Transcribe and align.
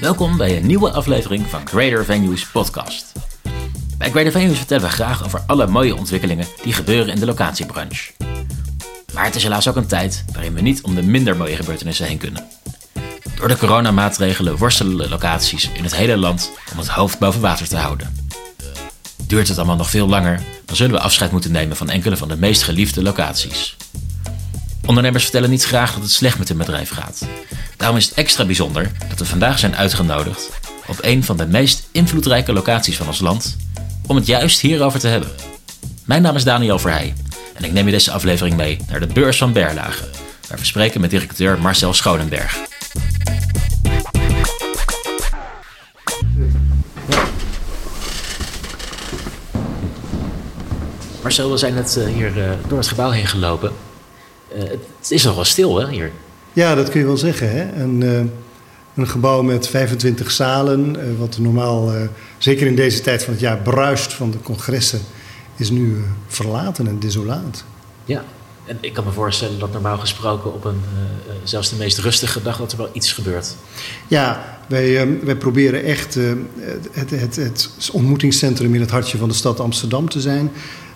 Welkom 0.00 0.36
bij 0.36 0.56
een 0.56 0.66
nieuwe 0.66 0.90
aflevering 0.90 1.46
van 1.46 1.66
Greater 1.66 2.04
Venues 2.04 2.46
podcast. 2.46 3.12
Bij 3.98 4.10
Greater 4.10 4.32
Venues 4.32 4.58
vertellen 4.58 4.82
we 4.82 4.90
graag 4.90 5.24
over 5.24 5.42
alle 5.46 5.66
mooie 5.66 5.96
ontwikkelingen 5.96 6.46
die 6.62 6.72
gebeuren 6.72 7.14
in 7.14 7.20
de 7.20 7.26
locatiebranche. 7.26 8.12
Maar 9.14 9.24
het 9.24 9.34
is 9.34 9.42
helaas 9.42 9.68
ook 9.68 9.76
een 9.76 9.86
tijd 9.86 10.24
waarin 10.32 10.54
we 10.54 10.60
niet 10.60 10.82
om 10.82 10.94
de 10.94 11.02
minder 11.02 11.36
mooie 11.36 11.56
gebeurtenissen 11.56 12.06
heen 12.06 12.18
kunnen. 12.18 12.44
Door 13.36 13.48
de 13.48 13.56
coronamaatregelen 13.56 14.56
worstelen 14.56 15.08
locaties 15.08 15.70
in 15.72 15.84
het 15.84 15.94
hele 15.94 16.16
land 16.16 16.50
om 16.72 16.78
het 16.78 16.88
hoofd 16.88 17.18
boven 17.18 17.40
water 17.40 17.68
te 17.68 17.76
houden. 17.76 18.16
Duurt 19.26 19.48
het 19.48 19.56
allemaal 19.56 19.76
nog 19.76 19.90
veel 19.90 20.08
langer, 20.08 20.42
dan 20.64 20.76
zullen 20.76 20.94
we 20.94 21.00
afscheid 21.00 21.32
moeten 21.32 21.52
nemen 21.52 21.76
van 21.76 21.90
enkele 21.90 22.16
van 22.16 22.28
de 22.28 22.36
meest 22.36 22.62
geliefde 22.62 23.02
locaties. 23.02 23.76
Ondernemers 24.90 25.24
vertellen 25.24 25.50
niet 25.50 25.64
graag 25.64 25.92
dat 25.92 26.02
het 26.02 26.12
slecht 26.12 26.38
met 26.38 26.48
hun 26.48 26.56
bedrijf 26.56 26.90
gaat. 26.90 27.26
Daarom 27.76 27.96
is 27.96 28.04
het 28.04 28.14
extra 28.14 28.44
bijzonder 28.44 28.90
dat 29.08 29.18
we 29.18 29.24
vandaag 29.24 29.58
zijn 29.58 29.76
uitgenodigd 29.76 30.50
op 30.86 30.98
een 31.00 31.24
van 31.24 31.36
de 31.36 31.46
meest 31.46 31.88
invloedrijke 31.92 32.52
locaties 32.52 32.96
van 32.96 33.06
ons 33.06 33.20
land 33.20 33.56
om 34.06 34.16
het 34.16 34.26
juist 34.26 34.60
hierover 34.60 35.00
te 35.00 35.08
hebben. 35.08 35.30
Mijn 36.04 36.22
naam 36.22 36.36
is 36.36 36.44
Daniel 36.44 36.78
Verheij 36.78 37.14
en 37.54 37.64
ik 37.64 37.72
neem 37.72 37.86
je 37.86 37.90
deze 37.90 38.10
aflevering 38.10 38.56
mee 38.56 38.78
naar 38.88 39.00
de 39.00 39.06
beurs 39.06 39.38
van 39.38 39.52
Berlage, 39.52 40.04
waar 40.48 40.58
we 40.58 40.64
spreken 40.64 41.00
met 41.00 41.10
directeur 41.10 41.58
Marcel 41.60 41.94
Schonenberg. 41.94 42.58
Marcel, 51.22 51.50
we 51.50 51.56
zijn 51.56 51.74
net 51.74 51.96
eh, 51.96 52.06
hier 52.06 52.42
eh, 52.42 52.50
door 52.68 52.78
het 52.78 52.88
gebouw 52.88 53.10
heen 53.10 53.26
gelopen. 53.26 53.72
Eh, 54.54 54.62
het 54.98 55.10
is 55.10 55.24
nog 55.24 55.34
wel 55.34 55.44
stil 55.44 55.76
hè, 55.76 55.88
hier. 55.88 56.10
Ja, 56.52 56.74
dat 56.74 56.90
kun 56.90 57.00
je 57.00 57.06
wel 57.06 57.16
zeggen. 57.16 57.50
Hè? 57.50 57.82
Een, 57.82 58.00
uh, 58.00 58.20
een 58.94 59.08
gebouw 59.08 59.42
met 59.42 59.68
25 59.68 60.30
zalen, 60.30 60.96
uh, 60.96 61.18
wat 61.18 61.38
normaal, 61.38 61.92
zeker 62.38 62.66
in 62.66 62.76
deze 62.76 63.00
tijd 63.00 63.24
van 63.24 63.32
het 63.32 63.42
jaar, 63.42 63.58
bruist 63.58 64.12
van 64.12 64.30
de 64.30 64.40
congressen, 64.40 65.00
is 65.56 65.70
nu 65.70 66.04
verlaten 66.26 66.86
en 66.86 66.98
desolaat. 66.98 67.64
Ja, 68.04 68.24
en 68.64 68.78
ik 68.80 68.92
kan 68.92 69.04
me 69.04 69.10
voorstellen 69.10 69.58
dat 69.58 69.72
normaal 69.72 69.98
gesproken 69.98 70.54
op 70.54 70.64
een 70.64 70.80
zelfs 71.44 71.70
de 71.70 71.76
meest 71.76 71.98
rustige 71.98 72.42
dag 72.42 72.58
dat 72.58 72.72
er 72.72 72.78
wel 72.78 72.90
iets 72.92 73.12
gebeurt. 73.12 73.54
Ja, 74.08 74.58
wij, 74.68 75.18
wij 75.22 75.36
proberen 75.36 75.84
echt 75.84 76.14
het, 76.90 77.10
het, 77.10 77.36
het 77.36 77.90
ontmoetingscentrum 77.92 78.74
in 78.74 78.80
het 78.80 78.90
hartje 78.90 79.18
van 79.18 79.28
de 79.28 79.34
stad 79.34 79.60
Amsterdam 79.60 80.08
te 80.08 80.20
zijn. 80.20 80.50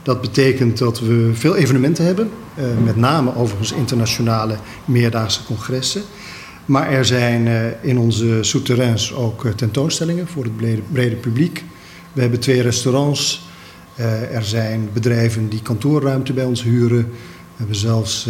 Dat 0.05 0.21
betekent 0.21 0.79
dat 0.79 1.01
we 1.01 1.31
veel 1.33 1.57
evenementen 1.57 2.05
hebben, 2.05 2.31
uh, 2.59 2.65
met 2.85 2.97
name 2.97 3.37
overigens 3.37 3.73
internationale 3.73 4.57
meerdaagse 4.85 5.45
congressen. 5.45 6.03
Maar 6.65 6.91
er 6.91 7.05
zijn 7.05 7.47
uh, 7.47 7.63
in 7.81 7.99
onze 7.99 8.39
souterrains 8.41 9.15
ook 9.15 9.45
uh, 9.45 9.53
tentoonstellingen 9.53 10.27
voor 10.29 10.45
het 10.45 10.57
brede, 10.57 10.83
brede, 10.93 11.17
publiek. 11.17 11.65
We 12.13 12.21
hebben 12.21 12.41
twee 12.41 12.63
restaurants. 12.63 13.47
er 14.33 14.45
zijn 14.45 14.89
bedrijven 14.93 15.49
die 15.49 15.63
kantoorruimte 15.63 16.33
bij 16.33 16.45
ons 16.45 16.63
huren. 16.63 17.03
We 17.03 17.57
hebben 17.57 17.77
zelfs 17.77 18.29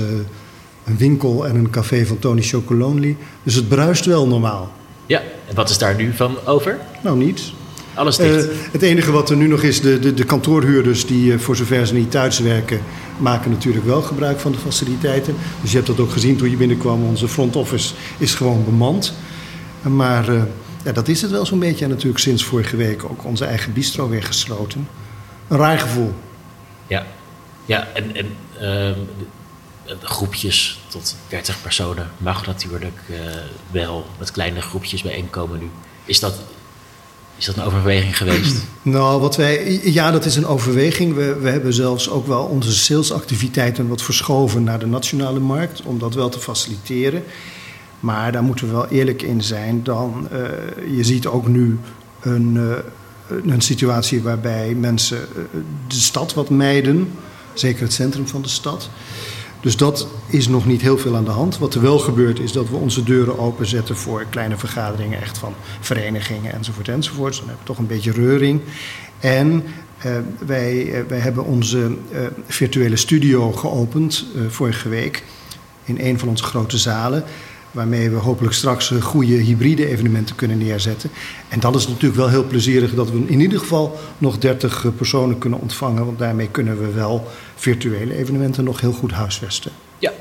een 0.84 0.96
winkel 0.96 1.46
en 1.46 1.56
een 1.56 1.70
café 1.70 2.06
van 2.06 2.18
Tony 2.18 2.42
Chocolonely. 2.42 3.16
Dus 3.42 3.54
het 3.54 3.68
bruist 3.68 4.04
wel 4.04 4.26
normaal. 4.26 4.72
Ja, 5.06 5.22
en 5.48 5.54
wat 5.54 5.70
is 5.70 5.78
daar 5.78 5.94
nu 5.94 6.12
van 6.12 6.36
over? 6.44 6.78
Nou, 7.02 7.16
niets. 7.16 7.54
Alles 7.94 8.16
dicht. 8.16 8.44
Uh, 8.44 8.52
het 8.72 8.82
enige 8.82 9.10
wat 9.10 9.30
er 9.30 9.36
nu 9.36 9.46
nog 9.46 9.62
is, 9.62 9.80
de, 9.80 9.98
de, 9.98 10.14
de 10.14 10.24
kantoorhuurders 10.24 11.06
die 11.06 11.32
uh, 11.32 11.38
voor 11.38 11.56
zover 11.56 11.86
ze 11.86 11.94
niet 11.94 12.10
thuis 12.10 12.38
werken, 12.38 12.80
maken 13.18 13.50
natuurlijk 13.50 13.84
wel 13.84 14.02
gebruik 14.02 14.38
van 14.38 14.52
de 14.52 14.58
faciliteiten. 14.58 15.36
Dus 15.60 15.70
je 15.70 15.76
hebt 15.76 15.88
dat 15.88 16.00
ook 16.00 16.12
gezien 16.12 16.36
toen 16.36 16.50
je 16.50 16.56
binnenkwam. 16.56 17.04
Onze 17.04 17.28
front 17.28 17.56
office 17.56 17.94
is 18.18 18.34
gewoon 18.34 18.64
bemand. 18.64 19.14
Maar 19.82 20.28
uh, 20.28 20.42
ja, 20.84 20.92
dat 20.92 21.08
is 21.08 21.22
het 21.22 21.30
wel 21.30 21.46
zo'n 21.46 21.58
beetje. 21.58 21.84
En 21.84 21.90
natuurlijk 21.90 22.18
sinds 22.18 22.44
vorige 22.44 22.76
week 22.76 23.04
ook 23.04 23.24
onze 23.24 23.44
eigen 23.44 23.72
bistro 23.72 24.08
weer 24.08 24.22
gesloten. 24.22 24.88
Een 25.48 25.56
raar 25.56 25.78
gevoel. 25.78 26.14
Ja, 26.86 27.06
ja 27.64 27.88
en, 27.94 28.16
en 28.16 28.26
ehm, 28.60 28.98
groepjes 30.00 30.80
tot 30.88 31.16
30 31.28 31.62
personen 31.62 32.10
mag 32.16 32.46
natuurlijk 32.46 33.00
wel 33.70 34.06
met 34.18 34.30
kleine 34.30 34.60
groepjes 34.60 35.02
bijeenkomen 35.02 35.58
nu. 35.58 35.70
Is 36.04 36.20
dat 36.20 36.34
is 37.36 37.44
dat 37.44 37.56
een 37.56 37.62
overweging 37.62 38.16
geweest? 38.16 38.56
Nou, 38.82 39.20
wat 39.20 39.36
wij, 39.36 39.80
ja, 39.84 40.10
dat 40.10 40.24
is 40.24 40.36
een 40.36 40.46
overweging. 40.46 41.14
We, 41.14 41.38
we 41.40 41.48
hebben 41.48 41.72
zelfs 41.72 42.10
ook 42.10 42.26
wel 42.26 42.44
onze 42.44 42.72
salesactiviteiten 42.72 43.88
wat 43.88 44.02
verschoven 44.02 44.64
naar 44.64 44.78
de 44.78 44.86
nationale 44.86 45.40
markt, 45.40 45.82
om 45.82 45.98
dat 45.98 46.14
wel 46.14 46.28
te 46.28 46.38
faciliteren. 46.38 47.22
Maar 48.00 48.32
daar 48.32 48.42
moeten 48.42 48.66
we 48.66 48.72
wel 48.72 48.86
eerlijk 48.86 49.22
in 49.22 49.42
zijn. 49.42 49.82
Dan, 49.82 50.28
uh, 50.32 50.96
je 50.96 51.04
ziet 51.04 51.26
ook 51.26 51.48
nu 51.48 51.78
een, 52.20 52.54
uh, 52.54 53.52
een 53.52 53.60
situatie 53.60 54.22
waarbij 54.22 54.74
mensen 54.74 55.18
uh, 55.18 55.42
de 55.88 55.94
stad 55.94 56.34
wat 56.34 56.50
mijden, 56.50 57.12
zeker 57.54 57.82
het 57.82 57.92
centrum 57.92 58.28
van 58.28 58.42
de 58.42 58.48
stad. 58.48 58.88
Dus 59.64 59.76
dat 59.76 60.08
is 60.26 60.48
nog 60.48 60.66
niet 60.66 60.80
heel 60.80 60.98
veel 60.98 61.16
aan 61.16 61.24
de 61.24 61.30
hand. 61.30 61.58
Wat 61.58 61.74
er 61.74 61.80
wel 61.80 61.98
gebeurt 61.98 62.38
is 62.38 62.52
dat 62.52 62.68
we 62.68 62.76
onze 62.76 63.02
deuren 63.02 63.38
openzetten 63.38 63.96
voor 63.96 64.24
kleine 64.30 64.56
vergaderingen, 64.56 65.20
echt 65.20 65.38
van 65.38 65.54
verenigingen 65.80 66.52
enzovoort 66.52 66.88
enzovoort. 66.88 67.36
Dan 67.36 67.46
hebben 67.46 67.62
we 67.62 67.70
toch 67.70 67.78
een 67.78 67.86
beetje 67.86 68.12
reuring. 68.12 68.60
En 69.20 69.64
uh, 70.06 70.12
wij, 70.46 70.84
uh, 70.84 71.00
wij 71.08 71.18
hebben 71.18 71.44
onze 71.44 71.96
uh, 72.12 72.18
virtuele 72.46 72.96
studio 72.96 73.52
geopend 73.52 74.26
vorige 74.48 74.88
week 74.88 75.22
in 75.84 75.98
een 76.00 76.18
van 76.18 76.28
onze 76.28 76.44
grote 76.44 76.78
zalen. 76.78 77.24
Waarmee 77.74 78.10
we 78.10 78.16
hopelijk 78.16 78.54
straks 78.54 78.92
goede 79.00 79.34
hybride 79.34 79.88
evenementen 79.88 80.36
kunnen 80.36 80.58
neerzetten. 80.58 81.10
En 81.48 81.60
dat 81.60 81.74
is 81.74 81.88
natuurlijk 81.88 82.14
wel 82.14 82.28
heel 82.28 82.44
plezierig 82.44 82.94
dat 82.94 83.10
we 83.10 83.24
in 83.26 83.40
ieder 83.40 83.58
geval 83.58 83.98
nog 84.18 84.38
30 84.38 84.86
personen 84.96 85.38
kunnen 85.38 85.60
ontvangen. 85.60 86.04
Want 86.04 86.18
daarmee 86.18 86.48
kunnen 86.48 86.78
we 86.78 86.92
wel 86.92 87.30
virtuele 87.54 88.16
evenementen 88.16 88.64
nog 88.64 88.80
heel 88.80 88.92
goed 88.92 89.12
huisvesten. 89.12 89.72
Ja, 89.98 90.12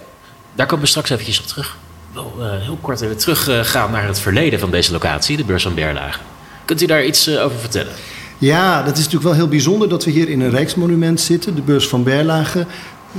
daar 0.55 0.65
komen 0.65 0.83
we 0.83 0.89
straks 0.89 1.09
eventjes 1.09 1.39
op 1.39 1.45
terug. 1.45 1.77
Wel 2.13 2.33
uh, 2.39 2.61
heel 2.61 2.77
kort 2.81 3.01
even 3.01 3.17
teruggaan 3.17 3.91
naar 3.91 4.07
het 4.07 4.19
verleden 4.19 4.59
van 4.59 4.71
deze 4.71 4.91
locatie, 4.91 5.37
de 5.37 5.45
beurs 5.45 5.63
van 5.63 5.73
Berlage. 5.73 6.19
Kunt 6.65 6.81
u 6.81 6.85
daar 6.85 7.05
iets 7.05 7.27
uh, 7.27 7.43
over 7.43 7.59
vertellen? 7.59 7.93
Ja, 8.37 8.83
dat 8.83 8.91
is 8.91 8.97
natuurlijk 8.97 9.23
wel 9.23 9.33
heel 9.33 9.47
bijzonder 9.47 9.89
dat 9.89 10.03
we 10.03 10.11
hier 10.11 10.29
in 10.29 10.41
een 10.41 10.49
rijksmonument 10.49 11.21
zitten, 11.21 11.55
de 11.55 11.61
beurs 11.61 11.87
van 11.87 12.03
Berlage. 12.03 12.65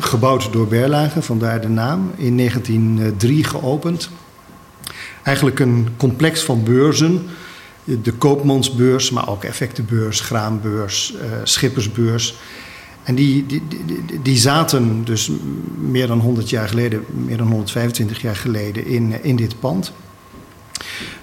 Gebouwd 0.00 0.52
door 0.52 0.66
Berlage, 0.66 1.22
vandaar 1.22 1.60
de 1.60 1.68
naam. 1.68 2.12
In 2.16 2.36
1903 2.36 3.44
geopend. 3.44 4.10
Eigenlijk 5.24 5.58
een 5.58 5.88
complex 5.96 6.42
van 6.42 6.64
beurzen. 6.64 7.26
De 7.84 8.12
koopmansbeurs, 8.12 9.10
maar 9.10 9.28
ook 9.28 9.44
effectenbeurs, 9.44 10.20
graanbeurs, 10.20 11.14
uh, 11.14 11.20
schippersbeurs. 11.44 12.34
En 13.02 13.14
die, 13.14 13.46
die, 13.46 13.62
die, 13.68 14.22
die, 14.22 14.36
zaten 14.36 15.04
dus 15.04 15.30
meer 15.78 16.06
dan 16.06 16.20
100 16.20 16.50
jaar 16.50 16.68
geleden, 16.68 17.04
meer 17.24 17.36
dan 17.36 17.46
125 17.46 18.20
jaar 18.20 18.36
geleden 18.36 18.86
in, 18.86 19.22
in 19.22 19.36
dit 19.36 19.60
pand. 19.60 19.92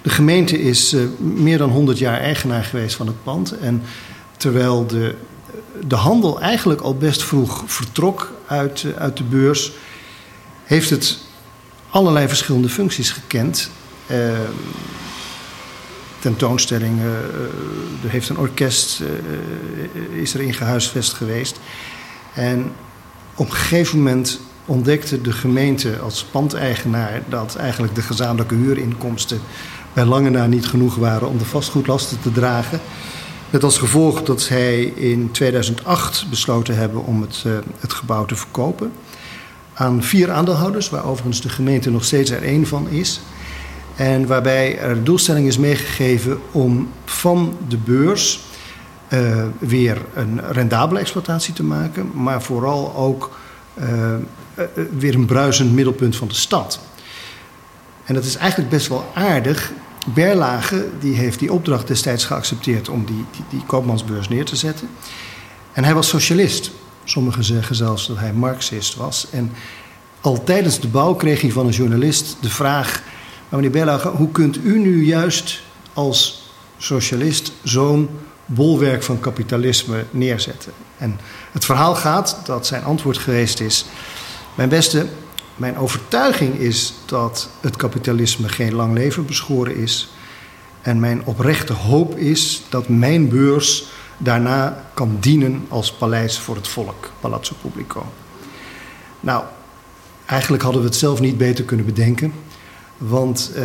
De 0.02 0.10
gemeente 0.10 0.60
is 0.60 0.94
uh, 0.94 1.02
meer 1.18 1.58
dan 1.58 1.70
100 1.70 1.98
jaar 1.98 2.20
eigenaar 2.20 2.64
geweest 2.64 2.94
van 2.94 3.06
het 3.06 3.22
pand. 3.22 3.58
En 3.58 3.82
terwijl 4.36 4.86
de, 4.86 5.14
de 5.86 5.94
handel 5.94 6.40
eigenlijk 6.40 6.80
al 6.80 6.96
best 6.96 7.22
vroeg 7.24 7.62
vertrok 7.66 8.32
uit, 8.46 8.84
uit 8.98 9.16
de 9.16 9.24
beurs, 9.24 9.72
heeft 10.64 10.90
het 10.90 11.18
allerlei 11.90 12.28
verschillende 12.28 12.68
functies 12.68 13.10
gekend. 13.10 13.70
Uh, 14.10 14.38
tentoonstellingen, 16.18 17.12
er 18.04 18.10
heeft 18.10 18.28
een 18.28 18.38
orkest, 18.38 19.00
uh, 19.00 20.20
is 20.20 20.34
er 20.34 20.40
in 20.40 20.54
gehuisvest 20.54 21.12
geweest. 21.12 21.60
En 22.34 22.72
op 23.34 23.46
een 23.46 23.56
gegeven 23.56 23.98
moment 23.98 24.40
ontdekte 24.64 25.20
de 25.20 25.32
gemeente 25.32 25.98
als 25.98 26.24
pandeigenaar 26.24 27.22
dat 27.28 27.56
eigenlijk 27.56 27.94
de 27.94 28.02
gezamenlijke 28.02 28.54
huurinkomsten 28.54 29.40
bij 29.92 30.04
lange 30.04 30.30
na 30.30 30.46
niet 30.46 30.66
genoeg 30.66 30.94
waren 30.94 31.28
om 31.28 31.38
de 31.38 31.44
vastgoedlasten 31.44 32.20
te 32.20 32.32
dragen. 32.32 32.80
Met 33.50 33.64
als 33.64 33.78
gevolg 33.78 34.22
dat 34.22 34.40
zij 34.40 34.82
in 34.82 35.30
2008 35.30 36.26
besloten 36.30 36.76
hebben 36.76 37.04
om 37.04 37.20
het, 37.20 37.44
het 37.80 37.92
gebouw 37.92 38.24
te 38.24 38.36
verkopen 38.36 38.92
aan 39.74 40.02
vier 40.02 40.30
aandeelhouders, 40.30 40.90
waar 40.90 41.04
overigens 41.04 41.40
de 41.40 41.48
gemeente 41.48 41.90
nog 41.90 42.04
steeds 42.04 42.30
er 42.30 42.42
één 42.42 42.66
van 42.66 42.88
is. 42.88 43.20
En 43.96 44.26
waarbij 44.26 44.78
er 44.78 45.04
doelstelling 45.04 45.46
is 45.46 45.58
meegegeven 45.58 46.40
om 46.50 46.88
van 47.04 47.56
de 47.68 47.76
beurs 47.76 48.40
uh, 49.08 49.44
weer 49.58 50.02
een 50.14 50.40
rendabele 50.52 51.00
exploitatie 51.00 51.54
te 51.54 51.64
maken, 51.64 52.10
maar 52.14 52.42
vooral 52.42 52.94
ook 52.94 53.38
uh, 53.78 53.86
uh, 53.88 54.64
weer 54.98 55.14
een 55.14 55.26
bruisend 55.26 55.72
middelpunt 55.72 56.16
van 56.16 56.28
de 56.28 56.34
stad. 56.34 56.80
En 58.04 58.14
dat 58.14 58.24
is 58.24 58.36
eigenlijk 58.36 58.70
best 58.70 58.88
wel 58.88 59.04
aardig. 59.14 59.72
Berlage 60.14 60.88
die 61.00 61.14
heeft 61.14 61.38
die 61.38 61.52
opdracht 61.52 61.86
destijds 61.86 62.24
geaccepteerd 62.24 62.88
om 62.88 63.04
die, 63.04 63.24
die, 63.30 63.44
die 63.50 63.62
koopmansbeurs 63.66 64.28
neer 64.28 64.44
te 64.44 64.56
zetten. 64.56 64.88
En 65.72 65.84
hij 65.84 65.94
was 65.94 66.08
socialist. 66.08 66.70
Sommigen 67.04 67.44
zeggen 67.44 67.76
zelfs 67.76 68.06
dat 68.06 68.18
hij 68.18 68.32
Marxist 68.32 68.94
was. 68.94 69.26
En 69.30 69.52
al 70.20 70.44
tijdens 70.44 70.80
de 70.80 70.88
bouw 70.88 71.14
kreeg 71.14 71.40
hij 71.40 71.50
van 71.50 71.66
een 71.66 71.72
journalist 71.72 72.36
de 72.40 72.50
vraag: 72.50 73.02
maar 73.52 73.60
meneer 73.60 73.76
Berlage, 73.84 74.08
hoe 74.08 74.30
kunt 74.30 74.64
u 74.64 74.78
nu 74.78 75.04
juist 75.04 75.62
als 75.92 76.50
socialist 76.78 77.52
zo'n 77.62 78.08
bolwerk 78.46 79.02
van 79.02 79.20
kapitalisme 79.20 80.04
neerzetten? 80.10 80.72
En 80.98 81.18
het 81.50 81.64
verhaal 81.64 81.94
gaat 81.94 82.38
dat 82.44 82.66
zijn 82.66 82.84
antwoord 82.84 83.18
geweest 83.18 83.60
is: 83.60 83.84
Mijn 84.54 84.68
beste, 84.68 85.06
mijn 85.56 85.76
overtuiging 85.76 86.54
is 86.54 86.94
dat 87.06 87.48
het 87.60 87.76
kapitalisme 87.76 88.48
geen 88.48 88.74
lang 88.74 88.94
leven 88.94 89.26
beschoren 89.26 89.76
is. 89.76 90.12
En 90.82 91.00
mijn 91.00 91.24
oprechte 91.24 91.72
hoop 91.72 92.16
is 92.16 92.62
dat 92.68 92.88
mijn 92.88 93.28
beurs 93.28 93.86
daarna 94.18 94.84
kan 94.94 95.16
dienen 95.20 95.66
als 95.68 95.92
paleis 95.92 96.38
voor 96.38 96.56
het 96.56 96.68
volk, 96.68 97.10
Palazzo 97.20 97.54
Pubblico. 97.60 98.12
Nou, 99.20 99.44
eigenlijk 100.26 100.62
hadden 100.62 100.82
we 100.82 100.88
het 100.88 100.96
zelf 100.96 101.20
niet 101.20 101.38
beter 101.38 101.64
kunnen 101.64 101.86
bedenken. 101.86 102.32
Want 103.08 103.52
eh, 103.54 103.64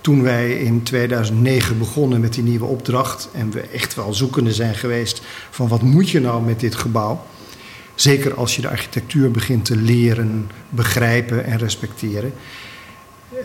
toen 0.00 0.22
wij 0.22 0.58
in 0.58 0.82
2009 0.82 1.78
begonnen 1.78 2.20
met 2.20 2.34
die 2.34 2.42
nieuwe 2.42 2.64
opdracht 2.64 3.28
en 3.32 3.50
we 3.50 3.60
echt 3.60 3.94
wel 3.94 4.14
zoekende 4.14 4.52
zijn 4.52 4.74
geweest 4.74 5.22
van 5.50 5.68
wat 5.68 5.82
moet 5.82 6.10
je 6.10 6.20
nou 6.20 6.42
met 6.42 6.60
dit 6.60 6.74
gebouw, 6.74 7.24
zeker 7.94 8.34
als 8.34 8.56
je 8.56 8.62
de 8.62 8.68
architectuur 8.68 9.30
begint 9.30 9.64
te 9.64 9.76
leren, 9.76 10.50
begrijpen 10.68 11.44
en 11.44 11.58
respecteren, 11.58 12.32
eh, 13.30 13.36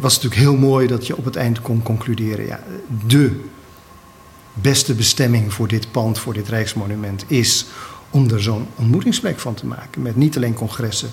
was 0.00 0.14
het 0.14 0.22
natuurlijk 0.22 0.50
heel 0.50 0.68
mooi 0.68 0.86
dat 0.86 1.06
je 1.06 1.16
op 1.16 1.24
het 1.24 1.36
eind 1.36 1.60
kon 1.60 1.82
concluderen, 1.82 2.46
ja, 2.46 2.60
de 3.06 3.40
beste 4.52 4.94
bestemming 4.94 5.52
voor 5.52 5.68
dit 5.68 5.90
pand, 5.90 6.18
voor 6.18 6.34
dit 6.34 6.48
Rijksmonument, 6.48 7.24
is 7.26 7.66
om 8.10 8.30
er 8.30 8.42
zo'n 8.42 8.66
ontmoetingsplek 8.76 9.38
van 9.38 9.54
te 9.54 9.66
maken. 9.66 10.02
Met 10.02 10.16
niet 10.16 10.36
alleen 10.36 10.54
congressen, 10.54 11.10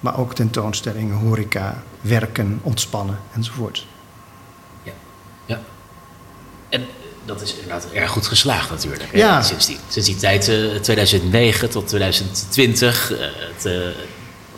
maar 0.00 0.18
ook 0.18 0.34
tentoonstellingen, 0.34 1.16
horeca, 1.16 1.82
werken, 2.00 2.60
ontspannen 2.62 3.18
enzovoort. 3.34 3.86
Ja, 4.82 4.92
ja. 5.46 5.60
En 6.68 6.86
dat 7.24 7.42
is 7.42 7.54
inderdaad 7.54 7.86
erg 7.92 8.10
goed 8.10 8.26
geslaagd 8.26 8.70
natuurlijk. 8.70 9.16
Ja. 9.16 9.42
Sinds, 9.42 9.66
die, 9.66 9.78
sinds 9.88 10.08
die 10.08 10.16
tijd, 10.16 10.48
uh, 10.48 10.74
2009 10.74 11.70
tot 11.70 11.88
2020. 11.88 13.12
Uh, 13.12 13.18
het, 13.18 13.64
uh... 13.64 13.72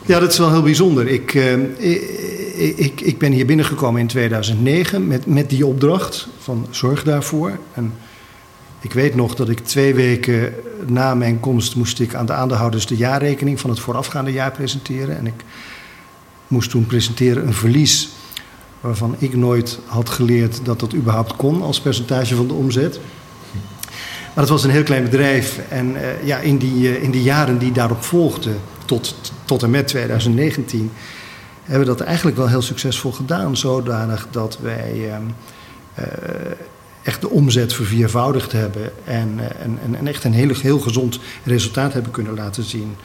Ja, 0.05 0.19
dat 0.19 0.31
is 0.31 0.37
wel 0.37 0.51
heel 0.51 0.61
bijzonder. 0.61 1.07
Ik, 1.07 1.33
ik, 1.33 2.77
ik, 2.77 3.01
ik, 3.01 3.17
ben 3.17 3.31
hier 3.31 3.45
binnengekomen 3.45 4.01
in 4.01 4.07
2009 4.07 5.07
met, 5.07 5.25
met 5.25 5.49
die 5.49 5.65
opdracht 5.65 6.27
van 6.39 6.67
zorg 6.69 7.03
daarvoor. 7.03 7.57
En 7.73 7.93
ik 8.79 8.93
weet 8.93 9.15
nog 9.15 9.35
dat 9.35 9.49
ik 9.49 9.59
twee 9.59 9.95
weken 9.95 10.53
na 10.85 11.15
mijn 11.15 11.39
komst 11.39 11.75
moest 11.75 11.99
ik 11.99 12.15
aan 12.15 12.25
de 12.25 12.33
aandeelhouders 12.33 12.85
de 12.85 12.95
jaarrekening 12.95 13.59
van 13.59 13.69
het 13.69 13.79
voorafgaande 13.79 14.31
jaar 14.31 14.51
presenteren. 14.51 15.17
En 15.17 15.27
ik 15.27 15.43
moest 16.47 16.69
toen 16.69 16.85
presenteren 16.85 17.47
een 17.47 17.53
verlies 17.53 18.09
waarvan 18.81 19.15
ik 19.17 19.35
nooit 19.35 19.79
had 19.85 20.09
geleerd 20.09 20.59
dat 20.65 20.79
dat 20.79 20.93
überhaupt 20.93 21.35
kon 21.35 21.61
als 21.61 21.81
percentage 21.81 22.35
van 22.35 22.47
de 22.47 22.53
omzet. 22.53 22.99
Maar 24.37 24.45
het 24.45 24.49
was 24.49 24.63
een 24.63 24.69
heel 24.69 24.83
klein 24.83 25.03
bedrijf. 25.03 25.59
En 25.69 25.95
uh, 25.95 26.25
ja, 26.25 26.37
in, 26.37 26.57
die, 26.57 26.89
uh, 26.89 27.03
in 27.03 27.11
die 27.11 27.23
jaren 27.23 27.57
die 27.57 27.71
daarop 27.71 28.03
volgden, 28.03 28.59
tot, 28.85 29.15
tot 29.45 29.63
en 29.63 29.69
met 29.69 29.87
2019, 29.87 30.91
hebben 31.63 31.87
we 31.87 31.95
dat 31.95 32.07
eigenlijk 32.07 32.37
wel 32.37 32.47
heel 32.47 32.61
succesvol 32.61 33.11
gedaan. 33.11 33.57
Zodanig 33.57 34.27
dat 34.31 34.57
wij 34.61 34.93
uh, 34.95 36.03
echt 37.07 37.21
de 37.21 37.29
omzet 37.29 37.73
verviervoudigd 37.73 38.51
hebben. 38.51 38.91
En, 39.03 39.39
en, 39.61 39.79
en 39.95 40.07
echt 40.07 40.23
een 40.23 40.33
heel, 40.33 40.55
heel 40.61 40.79
gezond 40.79 41.19
resultaat 41.43 41.93
hebben 41.93 42.11
kunnen 42.11 42.33
laten 42.33 42.63
zien. 42.63 42.95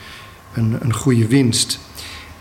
Een, 0.55 0.77
een 0.81 0.95
goede 0.95 1.27
winst. 1.27 1.79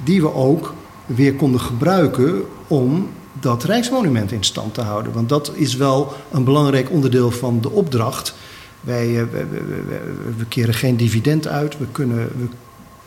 Die 0.04 0.22
we 0.22 0.34
ook 0.34 0.74
weer 1.06 1.34
konden 1.36 1.62
gebruiken 1.62 2.44
om 2.68 3.10
dat 3.40 3.64
Rijksmonument 3.64 4.32
in 4.32 4.44
stand 4.44 4.74
te 4.74 4.82
houden. 4.82 5.14
Want 5.14 5.30
dat 5.30 5.52
is 5.56 5.76
wel 5.76 6.14
een 6.32 6.44
belangrijk 6.44 6.92
onderdeel 6.92 7.32
van 7.32 7.62
de 7.62 7.70
opdracht. 7.70 8.36
Wij 8.82 9.08
we, 9.08 9.46
we, 9.50 10.02
we, 10.38 10.46
keren 10.46 10.74
geen 10.74 10.98
dividend 10.98 11.48
uit. 11.48 11.78
We 11.78 11.86
kunnen, 11.92 12.28
we 12.38 12.48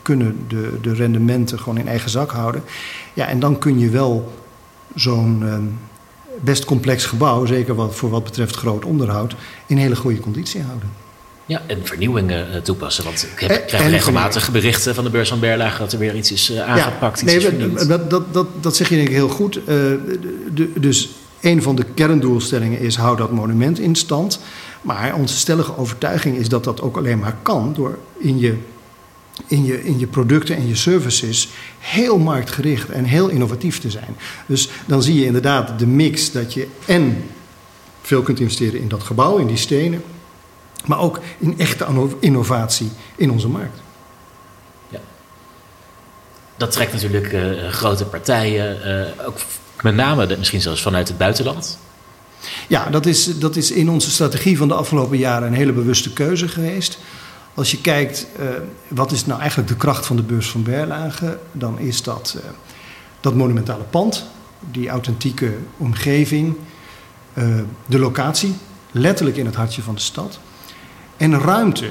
kunnen 0.02 0.38
de, 0.48 0.78
de 0.80 0.94
rendementen 0.94 1.58
gewoon 1.58 1.78
in 1.78 1.88
eigen 1.88 2.10
zak 2.10 2.30
houden. 2.30 2.62
Ja, 3.14 3.26
en 3.26 3.40
dan 3.40 3.58
kun 3.58 3.78
je 3.78 3.90
wel 3.90 4.32
zo'n 4.94 5.42
um, 5.42 5.78
best 6.44 6.64
complex 6.64 7.04
gebouw, 7.06 7.46
zeker 7.46 7.74
wat, 7.74 7.94
voor 7.94 8.10
wat 8.10 8.24
betreft 8.24 8.56
groot 8.56 8.84
onderhoud, 8.84 9.34
in 9.66 9.76
hele 9.76 9.96
goede 9.96 10.20
conditie 10.20 10.62
houden. 10.62 10.88
Ja, 11.46 11.62
en 11.66 11.78
vernieuwingen 11.82 12.48
uh, 12.50 12.56
toepassen. 12.56 13.04
Want 13.04 13.26
ik, 13.32 13.40
heb, 13.40 13.50
ik 13.50 13.66
krijg 13.66 13.90
regelmatig 13.90 14.50
berichten 14.50 14.94
van 14.94 15.04
de 15.04 15.10
beurs 15.10 15.28
van 15.28 15.40
Berlage 15.40 15.78
dat 15.78 15.92
er 15.92 15.98
weer 15.98 16.16
iets 16.16 16.32
is 16.32 16.50
uh, 16.50 16.60
aangepakt. 16.60 17.20
Ja, 17.20 17.32
iets 17.32 17.50
nee, 17.50 17.72
is 17.74 17.86
dat, 17.86 18.10
dat, 18.10 18.34
dat, 18.34 18.46
dat 18.60 18.76
zeg 18.76 18.88
je 18.88 18.94
denk 18.94 19.08
ik 19.08 19.14
heel 19.14 19.28
goed. 19.28 19.56
Uh, 19.56 19.64
de, 19.66 20.70
dus 20.76 21.08
een 21.40 21.62
van 21.62 21.76
de 21.76 21.84
kerndoelstellingen 21.94 22.80
is: 22.80 22.96
hou 22.96 23.16
dat 23.16 23.30
monument 23.30 23.78
in 23.78 23.94
stand. 23.94 24.40
Maar 24.82 25.14
onze 25.14 25.36
stellige 25.36 25.76
overtuiging 25.76 26.36
is 26.36 26.48
dat 26.48 26.64
dat 26.64 26.80
ook 26.80 26.96
alleen 26.96 27.18
maar 27.18 27.36
kan 27.42 27.72
door 27.76 27.98
in 28.18 28.38
je, 28.38 28.54
in 29.46 29.64
je, 29.64 29.84
in 29.84 29.98
je 29.98 30.06
producten 30.06 30.56
en 30.56 30.68
je 30.68 30.76
services 30.76 31.48
heel 31.78 32.18
marktgericht 32.18 32.88
en 32.88 33.04
heel 33.04 33.28
innovatief 33.28 33.80
te 33.80 33.90
zijn. 33.90 34.16
Dus 34.46 34.68
dan 34.86 35.02
zie 35.02 35.14
je 35.14 35.26
inderdaad 35.26 35.78
de 35.78 35.86
mix 35.86 36.32
dat 36.32 36.54
je 36.54 36.68
en 36.86 37.24
veel 38.02 38.22
kunt 38.22 38.40
investeren 38.40 38.80
in 38.80 38.88
dat 38.88 39.02
gebouw, 39.02 39.36
in 39.36 39.46
die 39.46 39.56
stenen 39.56 40.02
maar 40.84 40.98
ook 40.98 41.20
in 41.38 41.58
echte 41.58 41.86
innovatie 42.20 42.90
in 43.16 43.30
onze 43.30 43.48
markt. 43.48 43.80
Ja. 44.88 45.00
Dat 46.56 46.72
trekt 46.72 46.92
natuurlijk 46.92 47.32
uh, 47.32 47.68
grote 47.68 48.04
partijen, 48.04 48.78
uh, 49.18 49.26
ook 49.26 49.38
met 49.80 49.94
name 49.94 50.26
de, 50.26 50.36
misschien 50.36 50.60
zelfs 50.60 50.82
vanuit 50.82 51.08
het 51.08 51.18
buitenland. 51.18 51.78
Ja, 52.68 52.90
dat 52.90 53.06
is, 53.06 53.38
dat 53.38 53.56
is 53.56 53.70
in 53.70 53.90
onze 53.90 54.10
strategie 54.10 54.56
van 54.56 54.68
de 54.68 54.74
afgelopen 54.74 55.18
jaren 55.18 55.48
een 55.48 55.54
hele 55.54 55.72
bewuste 55.72 56.12
keuze 56.12 56.48
geweest. 56.48 56.98
Als 57.54 57.70
je 57.70 57.80
kijkt, 57.80 58.26
uh, 58.40 58.46
wat 58.88 59.12
is 59.12 59.26
nou 59.26 59.40
eigenlijk 59.40 59.68
de 59.68 59.76
kracht 59.76 60.06
van 60.06 60.16
de 60.16 60.22
beurs 60.22 60.50
van 60.50 60.62
Berlage, 60.62 61.38
dan 61.52 61.78
is 61.78 62.02
dat 62.02 62.36
dat 63.20 63.34
monumentale 63.34 63.84
pand, 63.84 64.26
die 64.70 64.88
authentieke 64.88 65.56
omgeving, 65.76 66.56
de 67.86 67.98
locatie, 67.98 68.54
letterlijk 68.90 69.36
in 69.36 69.46
het 69.46 69.54
hartje 69.54 69.82
van 69.82 69.94
de 69.94 70.00
stad. 70.00 70.38
En 71.16 71.40
ruimte. 71.40 71.90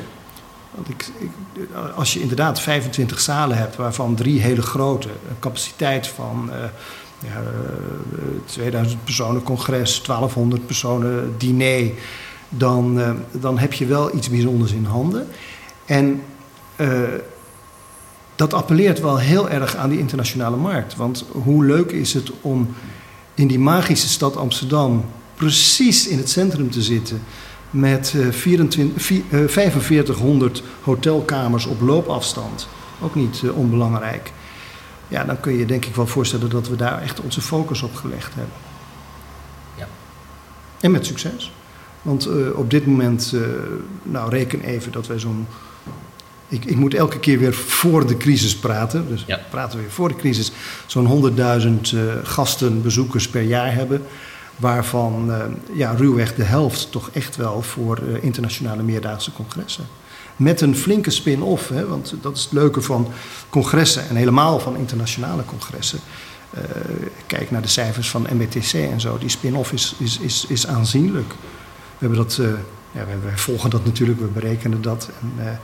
Want 0.71 0.89
ik, 0.89 1.12
als 1.95 2.13
je 2.13 2.21
inderdaad 2.21 2.62
25 2.62 3.19
zalen 3.19 3.57
hebt, 3.57 3.75
waarvan 3.75 4.15
drie 4.15 4.42
hele 4.42 4.62
grote, 4.62 5.10
een 5.10 5.39
capaciteit 5.39 6.07
van 6.07 6.51
ja, 7.19 7.42
2000 8.45 9.04
personen 9.04 9.44
congres, 9.44 10.01
1200 10.03 10.65
personen 10.65 11.36
diner, 11.38 11.91
dan, 12.50 13.01
dan 13.32 13.58
heb 13.58 13.74
je 13.74 13.86
wel 13.86 14.15
iets 14.15 14.29
bijzonders 14.29 14.72
in 14.72 14.86
handen. 14.86 15.27
En 15.86 16.24
uh, 16.75 17.02
dat 18.36 18.54
appelleert 18.54 19.00
wel 19.00 19.18
heel 19.18 19.50
erg 19.50 19.75
aan 19.75 19.90
die 19.90 20.00
internationale 20.00 20.58
markt. 20.58 20.96
Want 20.96 21.25
hoe 21.32 21.66
leuk 21.66 21.92
is 21.92 22.13
het 22.13 22.32
om 22.42 22.75
in 23.34 23.48
die 23.48 23.60
magische 23.60 24.08
stad 24.08 24.38
Amsterdam 24.38 25.06
precies 25.36 26.08
in 26.08 26.18
het 26.18 26.30
centrum 26.30 26.72
te 26.72 26.82
zitten 26.82 27.22
met 27.70 28.16
24, 28.30 29.02
4500 29.52 30.63
hotelkamers 30.82 31.66
op 31.66 31.82
loopafstand. 31.82 32.68
Ook 33.02 33.16
niet 33.16 33.42
uh, 33.44 33.58
onbelangrijk. 33.58 34.32
Ja, 35.08 35.24
dan 35.24 35.40
kun 35.40 35.58
je 35.58 35.66
denk 35.66 35.86
ik 35.86 35.96
wel 35.96 36.08
voorstellen 36.08 36.50
dat 36.50 36.68
we 36.68 36.75
daar 36.75 37.02
echt 37.02 37.22
onze 37.22 37.42
focus 37.42 37.82
op 37.82 37.96
gelegd 37.96 38.36
hebben. 38.36 38.56
Ja. 39.78 39.88
En 40.80 40.92
met 40.92 41.06
succes. 41.06 41.52
Want 42.02 42.28
uh, 42.28 42.58
op 42.58 42.70
dit 42.70 42.86
moment, 42.86 43.32
uh, 43.36 43.42
nou 44.04 44.30
reken 44.30 44.62
even 44.62 44.92
dat 44.92 45.08
wij 45.08 45.20
zo'n. 45.20 45.48
Ik, 46.53 46.65
ik, 46.65 46.75
moet 46.75 46.93
elke 46.93 47.19
keer 47.19 47.39
weer 47.39 47.53
voor 47.53 48.07
de 48.07 48.17
crisis 48.17 48.55
praten. 48.55 49.07
Dus 49.07 49.24
ja. 49.27 49.39
praten 49.50 49.77
we 49.77 49.83
weer 49.83 49.93
voor 49.93 50.07
de 50.07 50.15
crisis. 50.15 50.51
Zo'n 50.86 51.33
100.000 51.83 51.98
gasten, 52.24 52.81
bezoekers 52.81 53.29
per 53.29 53.41
jaar 53.41 53.74
hebben 53.74 54.01
waarvan 54.55 55.29
uh, 55.29 55.38
ja, 55.74 55.91
ruwweg 55.91 56.36
de 56.36 56.43
helft 56.43 56.91
toch 56.91 57.10
echt 57.13 57.36
wel 57.36 57.62
voor 57.62 58.00
uh, 58.00 58.24
internationale 58.24 58.83
meerdaagse 58.83 59.31
congressen. 59.31 59.88
Met 60.36 60.62
een 60.62 60.75
flinke 60.75 61.10
spin-off, 61.10 61.69
hè, 61.69 61.88
want 61.88 62.13
dat 62.22 62.38
is 62.38 62.43
het 62.43 62.51
leuke 62.51 62.81
van 62.81 63.07
congressen 63.50 64.10
en 64.10 64.15
helemaal 64.15 64.60
van 64.60 64.77
internationale 64.77 65.45
congressen. 65.45 66.00
Uh, 66.55 66.62
kijk 67.27 67.51
naar 67.51 67.62
de 67.62 67.67
cijfers 67.67 68.10
van 68.10 68.27
MBTC 68.33 68.74
en 68.74 69.01
zo, 69.01 69.17
die 69.17 69.29
spin-off 69.29 69.72
is, 69.72 69.95
is, 69.98 70.17
is, 70.17 70.45
is 70.50 70.67
aanzienlijk. 70.67 71.29
We 71.29 72.07
hebben 72.07 72.17
dat, 72.17 72.36
ja, 72.91 73.05
wij, 73.05 73.19
wij, 73.24 73.38
volgen 73.38 73.69
dat 73.69 73.86
natuurlijk, 73.86 74.19
we 74.19 74.25
berekenen 74.25 74.81
dat. 74.81 75.10
En, 75.22 75.60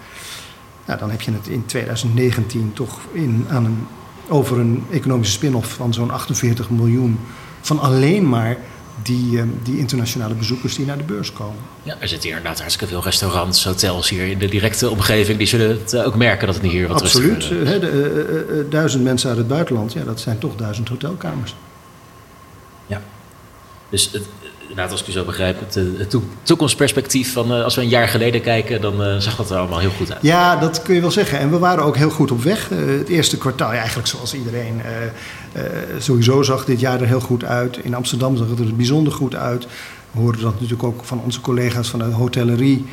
nou, 0.90 1.02
dan 1.02 1.12
heb 1.12 1.22
je 1.22 1.32
het 1.32 1.48
in 1.48 1.66
2019 1.66 2.72
toch 2.74 3.00
in, 3.12 3.46
aan 3.50 3.66
een, 3.66 3.88
over 4.28 4.60
een 4.60 4.84
economische 4.92 5.34
spin-off 5.34 5.74
van 5.74 5.94
zo'n 5.94 6.12
48 6.12 6.70
miljoen 6.70 7.20
van 7.62 7.80
alleen 7.80 8.30
maar 8.30 8.58
die, 9.04 9.42
die 9.64 9.78
internationale 9.78 10.34
bezoekers 10.34 10.76
die 10.76 10.86
naar 10.86 10.98
de 10.98 11.04
beurs 11.04 11.34
komen. 11.34 11.60
Ja, 11.84 11.96
er 12.00 12.08
zitten 12.08 12.30
inderdaad 12.30 12.60
hartstikke 12.60 12.94
veel 12.94 13.04
restaurants, 13.04 13.64
hotels 13.64 14.10
hier 14.10 14.28
in 14.28 14.38
de 14.38 14.48
directe 14.48 14.90
omgeving. 14.90 15.38
Die 15.38 15.48
zullen 15.48 15.70
het 15.70 15.98
ook 15.98 16.16
merken 16.16 16.48
dat 16.48 16.56
het 16.56 16.66
hier 16.66 16.88
wat 16.88 17.02
Absoluut. 17.02 17.34
rustiger 17.34 17.62
is. 17.62 17.74
Absoluut. 17.74 18.50
Uh, 18.50 18.58
uh, 18.58 18.72
duizend 18.72 19.04
mensen 19.04 19.30
uit 19.30 19.38
het 19.38 19.48
buitenland, 19.48 19.94
ja, 19.94 20.04
dat 20.04 20.20
zijn 20.20 20.40
toch 20.40 20.56
duizend 20.56 20.88
hotelkamers. 20.88 21.56
Ja. 22.88 23.02
Dus 23.90 24.12
het, 24.12 24.28
inderdaad, 24.70 24.92
als 24.92 25.02
ik 25.02 25.06
je 25.06 25.12
zo 25.12 25.26
begrijp, 25.26 25.60
het, 25.60 25.76
het 25.76 26.16
toekomstperspectief 26.44 27.34
van 27.34 27.64
als 27.64 27.76
we 27.76 27.82
een 27.82 27.88
jaar 27.88 28.08
geleden 28.08 28.42
kijken, 28.42 28.82
dan 28.82 29.22
zag 29.22 29.36
dat 29.36 29.50
er 29.50 29.58
allemaal 29.58 29.80
heel 29.80 29.90
goed 29.90 30.12
uit. 30.12 30.22
Ja, 30.22 30.56
dat 30.56 30.82
kun 30.82 30.96
je 30.96 31.02
wel 31.02 31.12
zeggen. 31.12 31.40
En 31.40 31.52
we 31.52 31.58
waren 31.58 31.84
ook 31.84 31.98
heel 31.98 32.10
goed 32.10 32.32
op 32.32 32.44
weg. 32.44 32.70
het 32.70 33.10
eerste 33.10 33.38
kwartaal, 33.38 33.74
ja, 33.74 33.78
eigenlijk 33.78 34.08
zoals 34.08 34.34
iedereen 34.34 34.82
sowieso 35.98 36.42
zag 36.42 36.66
dit 36.66 36.80
jaar 36.80 37.02
er 37.02 37.08
heel 37.08 37.20
goed 37.20 37.44
uit. 37.44 37.78
In 37.78 37.96
Amsterdam 37.96 38.38
zag 38.38 38.50
het 38.50 38.60
er 38.60 38.76
bijzonder 38.76 39.14
goed 39.14 39.36
uit. 39.36 39.68
We 40.12 40.20
hoorden 40.20 40.42
dat 40.42 40.54
natuurlijk 40.54 40.84
ook 40.84 41.04
van 41.04 41.22
onze 41.24 41.42
collega's 41.42 41.88
van 41.88 42.00
de 42.00 42.06
hotellerie. 42.06 42.86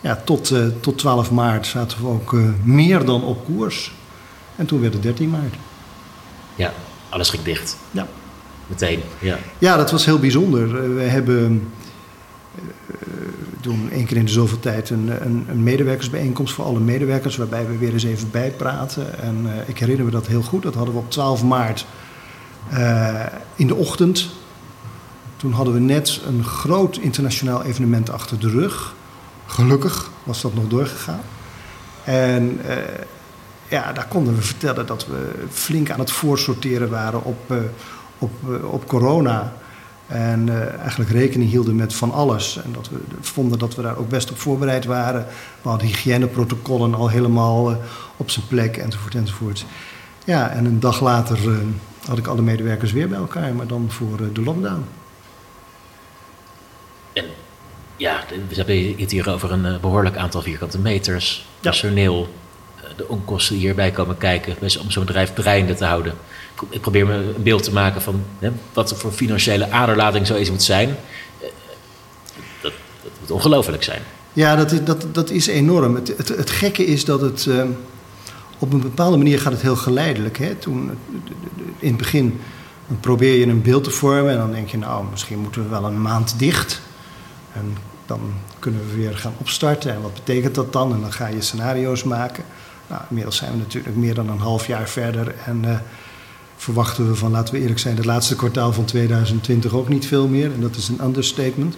Ja, 0.00 0.20
tot, 0.24 0.52
tot 0.80 0.98
12 0.98 1.30
maart 1.30 1.66
zaten 1.66 2.00
we 2.00 2.06
ook 2.06 2.36
meer 2.62 3.04
dan 3.04 3.24
op 3.24 3.44
koers. 3.44 3.92
En 4.56 4.66
toen 4.66 4.80
werd 4.80 4.92
het 4.92 5.02
13 5.02 5.30
maart. 5.30 5.54
Ja, 6.54 6.72
alles 7.08 7.30
ging 7.30 7.42
dicht. 7.42 7.76
Ja. 7.90 8.06
Meteen, 8.66 9.00
ja. 9.18 9.38
Ja, 9.58 9.76
dat 9.76 9.90
was 9.90 10.04
heel 10.04 10.18
bijzonder. 10.18 10.66
Uh, 10.66 10.94
we 10.94 11.02
hebben 11.02 11.72
doen 13.60 13.90
één 13.90 14.06
keer 14.06 14.16
in 14.16 14.24
de 14.24 14.30
zoveel 14.30 14.60
tijd 14.60 14.90
een, 14.90 15.26
een, 15.26 15.46
een, 15.48 15.62
medewerkersbijeenkomst 15.62 16.54
voor 16.54 16.64
alle 16.64 16.80
medewerkers, 16.80 17.36
waarbij 17.36 17.66
we 17.66 17.78
weer 17.78 17.92
eens 17.92 18.04
even 18.04 18.30
bijpraten. 18.30 19.18
En 19.18 19.46
ik 19.66 19.78
herinner 19.78 20.04
me 20.04 20.10
dat 20.10 20.26
heel 20.26 20.42
goed. 20.42 20.62
Dat 20.62 20.74
hadden 20.74 20.94
we 20.94 21.00
op 21.00 21.10
12 21.10 21.42
maart 21.42 21.86
in 23.54 23.66
de 23.66 23.74
ochtend. 23.74 24.28
Toen 25.36 25.52
hadden 25.52 25.74
we 25.74 25.80
net 25.80 26.20
een 26.26 26.44
groot 26.44 26.96
internationaal 26.96 27.62
evenement 27.62 28.10
achter 28.10 28.38
de 28.38 28.48
rug. 28.48 28.94
Gelukkig 29.46 30.10
was 30.24 30.40
dat 30.40 30.54
nog 30.54 30.68
doorgegaan. 30.68 31.20
En 32.04 32.60
ja, 33.68 33.92
daar 33.92 34.08
konden 34.08 34.34
we 34.34 34.42
vertellen 34.42 34.86
dat 34.86 35.06
we 35.06 35.30
flink 35.50 35.90
aan 35.90 35.98
het 35.98 36.10
voorsorteren 36.10 36.90
waren 36.90 37.24
op, 37.24 37.52
op, 38.24 38.32
uh, 38.48 38.72
op 38.72 38.86
corona. 38.86 39.52
En 40.06 40.48
eigenlijk 40.80 41.10
rekening 41.10 41.50
hielden 41.50 41.76
met 41.76 41.94
van 41.94 42.12
alles. 42.12 42.60
En 42.64 42.72
dat 42.72 42.88
we 42.88 42.98
vonden 43.20 43.58
dat 43.58 43.74
we 43.74 43.82
daar 43.82 43.96
ook 43.96 44.08
best 44.08 44.30
op 44.30 44.38
voorbereid 44.38 44.84
waren. 44.84 45.26
We 45.62 45.68
hadden 45.68 45.86
hygiëneprotocollen 45.86 46.94
al 46.94 47.08
helemaal 47.08 47.76
op 48.16 48.30
zijn 48.30 48.46
plek 48.48 48.76
enzovoort 48.76 49.14
enzovoort. 49.14 49.64
Ja, 50.24 50.50
en 50.50 50.64
een 50.64 50.80
dag 50.80 51.00
later 51.00 51.38
had 52.06 52.18
ik 52.18 52.26
alle 52.26 52.42
medewerkers 52.42 52.92
weer 52.92 53.08
bij 53.08 53.18
elkaar, 53.18 53.54
maar 53.54 53.66
dan 53.66 53.90
voor 53.90 54.32
de 54.32 54.42
lockdown. 54.42 54.84
En 57.12 57.24
ja, 57.96 58.24
we 58.48 58.54
hebben 58.54 58.94
het 58.98 59.10
hier 59.10 59.30
over 59.30 59.52
een 59.52 59.66
eh, 59.66 59.78
behoorlijk 59.80 60.16
aantal 60.16 60.42
vierkante 60.42 60.78
meters, 60.78 61.46
personeel, 61.60 62.28
eh, 62.76 62.82
de 62.96 63.08
onkosten 63.08 63.54
die 63.54 63.64
hierbij 63.64 63.90
komen 63.90 64.18
kijken, 64.18 64.56
om 64.80 64.90
zo'n 64.90 65.04
bedrijf 65.04 65.32
draaiende 65.32 65.74
te 65.74 65.84
houden. 65.84 66.14
Ik 66.68 66.80
probeer 66.80 67.06
me 67.06 67.14
een 67.14 67.42
beeld 67.42 67.62
te 67.62 67.72
maken 67.72 68.02
van 68.02 68.24
hè, 68.38 68.50
wat 68.72 68.90
er 68.90 68.96
voor 68.96 69.12
financiële 69.12 69.70
aderlating 69.70 70.26
zoiets 70.26 70.50
moet 70.50 70.62
zijn. 70.62 70.88
Eh, 70.88 71.48
dat, 72.62 72.72
dat 73.02 73.12
moet 73.20 73.30
ongelooflijk 73.30 73.82
zijn. 73.82 74.02
Ja, 74.32 74.56
dat 74.56 74.72
is, 74.72 74.84
dat, 74.84 75.06
dat 75.12 75.30
is 75.30 75.46
enorm. 75.46 75.94
Het, 75.94 76.28
het, 76.36 76.50
gekke 76.50 76.86
is 76.86 77.04
dat 77.04 77.20
het 77.20 77.48
op 78.58 78.72
een 78.72 78.80
bepaalde 78.80 79.16
manier 79.16 79.40
gaat 79.40 79.52
het 79.52 79.62
heel 79.62 79.76
geleidelijk. 79.76 80.38
Hè? 80.38 80.54
Toen, 80.54 80.90
in 81.78 81.88
het 81.88 81.96
begin 81.96 82.40
probeer 83.00 83.38
je 83.38 83.46
een 83.46 83.62
beeld 83.62 83.84
te 83.84 83.90
vormen 83.90 84.32
en 84.32 84.38
dan 84.38 84.52
denk 84.52 84.68
je, 84.68 84.78
nou, 84.78 85.04
misschien 85.10 85.38
moeten 85.38 85.62
we 85.62 85.68
wel 85.68 85.84
een 85.84 86.02
maand 86.02 86.38
dicht. 86.38 86.80
En 87.52 87.76
dan 88.06 88.20
kunnen 88.58 88.80
we 88.88 88.96
weer 88.96 89.16
gaan 89.16 89.34
opstarten. 89.38 89.94
En 89.94 90.02
wat 90.02 90.14
betekent 90.14 90.54
dat 90.54 90.72
dan? 90.72 90.92
En 90.92 91.00
dan 91.00 91.12
ga 91.12 91.26
je 91.26 91.40
scenario's 91.40 92.04
maken. 92.04 92.44
Nou, 92.86 93.02
inmiddels 93.08 93.36
zijn 93.36 93.50
we 93.50 93.56
natuurlijk 93.56 93.96
meer 93.96 94.14
dan 94.14 94.28
een 94.28 94.38
half 94.38 94.66
jaar 94.66 94.88
verder. 94.88 95.34
En 95.46 95.82
verwachten 96.64 97.08
we 97.08 97.14
van, 97.14 97.30
laten 97.30 97.54
we 97.54 97.60
eerlijk 97.60 97.78
zijn, 97.78 97.96
het 97.96 98.04
laatste 98.04 98.36
kwartaal 98.36 98.72
van 98.72 98.84
2020 98.84 99.74
ook 99.74 99.88
niet 99.88 100.06
veel 100.06 100.28
meer. 100.28 100.52
En 100.52 100.60
dat 100.60 100.76
is 100.76 100.88
een 100.88 101.04
understatement. 101.04 101.76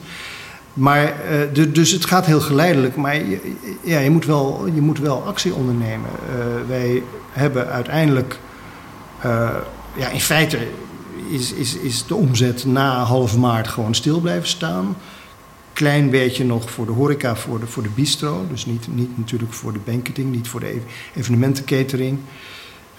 Maar, 0.72 1.14
uh, 1.54 1.72
dus 1.72 1.90
het 1.90 2.04
gaat 2.04 2.26
heel 2.26 2.40
geleidelijk. 2.40 2.96
Maar 2.96 3.16
ja, 3.82 3.98
je, 3.98 4.10
moet 4.10 4.24
wel, 4.24 4.66
je 4.74 4.80
moet 4.80 4.98
wel 4.98 5.22
actie 5.22 5.54
ondernemen. 5.54 6.10
Uh, 6.10 6.68
wij 6.68 7.02
hebben 7.30 7.66
uiteindelijk, 7.68 8.38
ja, 9.96 10.08
in 10.12 10.20
feite 10.20 10.58
is, 11.30 11.52
is, 11.52 11.76
is 11.76 12.06
de 12.06 12.14
omzet 12.14 12.64
na 12.64 13.02
half 13.02 13.36
maart 13.36 13.68
gewoon 13.68 13.94
stil 13.94 14.20
blijven 14.20 14.48
staan 14.48 14.96
klein 15.76 16.10
beetje 16.10 16.44
nog 16.44 16.70
voor 16.70 16.86
de 16.86 16.92
horeca, 16.92 17.36
voor 17.36 17.60
de, 17.60 17.66
voor 17.66 17.82
de 17.82 17.88
bistro. 17.94 18.46
Dus 18.50 18.66
niet, 18.66 18.86
niet 18.94 19.18
natuurlijk 19.18 19.52
voor 19.52 19.72
de 19.72 19.78
banketing, 19.84 20.32
niet 20.32 20.48
voor 20.48 20.60
de 20.60 20.80
evenementencatering. 21.14 22.18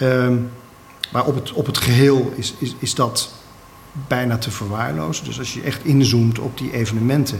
Um, 0.01 0.49
maar 1.11 1.25
op 1.25 1.35
het, 1.35 1.51
op 1.51 1.65
het 1.65 1.77
geheel 1.77 2.33
is, 2.35 2.53
is, 2.57 2.75
is 2.79 2.95
dat 2.95 3.29
bijna 4.07 4.37
te 4.37 4.51
verwaarlozen. 4.51 5.25
Dus 5.25 5.39
als 5.39 5.53
je 5.53 5.61
echt 5.61 5.85
inzoomt 5.85 6.39
op 6.39 6.57
die 6.57 6.73
evenementen, 6.73 7.39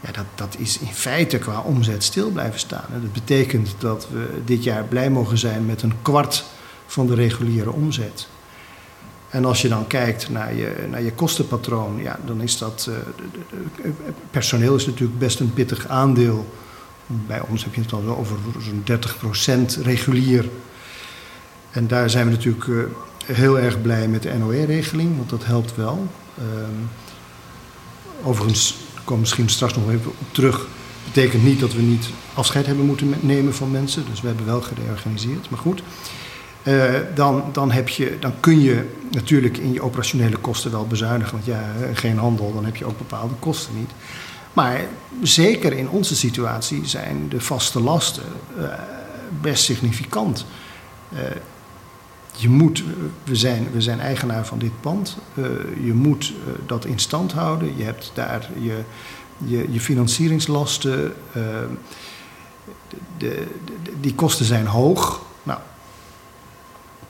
ja, 0.00 0.12
dat, 0.12 0.24
dat 0.34 0.56
is 0.58 0.78
in 0.78 0.92
feite 0.92 1.38
qua 1.38 1.60
omzet 1.60 2.04
stil 2.04 2.30
blijven 2.30 2.60
staan. 2.60 2.84
Dat 2.92 3.12
betekent 3.12 3.74
dat 3.78 4.08
we 4.10 4.40
dit 4.44 4.64
jaar 4.64 4.84
blij 4.84 5.10
mogen 5.10 5.38
zijn 5.38 5.66
met 5.66 5.82
een 5.82 5.94
kwart 6.02 6.44
van 6.86 7.06
de 7.06 7.14
reguliere 7.14 7.72
omzet. 7.72 8.28
En 9.28 9.44
als 9.44 9.62
je 9.62 9.68
dan 9.68 9.86
kijkt 9.86 10.30
naar 10.30 10.54
je, 10.54 10.86
naar 10.90 11.02
je 11.02 11.12
kostenpatroon, 11.12 12.02
ja, 12.02 12.18
dan 12.24 12.40
is 12.40 12.58
dat. 12.58 12.88
Uh, 12.88 13.90
personeel 14.30 14.74
is 14.74 14.86
natuurlijk 14.86 15.18
best 15.18 15.40
een 15.40 15.52
pittig 15.52 15.88
aandeel. 15.88 16.52
Bij 17.06 17.40
ons 17.48 17.64
heb 17.64 17.74
je 17.74 17.80
het 17.80 17.92
al 17.92 18.16
over 18.18 18.36
zo'n 18.58 18.84
30% 19.78 19.82
regulier. 19.82 20.48
En 21.72 21.86
daar 21.86 22.10
zijn 22.10 22.26
we 22.26 22.30
natuurlijk 22.30 22.66
uh, 22.66 22.82
heel 23.26 23.58
erg 23.58 23.82
blij 23.82 24.08
met 24.08 24.22
de 24.22 24.38
NOE-regeling, 24.38 25.16
want 25.16 25.30
dat 25.30 25.44
helpt 25.44 25.76
wel. 25.76 26.06
Uh, 26.38 26.44
overigens, 28.26 28.74
ik 28.94 29.00
kom 29.04 29.20
misschien 29.20 29.48
straks 29.48 29.74
nog 29.74 29.90
even 29.90 30.10
op 30.10 30.26
terug. 30.32 30.66
Betekent 31.04 31.44
niet 31.44 31.60
dat 31.60 31.72
we 31.72 31.82
niet 31.82 32.08
afscheid 32.34 32.66
hebben 32.66 32.86
moeten 32.86 33.14
nemen 33.20 33.54
van 33.54 33.70
mensen. 33.70 34.04
Dus 34.10 34.20
we 34.20 34.26
hebben 34.26 34.46
wel 34.46 34.60
gereorganiseerd. 34.60 35.50
Maar 35.50 35.58
goed. 35.58 35.82
Uh, 36.62 36.94
dan, 37.14 37.44
dan, 37.52 37.70
heb 37.70 37.88
je, 37.88 38.16
dan 38.20 38.32
kun 38.40 38.60
je 38.60 38.88
natuurlijk 39.10 39.58
in 39.58 39.72
je 39.72 39.82
operationele 39.82 40.36
kosten 40.36 40.70
wel 40.70 40.86
bezuinigen. 40.86 41.32
Want 41.32 41.44
ja, 41.44 41.72
geen 41.94 42.18
handel, 42.18 42.52
dan 42.54 42.64
heb 42.64 42.76
je 42.76 42.84
ook 42.84 42.98
bepaalde 42.98 43.34
kosten 43.38 43.74
niet. 43.78 43.90
Maar 44.52 44.80
zeker 45.22 45.72
in 45.72 45.88
onze 45.88 46.16
situatie 46.16 46.86
zijn 46.86 47.28
de 47.28 47.40
vaste 47.40 47.80
lasten 47.80 48.22
uh, 48.58 48.64
best 49.40 49.64
significant. 49.64 50.44
Je 52.36 52.48
moet, 52.48 52.84
we 53.24 53.36
zijn, 53.36 53.68
we 53.72 53.80
zijn 53.80 54.00
eigenaar 54.00 54.46
van 54.46 54.58
dit 54.58 54.80
pand. 54.80 55.16
je 55.84 55.92
moet 55.92 56.32
dat 56.66 56.84
in 56.84 56.98
stand 56.98 57.32
houden. 57.32 57.76
Je 57.76 57.84
hebt 57.84 58.10
daar 58.14 58.50
je, 58.60 58.78
je, 59.44 59.72
je 59.72 59.80
financieringslasten. 59.80 61.14
De, 63.18 63.46
die 64.00 64.14
kosten 64.14 64.44
zijn 64.44 64.66
hoog 64.66 65.20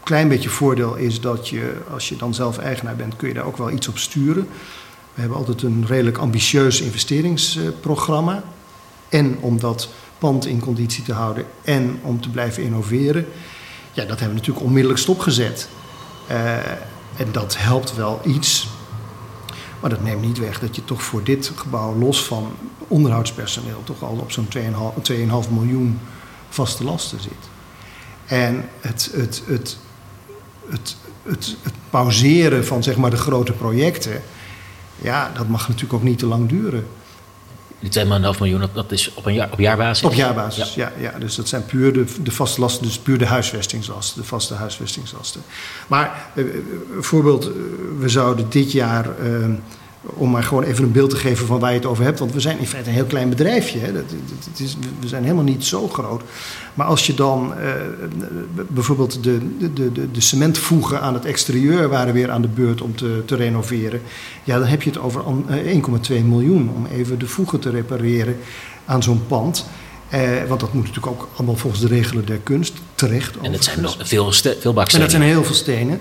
klein 0.02 0.28
beetje 0.28 0.48
voordeel 0.48 0.94
is 0.94 1.20
dat 1.20 1.48
je, 1.48 1.76
als 1.92 2.08
je 2.08 2.16
dan 2.16 2.34
zelf 2.34 2.58
eigenaar 2.58 2.96
bent, 2.96 3.16
kun 3.16 3.28
je 3.28 3.34
daar 3.34 3.44
ook 3.44 3.56
wel 3.56 3.70
iets 3.70 3.88
op 3.88 3.98
sturen. 3.98 4.48
We 5.14 5.20
hebben 5.20 5.38
altijd 5.38 5.62
een 5.62 5.84
redelijk 5.86 6.18
ambitieus 6.18 6.80
investeringsprogramma. 6.80 8.42
En 9.08 9.36
om 9.40 9.60
dat 9.60 9.88
pand 10.18 10.46
in 10.46 10.60
conditie 10.60 11.04
te 11.04 11.12
houden 11.12 11.44
en 11.62 11.98
om 12.02 12.20
te 12.20 12.30
blijven 12.30 12.62
innoveren. 12.62 13.26
Ja, 13.92 14.04
dat 14.04 14.08
hebben 14.08 14.28
we 14.28 14.34
natuurlijk 14.34 14.64
onmiddellijk 14.64 15.00
stopgezet. 15.00 15.68
Uh, 16.30 16.56
en 17.16 17.32
dat 17.32 17.56
helpt 17.58 17.94
wel 17.94 18.20
iets. 18.24 18.68
Maar 19.80 19.90
dat 19.90 20.02
neemt 20.02 20.22
niet 20.22 20.38
weg 20.38 20.60
dat 20.60 20.76
je 20.76 20.84
toch 20.84 21.02
voor 21.02 21.24
dit 21.24 21.52
gebouw, 21.56 21.94
los 21.94 22.24
van 22.24 22.52
onderhoudspersoneel, 22.88 23.82
toch 23.84 24.02
al 24.02 24.16
op 24.20 24.32
zo'n 24.32 24.48
2,5 25.46 25.50
miljoen 25.50 26.00
vaste 26.48 26.84
lasten 26.84 27.20
zit. 27.20 27.50
En 28.26 28.68
het, 28.80 29.10
het, 29.12 29.42
het 29.46 29.78
het, 30.68 30.96
het, 31.22 31.56
het 31.62 31.74
pauzeren 31.90 32.66
van 32.66 32.82
zeg 32.82 32.96
maar, 32.96 33.10
de 33.10 33.16
grote 33.16 33.52
projecten, 33.52 34.22
ja, 34.98 35.30
dat 35.34 35.48
mag 35.48 35.68
natuurlijk 35.68 35.94
ook 35.94 36.02
niet 36.02 36.18
te 36.18 36.26
lang 36.26 36.48
duren. 36.48 36.86
Die 37.82 38.04
2,5 38.34 38.38
miljoen, 38.38 38.64
dat 38.72 38.92
is 38.92 39.14
op, 39.14 39.26
een 39.26 39.34
jaar, 39.34 39.52
op 39.52 39.58
jaarbasis? 39.58 40.04
Op 40.04 40.14
jaarbasis, 40.14 40.74
ja. 40.74 40.92
ja, 40.98 41.12
Dus 41.18 41.34
dat 41.34 41.48
zijn 41.48 41.64
puur 41.64 41.92
de, 41.92 42.04
de 42.22 42.30
vaste 42.30 42.60
lasten, 42.60 42.82
dus 42.82 42.98
puur 42.98 43.18
de 43.18 43.26
huisvestingslasten, 43.26 44.20
de 44.20 44.26
vaste 44.26 44.54
huisvestingslasten. 44.54 45.42
Maar 45.86 46.26
bijvoorbeeld, 46.92 47.50
we 47.98 48.08
zouden 48.08 48.46
dit 48.48 48.72
jaar... 48.72 49.06
Om 50.04 50.30
maar 50.30 50.42
gewoon 50.42 50.62
even 50.62 50.84
een 50.84 50.92
beeld 50.92 51.10
te 51.10 51.16
geven 51.16 51.46
van 51.46 51.58
waar 51.58 51.70
je 51.70 51.76
het 51.76 51.86
over 51.86 52.04
hebt. 52.04 52.18
Want 52.18 52.32
we 52.32 52.40
zijn 52.40 52.58
in 52.58 52.66
feite 52.66 52.88
een 52.88 52.94
heel 52.94 53.04
klein 53.04 53.28
bedrijfje. 53.28 53.78
Hè. 53.78 53.92
Dat, 53.92 54.08
dat, 54.08 54.60
is, 54.60 54.76
we 55.00 55.08
zijn 55.08 55.22
helemaal 55.22 55.44
niet 55.44 55.64
zo 55.64 55.88
groot. 55.88 56.22
Maar 56.74 56.86
als 56.86 57.06
je 57.06 57.14
dan 57.14 57.54
uh, 57.58 57.70
bijvoorbeeld 58.68 59.22
de, 59.22 59.38
de, 59.58 59.92
de, 59.92 60.10
de 60.10 60.20
cementvoegen 60.20 61.00
aan 61.00 61.14
het 61.14 61.24
exterieur 61.24 61.88
waren 61.88 62.14
weer 62.14 62.30
aan 62.30 62.42
de 62.42 62.48
beurt 62.48 62.80
om 62.80 62.96
te, 62.96 63.22
te 63.26 63.36
renoveren. 63.36 64.00
Ja, 64.44 64.58
dan 64.58 64.68
heb 64.68 64.82
je 64.82 64.90
het 64.90 64.98
over 64.98 65.22
1,2 66.10 66.24
miljoen 66.24 66.70
om 66.74 66.86
even 66.86 67.18
de 67.18 67.26
voegen 67.26 67.60
te 67.60 67.70
repareren 67.70 68.36
aan 68.84 69.02
zo'n 69.02 69.26
pand. 69.26 69.66
Uh, 70.14 70.20
want 70.48 70.60
dat 70.60 70.72
moet 70.72 70.86
natuurlijk 70.86 71.12
ook 71.12 71.28
allemaal 71.36 71.56
volgens 71.56 71.82
de 71.82 71.88
regelen 71.88 72.26
der 72.26 72.38
kunst 72.38 72.72
terecht. 72.94 73.36
En 73.42 73.52
het 73.52 73.64
zijn 73.64 73.80
nog 73.80 73.96
veel, 74.00 74.32
veel 74.32 74.72
bakstenen. 74.72 75.06
En 75.06 75.12
dat 75.12 75.20
zijn 75.20 75.22
heel 75.22 75.44
veel 75.44 75.54
stenen. 75.54 76.00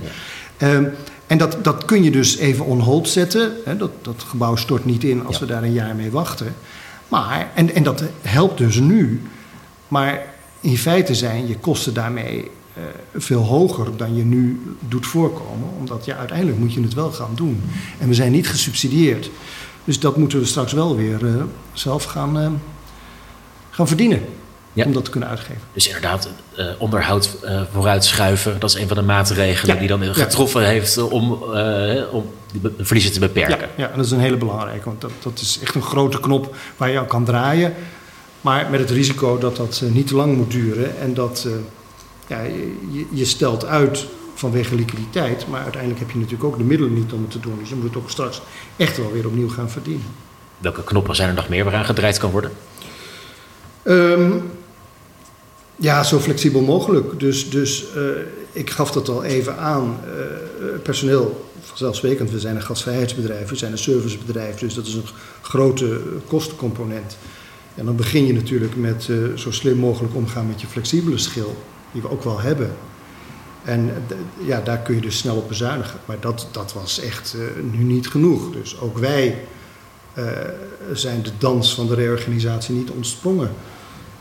Ja. 0.57 0.79
Uh, 0.79 0.87
En 1.31 1.37
dat, 1.37 1.57
dat 1.63 1.85
kun 1.85 2.03
je 2.03 2.11
dus 2.11 2.37
even 2.37 2.65
on 2.65 2.79
hold 2.79 3.09
zetten. 3.09 3.53
Hè? 3.65 3.77
Dat, 3.77 3.91
dat 4.01 4.23
gebouw 4.27 4.55
stort 4.55 4.85
niet 4.85 5.03
in 5.03 5.25
als 5.25 5.39
we 5.39 5.45
daar 5.45 5.63
een 5.63 5.73
jaar 5.73 5.95
mee 5.95 6.11
wachten. 6.11 6.55
Maar, 7.07 7.51
en, 7.55 7.75
en 7.75 7.83
dat 7.83 8.03
helpt 8.21 8.57
dus 8.57 8.79
nu. 8.79 9.21
Maar 9.87 10.23
in 10.59 10.77
feite 10.77 11.15
zijn 11.15 11.47
je 11.47 11.57
kosten 11.57 11.93
daarmee 11.93 12.51
uh, 12.77 12.83
veel 13.15 13.41
hoger 13.41 13.97
dan 13.97 14.15
je 14.15 14.23
nu 14.23 14.61
doet 14.87 15.07
voorkomen. 15.07 15.69
Omdat 15.79 16.05
ja, 16.05 16.15
uiteindelijk 16.15 16.57
moet 16.57 16.73
je 16.73 16.81
het 16.81 16.93
wel 16.93 17.11
gaan 17.11 17.35
doen. 17.35 17.61
En 17.97 18.07
we 18.07 18.13
zijn 18.13 18.31
niet 18.31 18.49
gesubsidieerd. 18.49 19.29
Dus 19.83 19.99
dat 19.99 20.17
moeten 20.17 20.39
we 20.39 20.45
straks 20.45 20.73
wel 20.73 20.95
weer 20.95 21.23
uh, 21.23 21.43
zelf 21.73 22.03
gaan, 22.03 22.39
uh, 22.39 22.47
gaan 23.69 23.87
verdienen. 23.87 24.21
Ja. 24.73 24.85
Om 24.85 24.93
dat 24.93 25.05
te 25.05 25.11
kunnen 25.11 25.29
uitgeven. 25.29 25.61
Dus 25.73 25.87
inderdaad, 25.87 26.29
uh, 26.57 26.65
onderhoud 26.77 27.37
uh, 27.43 27.61
vooruitschuiven, 27.71 28.59
dat 28.59 28.69
is 28.69 28.75
een 28.75 28.87
van 28.87 28.97
de 28.97 29.03
maatregelen 29.03 29.73
ja. 29.73 29.79
die 29.79 29.89
dan 29.89 30.15
getroffen 30.15 30.61
ja. 30.61 30.67
heeft 30.67 30.97
om, 30.97 31.43
uh, 31.43 32.13
om 32.13 32.25
de 32.61 32.73
verliezen 32.79 33.11
te 33.11 33.19
beperken. 33.19 33.69
Ja, 33.77 33.91
dat 33.95 34.05
is 34.05 34.11
een 34.11 34.19
hele 34.19 34.37
belangrijke, 34.37 34.85
want 34.85 35.01
dat, 35.01 35.11
dat 35.19 35.39
is 35.39 35.59
echt 35.61 35.75
een 35.75 35.81
grote 35.81 36.19
knop 36.19 36.55
waar 36.77 36.89
je 36.89 36.99
aan 36.99 37.07
kan 37.07 37.25
draaien. 37.25 37.73
Maar 38.41 38.69
met 38.69 38.79
het 38.79 38.89
risico 38.89 39.37
dat 39.37 39.55
dat 39.55 39.83
niet 39.89 40.07
te 40.07 40.15
lang 40.15 40.35
moet 40.35 40.51
duren 40.51 40.99
en 40.99 41.13
dat 41.13 41.47
ja, 42.27 42.41
je, 42.41 43.05
je 43.11 43.25
stelt 43.25 43.65
uit 43.65 44.07
vanwege 44.35 44.75
liquiditeit, 44.75 45.47
maar 45.47 45.61
uiteindelijk 45.61 46.01
heb 46.01 46.11
je 46.11 46.17
natuurlijk 46.17 46.43
ook 46.43 46.57
de 46.57 46.63
middelen 46.63 46.93
niet 46.93 47.13
om 47.13 47.21
het 47.21 47.31
te 47.31 47.39
doen. 47.39 47.57
Dus 47.59 47.69
je 47.69 47.75
moet 47.75 47.83
het 47.83 47.97
ook 47.97 48.09
straks 48.09 48.41
echt 48.77 48.97
wel 48.97 49.11
weer 49.11 49.27
opnieuw 49.27 49.49
gaan 49.49 49.69
verdienen. 49.69 50.05
Welke 50.57 50.83
knoppen 50.83 51.15
zijn 51.15 51.29
er 51.29 51.35
nog 51.35 51.49
meer 51.49 51.63
waaraan 51.63 51.85
gedraaid 51.85 52.17
kan 52.17 52.31
worden? 52.31 52.51
Um, 53.83 54.51
ja, 55.81 56.03
zo 56.03 56.19
flexibel 56.19 56.61
mogelijk. 56.61 57.19
Dus, 57.19 57.49
dus 57.49 57.85
uh, 57.95 58.03
ik 58.51 58.69
gaf 58.69 58.91
dat 58.91 59.09
al 59.09 59.23
even 59.23 59.57
aan. 59.57 59.99
Uh, 60.05 60.65
personeel, 60.83 61.49
vanzelfsprekend, 61.61 62.31
we 62.31 62.39
zijn 62.39 62.55
een 62.55 62.61
gastvrijheidsbedrijf, 62.61 63.49
we 63.49 63.55
zijn 63.55 63.71
een 63.71 63.77
servicebedrijf, 63.77 64.55
dus 64.55 64.73
dat 64.73 64.85
is 64.85 64.93
een 64.93 65.03
grote 65.41 66.01
kostencomponent. 66.27 67.17
En 67.75 67.85
dan 67.85 67.95
begin 67.95 68.25
je 68.25 68.33
natuurlijk 68.33 68.75
met 68.75 69.09
zo 69.35 69.51
slim 69.51 69.77
mogelijk 69.77 70.15
omgaan 70.15 70.47
met 70.47 70.61
je 70.61 70.67
flexibele 70.67 71.17
schil, 71.17 71.55
die 71.91 72.01
we 72.01 72.09
ook 72.09 72.23
wel 72.23 72.39
hebben. 72.39 72.71
En 73.63 73.91
ja, 74.45 74.61
daar 74.61 74.79
kun 74.79 74.95
je 74.95 75.01
dus 75.01 75.17
snel 75.17 75.35
op 75.35 75.47
bezuinigen. 75.47 75.99
Maar 76.05 76.19
dat, 76.19 76.47
dat 76.51 76.73
was 76.73 76.99
echt 76.99 77.35
nu 77.71 77.83
niet 77.83 78.07
genoeg. 78.07 78.51
Dus 78.51 78.79
ook 78.79 78.97
wij 78.97 79.37
zijn 80.93 81.23
de 81.23 81.31
dans 81.37 81.73
van 81.73 81.87
de 81.87 81.95
reorganisatie 81.95 82.75
niet 82.75 82.89
ontsprongen. 82.89 83.51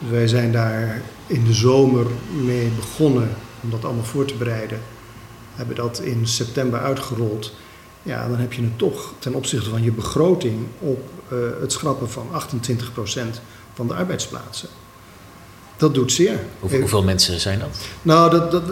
Wij 0.08 0.26
zijn 0.28 0.52
daar 0.52 1.02
in 1.26 1.44
de 1.44 1.52
zomer 1.52 2.06
mee 2.44 2.68
begonnen 2.68 3.28
om 3.60 3.70
dat 3.70 3.84
allemaal 3.84 4.04
voor 4.04 4.24
te 4.24 4.34
bereiden. 4.34 4.80
Hebben 5.54 5.76
dat 5.76 6.00
in 6.00 6.26
september 6.26 6.80
uitgerold. 6.80 7.54
Ja, 8.02 8.28
dan 8.28 8.38
heb 8.38 8.52
je 8.52 8.62
het 8.62 8.78
toch 8.78 9.14
ten 9.18 9.34
opzichte 9.34 9.70
van 9.70 9.82
je 9.82 9.92
begroting 9.92 10.66
op 10.78 11.08
uh, 11.32 11.38
het 11.60 11.72
schrappen 11.72 12.10
van 12.10 12.26
28% 12.32 13.40
van 13.74 13.86
de 13.86 13.94
arbeidsplaatsen. 13.94 14.68
Dat 15.76 15.94
doet 15.94 16.12
zeer. 16.12 16.40
Hoeveel, 16.60 16.80
hoeveel 16.80 17.02
mensen 17.02 17.40
zijn 17.40 17.58
dat? 17.58 17.78
Nou, 18.02 18.30
dat, 18.30 18.50
dat, 18.50 18.62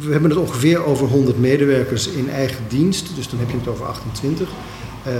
we 0.00 0.12
hebben 0.12 0.30
het 0.30 0.38
ongeveer 0.38 0.84
over 0.84 1.06
100 1.06 1.38
medewerkers 1.38 2.08
in 2.08 2.30
eigen 2.30 2.64
dienst. 2.68 3.14
Dus 3.14 3.28
dan 3.28 3.38
heb 3.38 3.50
je 3.50 3.56
het 3.56 3.68
over 3.68 3.86
28. 3.86 4.48
Uh, 5.06 5.12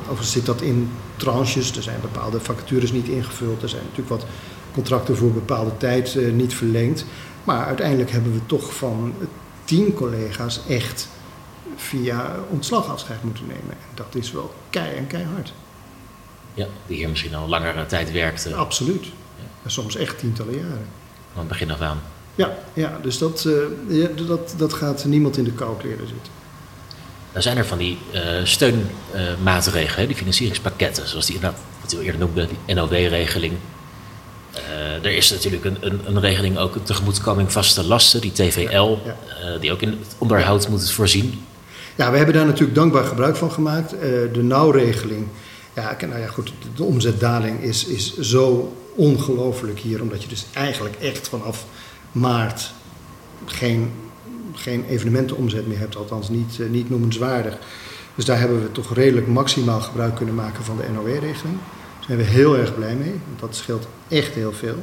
overigens 0.00 0.32
zit 0.32 0.46
dat 0.46 0.60
in 0.60 0.90
tranches. 1.16 1.76
Er 1.76 1.82
zijn 1.82 2.00
bepaalde 2.00 2.40
vacatures 2.40 2.92
niet 2.92 3.08
ingevuld. 3.08 3.62
Er 3.62 3.68
zijn 3.68 3.82
natuurlijk 3.82 4.08
wat 4.08 4.24
contracten 4.72 5.16
voor 5.16 5.32
bepaalde 5.32 5.76
tijd 5.76 6.14
uh, 6.14 6.32
niet 6.32 6.54
verlengd. 6.54 7.04
Maar 7.44 7.66
uiteindelijk 7.66 8.10
hebben 8.10 8.32
we 8.32 8.46
toch 8.46 8.74
van 8.74 9.14
tien 9.64 9.94
collega's 9.94 10.60
echt 10.68 11.08
via 11.76 12.36
ontslag 12.50 12.88
afscheid 12.90 13.22
moeten 13.22 13.46
nemen. 13.46 13.70
En 13.70 13.94
dat 13.94 14.14
is 14.14 14.32
wel 14.32 14.54
kei 14.70 14.96
en 14.96 15.06
keihard. 15.06 15.52
Ja, 16.54 16.66
die 16.86 16.96
hier 16.96 17.08
misschien 17.08 17.34
al 17.34 17.48
langere 17.48 17.86
tijd 17.86 18.12
werkte. 18.12 18.54
Absoluut. 18.54 19.04
Ja. 19.62 19.68
Soms 19.70 19.96
echt 19.96 20.18
tientallen 20.18 20.54
jaren. 20.54 20.86
Van 21.32 21.40
het 21.40 21.48
begin 21.48 21.70
af 21.70 21.80
aan. 21.80 22.00
Ja, 22.34 22.58
ja 22.72 22.98
dus 23.02 23.18
dat, 23.18 23.44
uh, 23.44 23.54
ja, 23.88 24.08
dat, 24.26 24.54
dat 24.56 24.72
gaat 24.72 25.04
niemand 25.04 25.36
in 25.36 25.44
de 25.44 25.52
kou 25.52 25.76
leren 25.82 26.08
zitten. 26.08 26.32
Dan 27.32 27.42
zijn 27.42 27.56
er 27.56 27.66
van 27.66 27.78
die 27.78 27.98
uh, 28.14 28.20
steunmaatregelen, 28.44 30.06
die 30.06 30.16
financieringspakketten, 30.16 31.08
zoals 31.08 31.26
die 31.26 31.40
wat 31.80 31.92
u 31.92 31.98
eerder 31.98 32.20
noemde, 32.20 32.48
die 32.64 32.74
NOW-regeling, 32.74 33.52
er 35.02 35.16
is 35.16 35.30
natuurlijk 35.30 35.64
een, 35.64 35.76
een, 35.80 36.00
een, 36.04 36.20
regeling, 36.20 36.58
ook 36.58 36.74
een 36.74 36.82
tegemoetkoming 36.82 37.52
vaste 37.52 37.84
lasten, 37.84 38.20
die 38.20 38.32
TVL. 38.32 38.96
Uh, 39.06 39.60
die 39.60 39.72
ook 39.72 39.82
in 39.82 39.88
het 39.88 40.14
onderhoud 40.18 40.68
moet 40.68 40.90
voorzien. 40.90 41.44
Ja, 41.94 42.10
we 42.10 42.16
hebben 42.16 42.34
daar 42.34 42.46
natuurlijk 42.46 42.74
dankbaar 42.74 43.04
gebruik 43.04 43.36
van 43.36 43.52
gemaakt. 43.52 43.94
Uh, 43.94 44.00
de 44.32 44.42
nauwregeling, 44.42 45.26
ja, 45.74 45.96
nou 46.00 46.20
ja, 46.20 46.26
goed, 46.26 46.52
de 46.76 46.84
omzetdaling 46.84 47.60
is, 47.60 47.84
is 47.84 48.18
zo 48.18 48.76
ongelooflijk 48.94 49.78
hier, 49.78 50.02
omdat 50.02 50.22
je 50.22 50.28
dus 50.28 50.44
eigenlijk 50.52 50.94
echt 50.96 51.28
vanaf 51.28 51.66
maart 52.12 52.72
geen, 53.46 53.90
geen 54.54 54.84
evenementenomzet 54.88 55.66
meer 55.66 55.78
hebt, 55.78 55.96
althans 55.96 56.28
niet, 56.28 56.58
niet 56.70 56.90
noemenswaardig. 56.90 57.58
Dus 58.14 58.24
daar 58.24 58.38
hebben 58.38 58.62
we 58.62 58.72
toch 58.72 58.94
redelijk 58.94 59.26
maximaal 59.26 59.80
gebruik 59.80 60.14
kunnen 60.14 60.34
maken 60.34 60.64
van 60.64 60.76
de 60.76 60.84
NOW-regeling. 60.92 61.56
Zijn 62.06 62.18
we 62.18 62.24
heel 62.24 62.58
erg 62.58 62.74
blij 62.74 62.94
mee, 62.94 63.20
want 63.26 63.40
dat 63.40 63.56
scheelt 63.56 63.86
echt 64.08 64.34
heel 64.34 64.52
veel. 64.52 64.82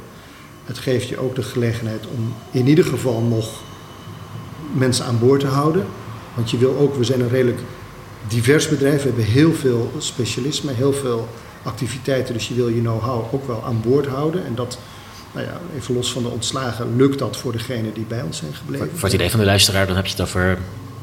Het 0.64 0.78
geeft 0.78 1.08
je 1.08 1.18
ook 1.18 1.34
de 1.34 1.42
gelegenheid 1.42 2.06
om 2.16 2.34
in 2.50 2.68
ieder 2.68 2.84
geval 2.84 3.20
nog 3.20 3.62
mensen 4.72 5.04
aan 5.04 5.18
boord 5.18 5.40
te 5.40 5.46
houden. 5.46 5.86
Want 6.34 6.50
je 6.50 6.58
wil 6.58 6.76
ook, 6.76 6.94
we 6.94 7.04
zijn 7.04 7.20
een 7.20 7.28
redelijk 7.28 7.60
divers 8.28 8.68
bedrijf, 8.68 9.02
we 9.02 9.08
hebben 9.08 9.24
heel 9.24 9.52
veel 9.52 9.92
specialisme, 9.98 10.72
heel 10.72 10.92
veel 10.92 11.28
activiteiten. 11.62 12.34
Dus 12.34 12.48
je 12.48 12.54
wil 12.54 12.68
je 12.68 12.80
know-how 12.80 13.34
ook 13.34 13.46
wel 13.46 13.64
aan 13.64 13.80
boord 13.80 14.06
houden. 14.06 14.44
En 14.44 14.54
dat, 14.54 14.78
nou 15.32 15.46
ja, 15.46 15.60
even 15.76 15.94
los 15.94 16.12
van 16.12 16.22
de 16.22 16.28
ontslagen, 16.28 16.96
lukt 16.96 17.18
dat 17.18 17.36
voor 17.36 17.52
degenen 17.52 17.94
die 17.94 18.04
bij 18.04 18.22
ons 18.22 18.36
zijn 18.36 18.54
gebleven. 18.54 18.88
Voor, 18.88 18.98
voor 18.98 19.08
het 19.08 19.16
idee 19.16 19.30
van 19.30 19.40
de 19.40 19.46
luisteraar, 19.46 19.86
dan 19.86 19.96
heb 19.96 20.06
je 20.06 20.12
het 20.12 20.20
over 20.20 20.58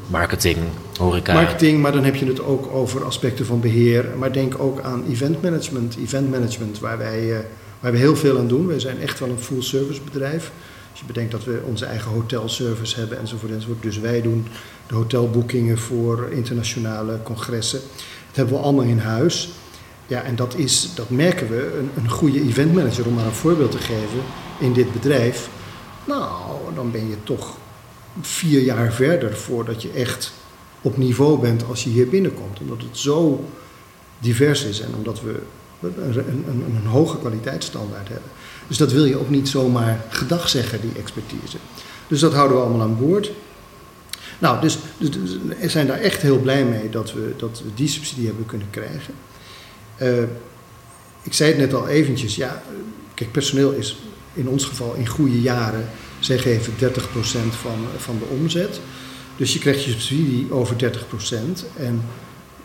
marketing, 0.08 0.56
horeca. 0.96 1.32
Marketing, 1.32 1.80
maar 1.80 1.92
dan 1.92 2.04
heb 2.04 2.14
je 2.14 2.26
het 2.26 2.42
ook 2.42 2.66
over 2.72 3.04
aspecten 3.04 3.46
van 3.46 3.60
beheer. 3.60 4.04
Maar 4.18 4.32
denk 4.32 4.58
ook 4.58 4.80
aan 4.80 5.04
event 5.08 5.42
management. 5.42 5.96
Event 5.96 6.30
management 6.30 6.78
waar 6.78 6.98
wij, 6.98 7.24
uh, 7.24 7.38
waar 7.80 7.92
we 7.92 7.98
heel 7.98 8.16
veel 8.16 8.38
aan 8.38 8.48
doen. 8.48 8.66
Wij 8.66 8.80
zijn 8.80 9.00
echt 9.00 9.18
wel 9.18 9.28
een 9.28 9.38
full 9.38 9.62
service 9.62 10.00
bedrijf. 10.00 10.52
Als 10.90 11.00
je 11.00 11.06
bedenkt 11.06 11.30
dat 11.30 11.44
we 11.44 11.60
onze 11.64 11.84
eigen 11.84 12.10
hotelservice 12.10 12.98
hebben 12.98 13.18
enzovoort 13.18 13.52
enzovoort. 13.52 13.82
Dus 13.82 13.98
wij 13.98 14.22
doen 14.22 14.46
de 14.86 14.94
hotelboekingen 14.94 15.78
voor 15.78 16.28
internationale 16.30 17.18
congressen. 17.22 17.80
Dat 18.26 18.36
hebben 18.36 18.54
we 18.54 18.62
allemaal 18.62 18.84
in 18.84 18.98
huis. 18.98 19.50
Ja, 20.06 20.22
en 20.22 20.36
dat, 20.36 20.54
is, 20.56 20.90
dat 20.94 21.10
merken 21.10 21.48
we. 21.48 21.78
Een, 21.78 22.02
een 22.02 22.10
goede 22.10 22.42
eventmanager, 22.42 23.06
om 23.06 23.14
maar 23.14 23.24
een 23.24 23.32
voorbeeld 23.32 23.70
te 23.70 23.78
geven, 23.78 24.20
in 24.58 24.72
dit 24.72 24.92
bedrijf. 24.92 25.48
Nou, 26.04 26.74
dan 26.74 26.90
ben 26.90 27.08
je 27.08 27.16
toch 27.22 27.57
vier 28.20 28.60
jaar 28.60 28.92
verder 28.92 29.36
voordat 29.36 29.82
je 29.82 29.90
echt 29.90 30.32
op 30.82 30.96
niveau 30.96 31.40
bent 31.40 31.64
als 31.68 31.84
je 31.84 31.90
hier 31.90 32.08
binnenkomt. 32.08 32.60
Omdat 32.60 32.82
het 32.82 32.98
zo 32.98 33.44
divers 34.18 34.64
is 34.64 34.80
en 34.80 34.94
omdat 34.96 35.20
we 35.22 35.40
een, 35.80 36.18
een, 36.48 36.64
een, 36.76 36.86
hoge 36.86 37.18
kwaliteitsstandaard 37.18 38.08
hebben. 38.08 38.30
Dus 38.66 38.76
dat 38.76 38.92
wil 38.92 39.04
je 39.04 39.18
ook 39.18 39.30
niet 39.30 39.48
zomaar 39.48 40.04
gedag 40.08 40.48
zeggen, 40.48 40.80
die 40.80 40.92
expertise. 40.96 41.56
Dus 42.06 42.20
dat 42.20 42.34
houden 42.34 42.56
we 42.56 42.62
allemaal 42.62 42.82
aan 42.82 42.98
boord. 42.98 43.30
Nou, 44.38 44.60
dus, 44.60 44.78
dus, 44.98 45.10
dus 45.10 45.38
we 45.60 45.68
zijn 45.68 45.86
daar 45.86 46.00
echt 46.00 46.22
heel 46.22 46.38
blij 46.38 46.64
mee 46.64 46.90
dat 46.90 47.12
we, 47.12 47.34
dat 47.36 47.62
we 47.64 47.74
die 47.74 47.88
subsidie 47.88 48.26
hebben 48.26 48.46
kunnen 48.46 48.70
krijgen. 48.70 49.14
Uh, 50.02 50.22
ik 51.22 51.32
zei 51.32 51.50
het 51.50 51.58
net 51.58 51.74
al 51.74 51.88
eventjes, 51.88 52.36
ja, 52.36 52.62
kijk, 53.14 53.32
personeel 53.32 53.72
is 53.72 53.98
in 54.34 54.48
ons 54.48 54.64
geval 54.64 54.94
in 54.94 55.06
goede 55.06 55.40
jaren 55.40 55.88
zij 56.18 56.38
geven 56.38 56.72
30% 56.72 56.76
van, 57.50 57.86
van 57.96 58.18
de 58.18 58.24
omzet. 58.24 58.80
Dus 59.36 59.52
je 59.52 59.58
krijgt 59.58 59.84
je 59.84 59.90
subsidie 59.90 60.52
over 60.52 60.76
30%. 60.76 60.86
En 61.76 62.02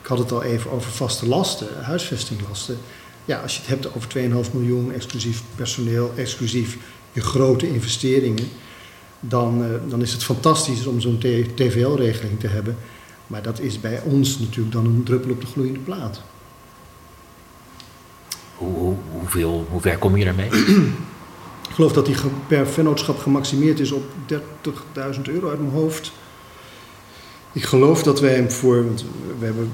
ik 0.02 0.08
had 0.08 0.18
het 0.18 0.32
al 0.32 0.44
even 0.44 0.72
over 0.72 0.92
vaste 0.92 1.28
lasten, 1.28 1.68
huisvestinglasten. 1.82 2.78
Ja, 3.26 3.40
als 3.40 3.54
je 3.54 3.60
het 3.60 3.70
hebt 3.70 3.96
over 3.96 4.10
2,5 4.48 4.54
miljoen, 4.54 4.94
exclusief 4.94 5.42
personeel, 5.56 6.14
exclusief 6.16 6.78
je 7.12 7.22
grote 7.22 7.68
investeringen, 7.68 8.48
dan, 9.20 9.62
uh, 9.62 9.68
dan 9.88 10.02
is 10.02 10.12
het 10.12 10.24
fantastisch 10.24 10.86
om 10.86 11.02
zo'n 11.02 11.18
TVL-regeling 11.56 12.40
te 12.40 12.48
hebben. 12.48 12.78
Maar 13.28 13.42
dat 13.42 13.60
is 13.60 13.80
bij 13.80 14.02
ons 14.02 14.40
natuurlijk 14.40 14.74
dan 14.74 14.86
een 14.86 15.04
druppel 15.04 15.32
op 15.32 15.42
de 15.42 15.48
gloeiende 15.48 15.80
plaat. 15.80 16.22
Hoe, 18.56 18.78
hoe, 18.78 18.96
hoeveel, 19.12 19.68
hoe 19.70 19.82
ver 19.82 19.98
kom 19.98 20.18
je 20.18 20.26
daarmee? 20.26 20.50
Ik 21.74 21.80
geloof 21.80 21.94
dat 21.94 22.06
die 22.06 22.16
per 22.48 22.68
vennootschap 22.68 23.20
gemaximeerd 23.20 23.80
is 23.80 23.92
op 23.92 24.04
30.000 24.32 25.22
euro 25.22 25.50
uit 25.50 25.60
mijn 25.60 25.72
hoofd. 25.72 26.12
Ik 27.52 27.64
geloof 27.64 28.04
dat 28.04 28.20
wij 28.20 28.34
hem 28.34 28.52
voor, 28.52 28.86
want 28.86 29.06
we 29.40 29.46
hebben 29.46 29.72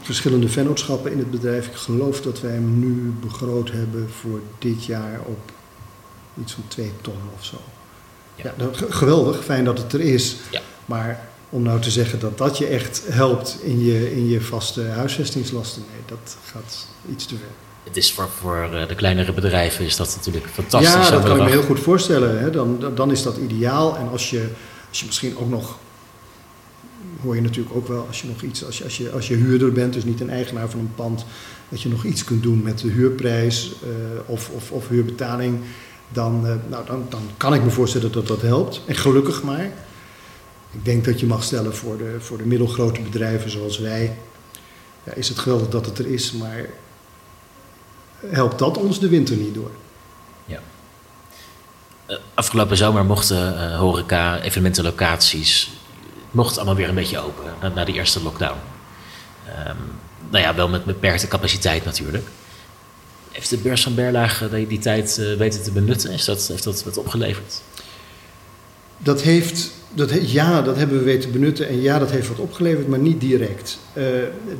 verschillende 0.00 0.48
vennootschappen 0.48 1.12
in 1.12 1.18
het 1.18 1.30
bedrijf. 1.30 1.66
Ik 1.66 1.74
geloof 1.74 2.20
dat 2.20 2.40
wij 2.40 2.50
hem 2.50 2.78
nu 2.78 3.14
begroot 3.20 3.70
hebben 3.70 4.10
voor 4.20 4.40
dit 4.58 4.84
jaar 4.84 5.20
op 5.24 5.52
iets 6.40 6.52
van 6.52 6.64
2 6.68 6.92
ton 7.00 7.18
of 7.34 7.44
zo. 7.44 7.56
Ja, 8.34 8.54
ja 8.58 8.68
geweldig, 8.72 9.44
fijn 9.44 9.64
dat 9.64 9.78
het 9.78 9.92
er 9.92 10.00
is. 10.00 10.36
Ja. 10.50 10.60
Maar 10.86 11.28
om 11.48 11.62
nou 11.62 11.80
te 11.80 11.90
zeggen 11.90 12.20
dat 12.20 12.38
dat 12.38 12.58
je 12.58 12.66
echt 12.66 13.02
helpt 13.08 13.58
in 13.62 13.84
je, 13.84 14.14
in 14.14 14.28
je 14.28 14.40
vaste 14.40 14.82
huisvestingslasten, 14.82 15.82
nee, 15.90 16.02
dat 16.06 16.36
gaat 16.44 16.86
iets 17.10 17.26
te 17.26 17.36
ver. 17.36 17.71
Het 17.84 17.96
is 17.96 18.12
voor, 18.12 18.28
voor 18.28 18.68
eh, 18.72 18.88
de 18.88 18.94
kleinere 18.94 19.32
bedrijven 19.32 19.84
is 19.84 19.96
dat 19.96 20.14
natuurlijk 20.16 20.46
fantastisch. 20.46 20.92
Ja, 20.92 21.10
dat 21.10 21.22
kan 21.22 21.36
ik 21.36 21.42
me 21.42 21.50
heel 21.50 21.62
goed 21.62 21.80
voorstellen. 21.80 22.40
Hè. 22.40 22.50
Dan, 22.50 22.84
dan 22.94 23.10
is 23.10 23.22
dat 23.22 23.36
ideaal. 23.36 23.96
En 23.96 24.08
als 24.08 24.30
je, 24.30 24.48
als 24.88 25.00
je 25.00 25.06
misschien 25.06 25.36
ook 25.38 25.48
nog 25.48 25.78
hoor 27.22 27.34
je 27.34 27.40
natuurlijk 27.40 27.76
ook 27.76 27.88
wel 27.88 28.06
als 28.06 28.20
je 28.20 28.28
nog 28.28 28.42
iets, 28.42 28.64
als 28.64 28.78
je, 28.78 28.84
als 28.84 28.96
je, 28.96 29.10
als 29.10 29.28
je 29.28 29.34
huurder 29.34 29.72
bent, 29.72 29.92
dus 29.92 30.04
niet 30.04 30.20
een 30.20 30.30
eigenaar 30.30 30.70
van 30.70 30.80
een 30.80 30.94
pand, 30.94 31.24
dat 31.68 31.82
je 31.82 31.88
nog 31.88 32.04
iets 32.04 32.24
kunt 32.24 32.42
doen 32.42 32.62
met 32.62 32.78
de 32.78 32.88
huurprijs 32.88 33.72
uh, 33.84 33.90
of, 34.26 34.50
of, 34.50 34.70
of 34.70 34.88
huurbetaling, 34.88 35.58
dan, 36.08 36.46
uh, 36.46 36.54
nou, 36.68 36.86
dan, 36.86 37.06
dan 37.08 37.20
kan 37.36 37.54
ik 37.54 37.64
me 37.64 37.70
voorstellen 37.70 38.12
dat 38.12 38.26
dat 38.26 38.42
helpt. 38.42 38.82
En 38.86 38.94
gelukkig 38.94 39.42
maar. 39.42 39.72
Ik 40.70 40.84
denk 40.84 41.04
dat 41.04 41.20
je 41.20 41.26
mag 41.26 41.42
stellen 41.42 41.74
voor 41.74 41.98
de, 41.98 42.16
voor 42.18 42.38
de 42.38 42.46
middelgrote 42.46 43.00
bedrijven 43.00 43.50
zoals 43.50 43.78
wij, 43.78 44.16
ja, 45.04 45.12
is 45.12 45.28
het 45.28 45.38
geweldig 45.38 45.68
dat 45.68 45.86
het 45.86 45.98
er 45.98 46.06
is, 46.06 46.32
maar 46.32 46.66
helpt 48.26 48.58
dat 48.58 48.76
ons 48.76 49.00
de 49.00 49.08
winter 49.08 49.36
niet 49.36 49.54
door. 49.54 49.70
Ja. 50.44 50.58
Uh, 52.08 52.16
afgelopen 52.34 52.76
zomer 52.76 53.04
mochten 53.04 53.76
horeca, 53.76 54.40
evenementenlocaties 54.40 55.70
mocht 56.30 56.56
allemaal 56.56 56.74
weer 56.74 56.88
een 56.88 56.94
beetje 56.94 57.18
open 57.18 57.54
na, 57.60 57.68
na 57.68 57.84
de 57.84 57.92
eerste 57.92 58.22
lockdown. 58.22 58.58
Um, 59.68 59.76
nou 60.30 60.44
ja, 60.44 60.54
wel 60.54 60.68
met 60.68 60.84
beperkte 60.84 61.28
capaciteit 61.28 61.84
natuurlijk. 61.84 62.28
Heeft 63.30 63.50
de 63.50 63.56
beurs 63.56 63.82
van 63.82 63.94
Berlage 63.94 64.50
die, 64.50 64.66
die 64.66 64.78
tijd 64.78 65.16
uh, 65.20 65.36
weten 65.36 65.62
te 65.62 65.70
benutten? 65.70 66.10
Is 66.10 66.24
dat, 66.24 66.46
heeft 66.46 66.64
dat 66.64 66.84
wat 66.84 66.96
opgeleverd? 66.98 67.62
Dat 69.02 69.22
heeft, 69.22 69.70
dat, 69.94 70.30
ja, 70.30 70.62
dat 70.62 70.76
hebben 70.76 70.98
we 70.98 71.04
weten 71.04 71.32
benutten 71.32 71.68
en 71.68 71.80
ja, 71.80 71.98
dat 71.98 72.10
heeft 72.10 72.28
wat 72.28 72.38
opgeleverd, 72.38 72.88
maar 72.88 72.98
niet 72.98 73.20
direct. 73.20 73.78
Uh, 73.96 74.04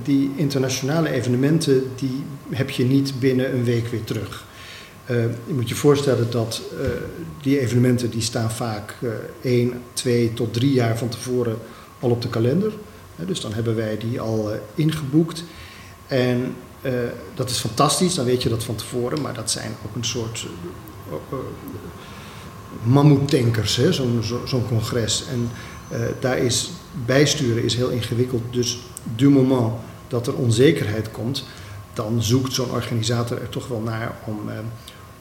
die 0.02 0.30
internationale 0.36 1.10
evenementen, 1.10 1.90
die 1.96 2.22
heb 2.50 2.70
je 2.70 2.84
niet 2.84 3.20
binnen 3.20 3.54
een 3.54 3.64
week 3.64 3.86
weer 3.86 4.04
terug. 4.04 4.44
Uh, 5.10 5.16
je 5.46 5.54
moet 5.54 5.68
je 5.68 5.74
voorstellen 5.74 6.30
dat 6.30 6.62
uh, 6.72 6.86
die 7.42 7.60
evenementen 7.60 8.10
die 8.10 8.20
staan 8.20 8.50
vaak 8.50 8.94
uh, 9.00 9.10
één, 9.42 9.82
twee 9.92 10.34
tot 10.34 10.52
drie 10.52 10.72
jaar 10.72 10.98
van 10.98 11.08
tevoren 11.08 11.56
al 12.00 12.10
op 12.10 12.22
de 12.22 12.28
kalender. 12.28 12.72
dus 13.16 13.40
dan 13.40 13.52
hebben 13.52 13.76
wij 13.76 13.98
die 13.98 14.20
al 14.20 14.50
ingeboekt. 14.74 15.44
En 16.06 16.54
dat 17.34 17.50
is 17.50 17.58
fantastisch, 17.58 18.14
dan 18.14 18.24
weet 18.24 18.42
je 18.42 18.48
dat 18.48 18.64
van 18.64 18.74
tevoren, 18.74 19.20
maar 19.20 19.34
dat 19.34 19.50
zijn 19.50 19.74
ook 19.86 19.96
een 19.96 20.04
soort 20.04 20.46
mammoetankers, 22.82 23.80
zo'n 23.90 24.22
zo, 24.46 24.62
congres. 24.68 25.24
En 25.30 25.48
daar 26.20 26.38
is 26.38 26.70
bijsturen 27.06 27.64
is 27.64 27.74
heel 27.74 27.88
ingewikkeld. 27.88 28.42
Dus 28.50 28.78
du 29.16 29.30
moment 29.30 29.72
dat 30.08 30.26
er 30.26 30.34
onzekerheid 30.34 31.10
komt, 31.10 31.44
dan 31.92 32.22
zoekt 32.22 32.52
zo'n 32.52 32.70
organisator 32.70 33.40
er 33.40 33.48
toch 33.48 33.68
wel 33.68 33.80
naar 33.80 34.14
om 34.24 34.40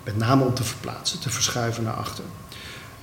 met 0.03 0.17
name 0.17 0.43
om 0.43 0.53
te 0.53 0.63
verplaatsen, 0.63 1.19
te 1.19 1.29
verschuiven 1.29 1.83
naar 1.83 1.93
achter. 1.93 2.23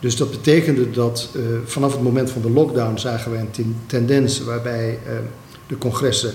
Dus 0.01 0.17
dat 0.17 0.31
betekende 0.31 0.91
dat 0.91 1.29
uh, 1.37 1.43
vanaf 1.65 1.93
het 1.93 2.03
moment 2.03 2.31
van 2.31 2.43
de 2.43 2.51
lockdown 2.51 2.99
zagen 2.99 3.31
we 3.31 3.39
een 3.39 3.77
tendens 3.87 4.41
waarbij 4.41 4.99
de 5.67 5.79
congressen 5.79 6.33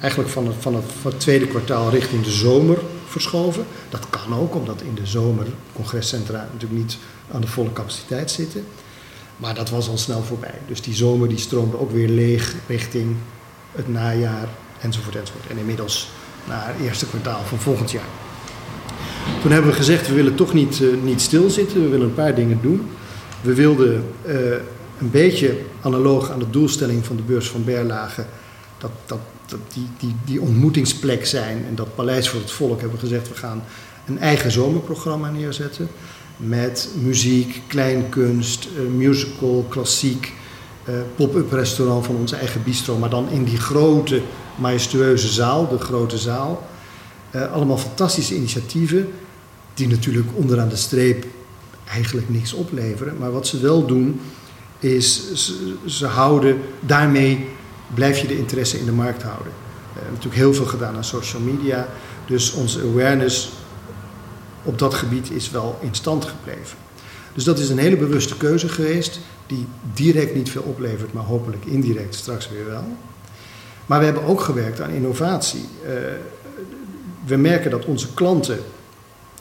eigenlijk 0.00 0.32
van 0.32 0.52
van, 0.58 0.74
het, 0.74 0.84
van 1.00 1.10
het 1.10 1.20
tweede 1.20 1.46
kwartaal 1.46 1.90
richting 1.90 2.24
de 2.24 2.30
zomer 2.30 2.78
verschoven. 3.20 3.64
Dat 3.88 4.06
kan 4.10 4.38
ook, 4.38 4.54
omdat 4.54 4.82
in 4.82 4.94
de 4.94 5.06
zomer 5.06 5.46
congrescentra 5.72 6.48
natuurlijk 6.52 6.80
niet 6.80 6.96
aan 7.32 7.40
de 7.40 7.46
volle 7.46 7.72
capaciteit 7.72 8.30
zitten. 8.30 8.64
Maar 9.36 9.54
dat 9.54 9.70
was 9.70 9.88
al 9.88 9.98
snel 9.98 10.22
voorbij. 10.22 10.58
Dus 10.66 10.80
die 10.80 10.94
zomer 10.94 11.28
die 11.28 11.38
stroomde 11.38 11.78
ook 11.78 11.90
weer 11.90 12.08
leeg 12.08 12.54
richting 12.66 13.16
het 13.72 13.88
najaar 13.88 14.48
enzovoort 14.80 15.16
enzovoort. 15.16 15.46
En 15.50 15.58
inmiddels 15.58 16.10
naar 16.48 16.66
het 16.66 16.86
eerste 16.86 17.06
kwartaal 17.06 17.42
van 17.44 17.58
volgend 17.58 17.90
jaar. 17.90 18.10
Toen 19.42 19.52
hebben 19.52 19.70
we 19.70 19.76
gezegd, 19.76 20.08
we 20.08 20.14
willen 20.14 20.34
toch 20.34 20.52
niet, 20.52 20.80
uh, 20.80 21.02
niet 21.02 21.20
stilzitten, 21.20 21.82
we 21.82 21.88
willen 21.88 22.06
een 22.06 22.14
paar 22.14 22.34
dingen 22.34 22.58
doen. 22.62 22.90
We 23.40 23.54
wilden 23.54 24.04
uh, 24.26 24.34
een 25.00 25.10
beetje 25.10 25.58
analoog 25.80 26.30
aan 26.30 26.38
de 26.38 26.50
doelstelling 26.50 27.06
van 27.06 27.16
de 27.16 27.22
beurs 27.22 27.48
van 27.48 27.64
Berlage, 27.64 28.24
dat, 28.78 28.90
dat, 29.06 29.18
dat 29.46 29.60
die, 29.72 29.86
die, 29.98 30.14
die 30.24 30.40
ontmoetingsplek 30.40 31.26
zijn 31.26 31.64
en 31.68 31.74
dat 31.74 31.94
Paleis 31.94 32.28
voor 32.28 32.40
het 32.40 32.50
Volk 32.50 32.80
hebben 32.80 32.98
gezegd, 32.98 33.28
we 33.28 33.34
gaan 33.34 33.62
een 34.06 34.18
eigen 34.18 34.50
zomerprogramma 34.50 35.30
neerzetten. 35.30 35.88
Met 36.36 36.88
muziek, 37.02 37.60
kleinkunst, 37.66 38.68
uh, 38.76 38.88
musical, 38.96 39.66
klassiek, 39.68 40.32
pop-up 41.16 41.52
restaurant 41.52 42.06
van 42.06 42.16
onze 42.16 42.36
eigen 42.36 42.62
bistro, 42.62 42.98
maar 42.98 43.10
dan 43.10 43.28
in 43.30 43.44
die 43.44 43.58
grote, 43.58 44.22
majestueuze 44.56 45.28
zaal, 45.28 45.68
de 45.68 45.78
grote 45.78 46.18
zaal. 46.18 46.66
Uh, 47.34 47.52
allemaal 47.52 47.78
fantastische 47.78 48.36
initiatieven, 48.36 49.08
die 49.74 49.88
natuurlijk 49.88 50.26
onderaan 50.34 50.68
de 50.68 50.76
streep 50.76 51.26
eigenlijk 51.88 52.28
niks 52.28 52.52
opleveren. 52.52 53.16
Maar 53.18 53.32
wat 53.32 53.46
ze 53.46 53.60
wel 53.60 53.86
doen, 53.86 54.20
is 54.78 55.34
ze, 55.34 55.74
ze 55.86 56.06
houden, 56.06 56.60
daarmee 56.80 57.48
blijf 57.94 58.18
je 58.18 58.26
de 58.26 58.38
interesse 58.38 58.78
in 58.78 58.84
de 58.84 58.92
markt 58.92 59.22
houden. 59.22 59.52
We 59.92 60.00
hebben 60.00 60.12
natuurlijk 60.12 60.42
heel 60.42 60.54
veel 60.54 60.66
gedaan 60.66 60.96
aan 60.96 61.04
social 61.04 61.42
media, 61.42 61.88
dus 62.26 62.52
onze 62.52 62.80
awareness 62.80 63.52
op 64.62 64.78
dat 64.78 64.94
gebied 64.94 65.30
is 65.30 65.50
wel 65.50 65.78
in 65.80 65.94
stand 65.94 66.24
gebleven. 66.24 66.76
Dus 67.34 67.44
dat 67.44 67.58
is 67.58 67.68
een 67.68 67.78
hele 67.78 67.96
bewuste 67.96 68.36
keuze 68.36 68.68
geweest, 68.68 69.20
die 69.46 69.66
direct 69.94 70.34
niet 70.34 70.50
veel 70.50 70.62
oplevert, 70.62 71.12
maar 71.12 71.24
hopelijk 71.24 71.64
indirect 71.64 72.14
straks 72.14 72.48
weer 72.48 72.66
wel. 72.66 72.84
Maar 73.86 73.98
we 73.98 74.04
hebben 74.04 74.24
ook 74.24 74.40
gewerkt 74.40 74.80
aan 74.80 74.90
innovatie. 74.90 75.64
Uh, 75.84 75.90
we 77.26 77.36
merken 77.36 77.70
dat 77.70 77.84
onze 77.84 78.14
klanten 78.14 78.58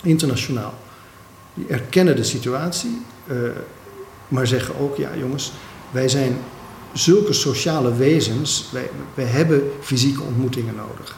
internationaal, 0.03 0.73
die 1.53 1.65
erkennen 1.67 2.15
de 2.15 2.23
situatie, 2.23 3.01
uh, 3.27 3.37
maar 4.27 4.47
zeggen 4.47 4.79
ook, 4.79 4.95
ja 4.95 5.09
jongens, 5.17 5.51
wij 5.91 6.09
zijn 6.09 6.37
zulke 6.93 7.33
sociale 7.33 7.95
wezens, 7.95 8.69
wij, 9.13 9.25
hebben 9.25 9.71
fysieke 9.81 10.21
ontmoetingen 10.21 10.75
nodig. 10.75 11.15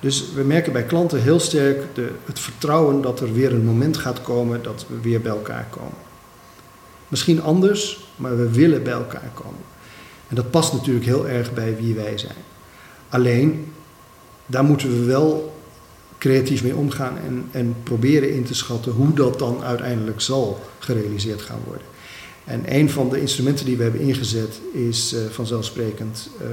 Dus 0.00 0.32
we 0.34 0.42
merken 0.42 0.72
bij 0.72 0.84
klanten 0.84 1.22
heel 1.22 1.40
sterk 1.40 1.94
de, 1.94 2.10
het 2.24 2.40
vertrouwen 2.40 3.02
dat 3.02 3.20
er 3.20 3.32
weer 3.32 3.52
een 3.52 3.64
moment 3.64 3.96
gaat 3.96 4.22
komen 4.22 4.62
dat 4.62 4.86
we 4.88 5.00
weer 5.00 5.20
bij 5.20 5.32
elkaar 5.32 5.66
komen. 5.70 6.06
Misschien 7.08 7.42
anders, 7.42 8.08
maar 8.16 8.36
we 8.36 8.50
willen 8.50 8.82
bij 8.82 8.92
elkaar 8.92 9.30
komen. 9.34 9.60
En 10.28 10.36
dat 10.36 10.50
past 10.50 10.72
natuurlijk 10.72 11.06
heel 11.06 11.28
erg 11.28 11.54
bij 11.54 11.76
wie 11.76 11.94
wij 11.94 12.18
zijn. 12.18 12.44
Alleen, 13.08 13.72
daar 14.46 14.64
moeten 14.64 14.88
we 14.88 15.04
wel 15.04 15.56
creatief 16.18 16.62
mee 16.62 16.76
omgaan 16.76 17.18
en, 17.26 17.48
en 17.50 17.76
proberen 17.82 18.34
in 18.34 18.44
te 18.44 18.54
schatten 18.54 18.92
hoe 18.92 19.12
dat 19.12 19.38
dan 19.38 19.62
uiteindelijk 19.62 20.20
zal 20.20 20.60
gerealiseerd 20.78 21.42
gaan 21.42 21.60
worden. 21.64 21.86
En 22.48 22.62
een 22.74 22.90
van 22.90 23.08
de 23.08 23.20
instrumenten 23.20 23.64
die 23.64 23.76
we 23.76 23.82
hebben 23.82 24.00
ingezet 24.00 24.60
is 24.72 25.14
uh, 25.14 25.20
vanzelfsprekend 25.30 26.30
uh, 26.40 26.46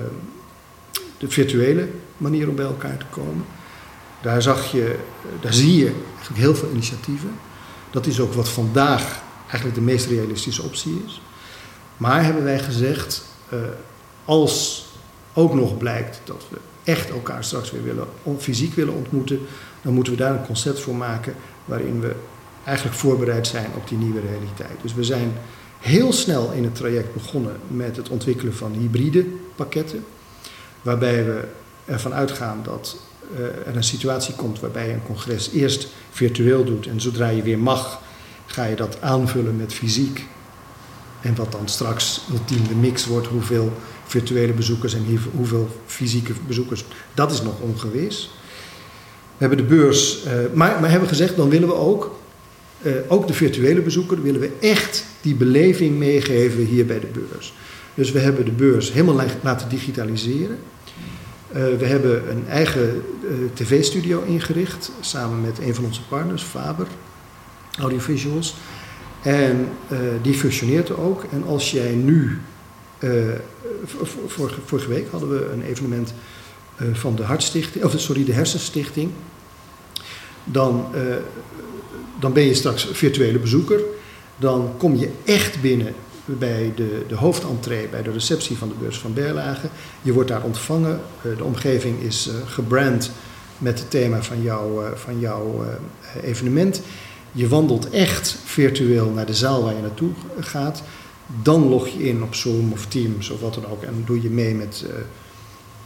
de 1.17 1.29
virtuele 1.29 1.87
manier 2.17 2.49
om 2.49 2.55
bij 2.55 2.65
elkaar 2.65 2.97
te 2.97 3.05
komen. 3.09 3.45
Daar, 4.21 4.41
zag 4.41 4.71
je, 4.71 4.95
daar 5.41 5.53
zie 5.53 5.77
je 5.77 5.91
eigenlijk 6.15 6.37
heel 6.37 6.55
veel 6.55 6.69
initiatieven. 6.71 7.29
Dat 7.91 8.05
is 8.05 8.19
ook 8.19 8.33
wat 8.33 8.49
vandaag 8.49 9.21
eigenlijk 9.41 9.75
de 9.75 9.81
meest 9.81 10.05
realistische 10.05 10.63
optie 10.63 11.01
is. 11.05 11.21
Maar 11.97 12.23
hebben 12.23 12.43
wij 12.43 12.59
gezegd, 12.59 13.23
als 14.25 14.85
ook 15.33 15.53
nog 15.53 15.77
blijkt 15.77 16.21
dat 16.23 16.45
we 16.49 16.57
echt 16.83 17.09
elkaar 17.09 17.43
straks 17.43 17.71
weer 17.71 17.83
willen, 17.83 18.07
fysiek 18.37 18.73
willen 18.73 18.93
ontmoeten, 18.93 19.39
dan 19.81 19.93
moeten 19.93 20.13
we 20.13 20.19
daar 20.19 20.33
een 20.33 20.45
concept 20.45 20.79
voor 20.79 20.95
maken 20.95 21.35
waarin 21.65 22.01
we 22.01 22.15
eigenlijk 22.63 22.97
voorbereid 22.97 23.47
zijn 23.47 23.69
op 23.75 23.87
die 23.87 23.97
nieuwe 23.97 24.21
realiteit. 24.21 24.81
Dus 24.81 24.93
we 24.93 25.03
zijn 25.03 25.33
heel 25.85 26.13
snel 26.13 26.51
in 26.51 26.63
het 26.63 26.75
traject 26.75 27.13
begonnen 27.13 27.55
met 27.67 27.95
het 27.95 28.09
ontwikkelen 28.09 28.55
van 28.55 28.71
hybride 28.71 29.25
pakketten, 29.55 30.05
waarbij 30.81 31.25
we 31.25 31.43
ervan 31.85 32.13
uitgaan 32.13 32.59
dat 32.63 32.97
uh, 33.33 33.39
er 33.39 33.75
een 33.75 33.83
situatie 33.83 34.35
komt 34.35 34.59
waarbij 34.59 34.87
je 34.87 34.93
een 34.93 35.05
congres 35.05 35.49
eerst 35.51 35.87
virtueel 36.11 36.63
doet 36.63 36.87
en 36.87 37.01
zodra 37.01 37.27
je 37.27 37.41
weer 37.41 37.59
mag, 37.59 38.01
ga 38.45 38.63
je 38.65 38.75
dat 38.75 39.01
aanvullen 39.01 39.57
met 39.57 39.73
fysiek. 39.73 40.25
En 41.21 41.35
wat 41.35 41.51
dan 41.51 41.67
straks 41.67 42.21
ultiem 42.31 42.67
de 42.67 42.75
mix 42.75 43.05
wordt, 43.05 43.27
hoeveel 43.27 43.73
virtuele 44.05 44.53
bezoekers 44.53 44.93
en 44.93 45.19
hoeveel 45.35 45.69
fysieke 45.85 46.33
bezoekers, 46.47 46.85
dat 47.13 47.31
is 47.31 47.41
nog 47.41 47.59
ongewis. 47.59 48.29
We 49.37 49.45
hebben 49.45 49.57
de 49.57 49.75
beurs, 49.75 50.25
uh, 50.25 50.31
maar, 50.53 50.79
maar 50.79 50.89
hebben 50.89 51.09
gezegd, 51.09 51.35
dan 51.35 51.49
willen 51.49 51.67
we 51.67 51.75
ook, 51.75 52.15
uh, 52.81 52.93
ook 53.07 53.27
de 53.27 53.33
virtuele 53.33 53.81
bezoeker, 53.81 54.21
willen 54.21 54.39
we 54.39 54.51
echt 54.59 55.05
die 55.21 55.35
beleving 55.35 55.97
meegeven 55.97 56.65
hier 56.65 56.85
bij 56.85 56.99
de 56.99 57.07
beurs. 57.07 57.53
Dus 57.93 58.11
we 58.11 58.19
hebben 58.19 58.45
de 58.45 58.51
beurs 58.51 58.93
helemaal 58.93 59.25
laten 59.41 59.69
digitaliseren. 59.69 60.57
Uh, 61.55 61.63
we 61.77 61.85
hebben 61.85 62.29
een 62.29 62.47
eigen 62.47 63.03
tv-studio 63.53 64.21
ingericht, 64.21 64.91
samen 64.99 65.41
met 65.41 65.59
een 65.59 65.75
van 65.75 65.85
onze 65.85 66.01
partners, 66.01 66.43
Faber 66.43 66.87
Audiovisuals. 67.79 68.55
En 69.21 69.67
die 70.21 70.33
functioneert 70.33 70.89
er 70.89 70.99
ook. 71.01 71.25
En 71.31 71.43
als 71.43 71.71
jij 71.71 71.91
nu 71.91 72.37
vorige, 74.25 74.59
vorige, 74.65 74.89
week 74.89 75.07
hadden 75.11 75.29
we 75.29 75.49
een 75.53 75.61
evenement 75.61 76.13
van 76.93 77.15
de 77.15 77.23
Hartstichting, 77.23 77.83
of 77.83 77.99
sorry, 77.99 78.25
de 78.25 78.33
Hersenstichting. 78.33 79.11
Dan, 80.43 80.85
dan 82.19 82.33
ben 82.33 82.43
je 82.43 82.53
straks 82.53 82.87
virtuele 82.91 83.39
bezoeker. 83.39 83.79
Dan 84.37 84.73
kom 84.77 84.95
je 84.95 85.09
echt 85.23 85.61
binnen 85.61 85.93
bij 86.25 86.71
de, 86.75 87.03
de 87.07 87.15
hoofdentree, 87.15 87.87
bij 87.87 88.03
de 88.03 88.11
receptie 88.11 88.57
van 88.57 88.67
de 88.67 88.75
beurs 88.79 88.97
van 88.97 89.13
Berlage. 89.13 89.67
Je 90.01 90.13
wordt 90.13 90.29
daar 90.29 90.43
ontvangen. 90.43 91.01
de 91.37 91.43
omgeving 91.43 92.01
is 92.01 92.29
gebrand 92.45 93.11
met 93.57 93.79
het 93.79 93.89
thema 93.89 94.23
van, 94.23 94.41
jou, 94.41 94.83
van 94.95 95.19
jouw 95.19 95.65
evenement. 96.21 96.81
Je 97.31 97.47
wandelt 97.47 97.89
echt 97.89 98.37
virtueel 98.45 99.09
naar 99.09 99.25
de 99.25 99.33
zaal 99.33 99.63
waar 99.63 99.75
je 99.75 99.81
naartoe 99.81 100.11
gaat. 100.39 100.83
Dan 101.43 101.69
log 101.69 101.87
je 101.87 102.07
in 102.07 102.23
op 102.23 102.35
Zoom 102.35 102.71
of 102.71 102.85
Teams 102.85 103.29
of 103.29 103.39
wat 103.39 103.53
dan 103.53 103.67
ook. 103.67 103.83
En 103.83 104.03
doe 104.05 104.21
je 104.21 104.29
mee 104.29 104.55
met 104.55 104.85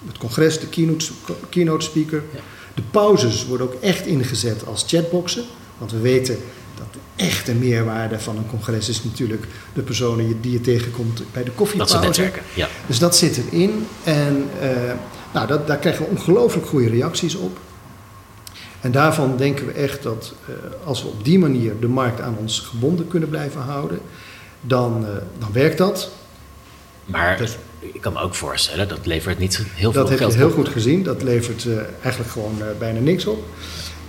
het 0.07 0.17
congres, 0.17 0.59
de 0.59 0.67
keynote, 0.67 1.11
keynote 1.49 1.85
speaker. 1.85 2.23
De 2.75 2.81
pauzes 2.91 3.45
worden 3.45 3.67
ook 3.67 3.81
echt 3.81 4.05
ingezet 4.05 4.65
als 4.65 4.83
chatboxen. 4.87 5.43
Want 5.79 5.91
we 5.91 5.99
weten 5.99 6.37
dat 6.77 6.93
de 6.93 7.23
echte 7.23 7.53
meerwaarde 7.53 8.19
van 8.19 8.37
een 8.37 8.49
congres 8.49 8.89
is 8.89 9.03
natuurlijk 9.03 9.45
de 9.73 9.81
personen 9.81 10.41
die 10.41 10.51
je 10.51 10.61
tegenkomt 10.61 11.21
bij 11.31 11.43
de 11.43 11.51
koffiepauze. 11.51 11.93
Dat 11.93 12.03
netwerken, 12.03 12.41
ja. 12.53 12.67
Dus 12.87 12.99
dat 12.99 13.15
zit 13.15 13.41
erin. 13.51 13.87
En 14.03 14.49
uh, 14.61 14.93
nou, 15.33 15.47
dat, 15.47 15.67
daar 15.67 15.77
krijgen 15.77 16.05
we 16.05 16.11
ongelooflijk 16.11 16.67
goede 16.67 16.89
reacties 16.89 17.35
op. 17.35 17.57
En 18.81 18.91
daarvan 18.91 19.37
denken 19.37 19.65
we 19.65 19.71
echt 19.71 20.03
dat 20.03 20.33
uh, 20.49 20.55
als 20.83 21.01
we 21.01 21.07
op 21.07 21.25
die 21.25 21.39
manier 21.39 21.79
de 21.79 21.87
markt 21.87 22.21
aan 22.21 22.37
ons 22.37 22.59
gebonden 22.59 23.07
kunnen 23.07 23.29
blijven 23.29 23.61
houden, 23.61 23.99
dan, 24.61 25.01
uh, 25.03 25.09
dan 25.39 25.49
werkt 25.51 25.77
dat. 25.77 26.11
Maar 27.05 27.41
ik 27.79 28.01
kan 28.01 28.13
me 28.13 28.19
ook 28.19 28.35
voorstellen, 28.35 28.87
dat 28.87 29.05
levert 29.05 29.39
niet 29.39 29.57
heel 29.57 29.91
veel 29.91 29.91
dat 29.91 29.93
geld 29.93 30.11
op. 30.11 30.19
Dat 30.19 30.19
heb 30.19 30.29
je 30.31 30.37
heel 30.37 30.63
goed 30.63 30.73
gezien, 30.73 31.03
dat 31.03 31.23
levert 31.23 31.65
uh, 31.65 31.77
eigenlijk 32.01 32.31
gewoon 32.31 32.61
bijna 32.79 32.99
niks 32.99 33.25
op. 33.25 33.43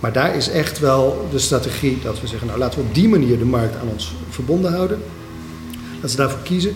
Maar 0.01 0.13
daar 0.13 0.35
is 0.35 0.49
echt 0.49 0.79
wel 0.79 1.27
de 1.31 1.39
strategie 1.39 1.99
dat 2.03 2.21
we 2.21 2.27
zeggen, 2.27 2.47
nou 2.47 2.59
laten 2.59 2.79
we 2.79 2.85
op 2.85 2.95
die 2.95 3.09
manier 3.09 3.37
de 3.37 3.45
markt 3.45 3.75
aan 3.75 3.87
ons 3.87 4.13
verbonden 4.29 4.73
houden. 4.73 4.99
Dat 6.01 6.11
ze 6.11 6.17
daarvoor 6.17 6.39
kiezen. 6.43 6.75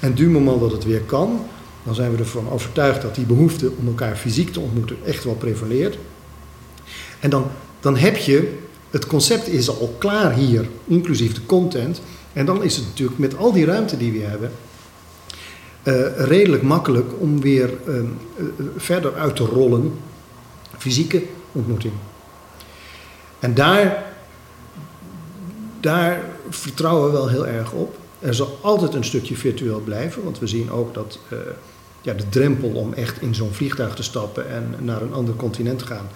En 0.00 0.14
du 0.14 0.28
moment 0.28 0.60
dat 0.60 0.72
het 0.72 0.84
weer 0.84 1.00
kan, 1.00 1.44
dan 1.82 1.94
zijn 1.94 2.12
we 2.12 2.18
ervan 2.18 2.50
overtuigd 2.50 3.02
dat 3.02 3.14
die 3.14 3.24
behoefte 3.24 3.70
om 3.78 3.86
elkaar 3.86 4.16
fysiek 4.16 4.52
te 4.52 4.60
ontmoeten 4.60 4.96
echt 5.04 5.24
wel 5.24 5.34
prevaleert. 5.34 5.98
En 7.20 7.30
dan, 7.30 7.46
dan 7.80 7.96
heb 7.96 8.16
je, 8.16 8.58
het 8.90 9.06
concept 9.06 9.48
is 9.48 9.68
al 9.68 9.94
klaar 9.98 10.32
hier, 10.34 10.68
inclusief 10.84 11.34
de 11.34 11.46
content. 11.46 12.00
En 12.32 12.46
dan 12.46 12.62
is 12.62 12.76
het 12.76 12.84
natuurlijk 12.86 13.18
met 13.18 13.36
al 13.36 13.52
die 13.52 13.64
ruimte 13.64 13.96
die 13.96 14.12
we 14.12 14.18
hebben, 14.18 14.50
uh, 15.84 15.94
redelijk 16.16 16.62
makkelijk 16.62 17.12
om 17.18 17.40
weer 17.40 17.70
uh, 17.88 17.94
uh, 17.94 18.02
verder 18.76 19.14
uit 19.14 19.36
te 19.36 19.44
rollen 19.44 19.92
fysieke 20.78 21.22
ontmoeting. 21.52 21.92
En 23.38 23.54
daar, 23.54 24.04
daar 25.80 26.20
vertrouwen 26.48 27.06
we 27.06 27.12
wel 27.12 27.28
heel 27.28 27.46
erg 27.46 27.72
op. 27.72 27.98
Er 28.18 28.34
zal 28.34 28.58
altijd 28.62 28.94
een 28.94 29.04
stukje 29.04 29.36
virtueel 29.36 29.80
blijven, 29.80 30.24
want 30.24 30.38
we 30.38 30.46
zien 30.46 30.70
ook 30.70 30.94
dat 30.94 31.18
ja, 32.06 32.14
de 32.14 32.28
drempel 32.28 32.68
om 32.68 32.92
echt 32.92 33.20
in 33.20 33.34
zo'n 33.34 33.52
vliegtuig 33.52 33.94
te 33.94 34.02
stappen 34.02 34.48
en 34.50 34.74
naar 34.78 35.02
een 35.02 35.12
ander 35.12 35.34
continent 35.34 35.78
te 35.78 35.86
gaan, 35.86 36.08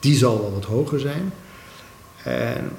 die 0.00 0.16
zal 0.16 0.40
wel 0.40 0.52
wat 0.52 0.64
hoger 0.64 1.00
zijn. 1.00 1.32
En 2.22 2.70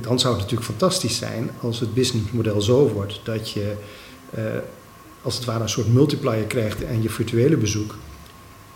dan 0.00 0.18
zou 0.18 0.32
het 0.34 0.42
natuurlijk 0.42 0.70
fantastisch 0.70 1.16
zijn 1.16 1.50
als 1.60 1.80
het 1.80 1.94
businessmodel 1.94 2.60
zo 2.60 2.88
wordt 2.88 3.20
dat 3.24 3.50
je 3.50 3.74
uh, 4.38 4.44
als 5.22 5.34
het 5.34 5.44
ware 5.44 5.62
een 5.62 5.68
soort 5.68 5.92
multiplier 5.92 6.44
krijgt 6.44 6.84
en 6.84 7.02
je 7.02 7.10
virtuele 7.10 7.56
bezoek, 7.56 7.94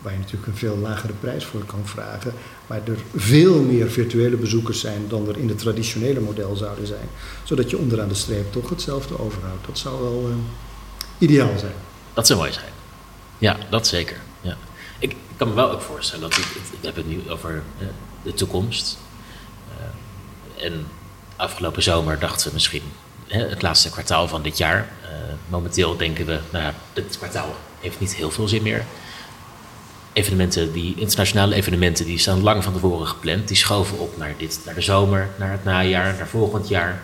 waar 0.03 0.13
je 0.13 0.19
natuurlijk 0.19 0.47
een 0.47 0.57
veel 0.57 0.77
lagere 0.77 1.13
prijs 1.13 1.45
voor 1.45 1.65
kan 1.65 1.83
vragen, 1.85 2.33
maar 2.67 2.81
er 2.85 2.99
veel 3.17 3.63
meer 3.63 3.91
virtuele 3.91 4.37
bezoekers 4.37 4.81
zijn 4.81 5.09
dan 5.09 5.29
er 5.29 5.39
in 5.39 5.49
het 5.49 5.59
traditionele 5.59 6.21
model 6.21 6.57
zouden 6.57 6.87
zijn, 6.87 7.09
zodat 7.45 7.71
je 7.71 7.79
onderaan 7.79 8.09
de 8.09 8.15
streep 8.15 8.53
toch 8.53 8.71
hetzelfde 8.71 9.19
overhoudt. 9.19 9.67
Dat 9.67 9.79
zou 9.79 10.03
wel 10.03 10.29
uh, 10.29 10.35
ideaal 11.19 11.59
zijn. 11.59 11.73
Dat 12.15 12.27
zou 12.27 12.39
mooi 12.39 12.53
zijn. 12.53 12.73
Ja, 13.39 13.57
dat 13.71 13.87
zeker. 13.87 14.17
Ja. 14.41 14.57
Ik 14.99 15.17
kan 15.37 15.49
me 15.49 15.55
wel 15.55 15.71
ook 15.71 15.81
voorstellen 15.81 16.31
dat 16.31 16.39
ik, 16.39 16.95
het 16.95 17.07
nu 17.07 17.31
over 17.31 17.63
uh, 17.81 17.89
de 18.23 18.35
toekomst. 18.35 18.99
Uh, 20.59 20.65
en 20.65 20.87
afgelopen 21.37 21.83
zomer 21.83 22.19
dachten 22.19 22.49
we 22.49 22.55
misschien 22.55 22.83
het 23.27 23.63
laatste 23.63 23.91
kwartaal 23.91 24.29
van 24.29 24.43
dit 24.43 24.59
jaar. 24.59 24.89
Momenteel 25.49 25.97
denken 25.97 26.27
we, 26.27 26.41
nou 26.51 26.65
ja, 26.65 26.75
dit 26.93 27.17
kwartaal 27.19 27.57
heeft 27.81 28.01
niet 28.01 28.15
heel 28.15 28.31
veel 28.31 28.49
zin 28.49 28.63
meer. 28.63 28.85
Evenementen, 30.19 30.73
die 30.73 30.95
internationale 30.97 31.55
evenementen, 31.55 32.05
die 32.05 32.19
staan 32.19 32.43
lang 32.43 32.65
van 32.65 32.73
tevoren 32.73 33.07
gepland. 33.07 33.49
Die 33.49 33.57
schoven 33.57 33.99
op 33.99 34.17
naar, 34.17 34.35
dit, 34.39 34.61
naar 34.65 34.75
de 34.75 34.81
zomer, 34.81 35.29
naar 35.39 35.53
het 35.53 35.65
najaar, 35.65 36.15
naar 36.17 36.29
volgend 36.29 36.69
jaar. 36.69 37.03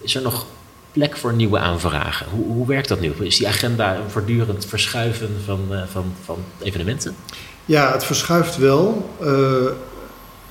Is 0.00 0.14
er 0.14 0.22
nog 0.22 0.46
plek 0.92 1.16
voor 1.16 1.32
nieuwe 1.32 1.58
aanvragen? 1.58 2.26
Hoe, 2.30 2.46
hoe 2.46 2.66
werkt 2.66 2.88
dat 2.88 3.00
nu? 3.00 3.12
Is 3.20 3.36
die 3.36 3.48
agenda 3.48 3.96
een 3.96 4.10
voortdurend 4.10 4.66
verschuiven 4.66 5.28
van, 5.44 5.60
uh, 5.70 5.82
van, 5.90 6.12
van 6.24 6.38
evenementen? 6.62 7.16
Ja, 7.64 7.92
het 7.92 8.04
verschuift 8.04 8.56
wel. 8.56 9.10
Uh, 9.22 9.70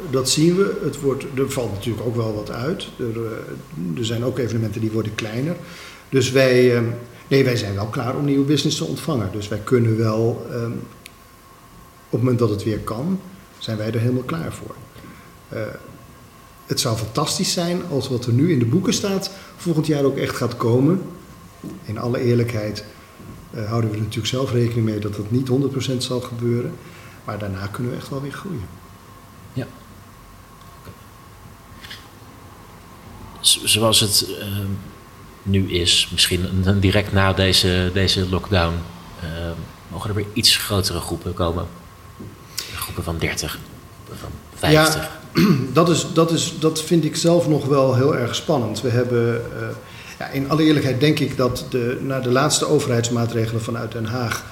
dat 0.10 0.30
zien 0.30 0.56
we. 0.56 0.80
Het 0.84 1.00
wordt, 1.00 1.24
er 1.36 1.52
valt 1.52 1.74
natuurlijk 1.74 2.06
ook 2.06 2.16
wel 2.16 2.34
wat 2.34 2.52
uit. 2.52 2.88
Er, 3.00 3.06
uh, 3.06 3.98
er 3.98 4.06
zijn 4.06 4.24
ook 4.24 4.38
evenementen 4.38 4.82
die 4.82 4.92
worden 4.92 5.16
kleiner. 5.16 5.56
Dus 6.10 6.32
wij, 6.32 6.84
nee, 7.28 7.44
wij 7.44 7.56
zijn 7.56 7.76
wel 7.76 7.88
klaar 7.88 8.16
om 8.16 8.26
nieuwe 8.26 8.46
business 8.46 8.78
te 8.78 8.86
ontvangen. 8.86 9.30
Dus 9.32 9.48
wij 9.48 9.62
kunnen 9.64 9.98
wel, 9.98 10.48
op 10.97 10.97
het 12.10 12.20
moment 12.20 12.40
dat 12.40 12.50
het 12.50 12.64
weer 12.64 12.80
kan, 12.80 13.20
zijn 13.58 13.78
wij 13.78 13.92
er 13.92 14.00
helemaal 14.00 14.24
klaar 14.24 14.54
voor. 14.54 14.76
het 16.66 16.80
zou 16.80 16.98
fantastisch 16.98 17.54
zijn 17.54 17.82
als 17.90 18.08
wat 18.08 18.26
er 18.26 18.34
nu 18.34 18.52
in 18.52 18.60
de 18.60 18.66
boeken 18.66 18.94
staat 18.94 19.32
volgend 19.58 19.88
jaar 19.88 20.04
ook 20.04 20.18
echt 20.18 20.36
gaat 20.36 20.58
komen. 20.58 21.02
In 21.84 21.98
alle 21.98 22.20
eerlijkheid 22.20 22.86
uh, 23.52 23.68
houden 23.68 23.90
we 23.90 23.96
er 23.96 24.02
natuurlijk 24.02 24.28
zelf 24.28 24.52
rekening 24.52 24.86
mee 24.86 25.00
dat 25.00 25.16
dat 25.16 25.32
niet 25.32 25.50
100% 25.50 25.98
zal 25.98 26.20
gebeuren. 26.20 26.76
Maar 27.24 27.40
daarna 27.40 27.68
kunnen 27.68 27.92
we 27.92 27.98
echt 27.98 28.10
wel 28.10 28.22
weer 28.22 28.32
groeien. 28.32 28.68
Ja. 29.54 29.68
Zoals 33.42 34.00
het 34.00 34.28
uh, 34.30 34.46
nu 35.44 35.72
is, 35.72 36.10
misschien 36.12 36.66
direct 36.80 37.14
na 37.14 37.34
deze, 37.34 37.92
deze 37.94 38.30
lockdown, 38.30 38.74
uh, 39.24 39.52
mogen 39.88 40.10
er 40.10 40.16
weer 40.16 40.26
iets 40.34 40.58
grotere 40.58 41.00
groepen 41.00 41.34
komen. 41.34 41.68
Groepen 42.98 43.20
van 43.20 43.28
30, 43.30 43.60
van 44.14 44.30
50. 44.56 45.02
Ja, 45.02 45.10
dat, 45.74 45.90
is, 45.90 46.08
dat, 46.14 46.32
is, 46.32 46.56
dat 46.60 46.84
vind 46.84 47.06
ik 47.06 47.16
zelf 47.16 47.48
nog 47.48 47.66
wel 47.66 47.96
heel 47.96 48.16
erg 48.16 48.36
spannend. 48.36 48.82
We 48.82 48.90
hebben, 48.90 49.42
uh, 49.60 49.68
ja, 50.20 50.28
in 50.28 50.50
alle 50.50 50.64
eerlijkheid 50.64 51.00
denk 51.00 51.20
ik 51.20 51.38
dat 51.38 51.66
de, 51.70 52.00
na 52.02 52.20
de 52.20 52.30
laatste 52.30 52.66
overheidsmaatregelen 52.66 53.62
vanuit 53.62 53.92
Den 53.92 54.06
Haag 54.06 54.46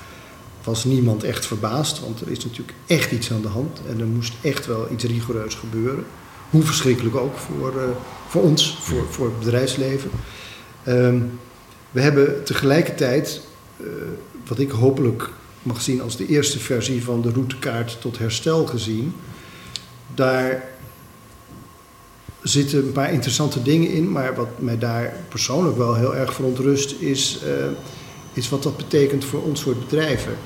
was 0.63 0.83
niemand 0.83 1.23
echt 1.23 1.45
verbaasd. 1.45 1.99
Want 1.99 2.21
er 2.21 2.29
is 2.29 2.43
natuurlijk 2.43 2.77
echt 2.87 3.11
iets 3.11 3.31
aan 3.31 3.41
de 3.41 3.47
hand 3.47 3.81
en 3.89 3.99
er 3.99 4.05
moest 4.05 4.33
echt 4.41 4.65
wel 4.65 4.87
iets 4.91 5.03
rigoureus 5.03 5.53
gebeuren. 5.53 6.05
Hoe 6.49 6.63
verschrikkelijk 6.63 7.15
ook 7.15 7.37
voor, 7.37 7.73
uh, 7.75 7.83
voor 8.27 8.41
ons, 8.41 8.77
voor, 8.81 9.05
voor 9.09 9.25
het 9.25 9.39
bedrijfsleven. 9.39 10.09
Um, 10.87 11.39
we 11.91 12.01
hebben 12.01 12.43
tegelijkertijd, 12.43 13.41
uh, 13.77 13.87
wat 14.47 14.59
ik 14.59 14.71
hopelijk 14.71 15.29
mag 15.65 15.81
zien 15.81 16.01
als 16.01 16.17
de 16.17 16.27
eerste 16.27 16.59
versie 16.59 17.03
van 17.03 17.21
de 17.21 17.31
routekaart 17.31 17.97
tot 18.01 18.17
herstel 18.17 18.65
gezien. 18.65 19.13
Daar 20.13 20.63
zitten 22.41 22.85
een 22.85 22.91
paar 22.91 23.13
interessante 23.13 23.61
dingen 23.61 23.91
in, 23.91 24.11
maar 24.11 24.35
wat 24.35 24.59
mij 24.59 24.77
daar 24.77 25.13
persoonlijk 25.29 25.77
wel 25.77 25.95
heel 25.95 26.15
erg 26.15 26.33
verontrust 26.33 27.01
is, 27.01 27.39
uh, 27.43 27.65
is 28.33 28.49
wat 28.49 28.63
dat 28.63 28.77
betekent 28.77 29.25
voor 29.25 29.43
ons 29.43 29.61
soort 29.61 29.79
bedrijven. 29.79 30.37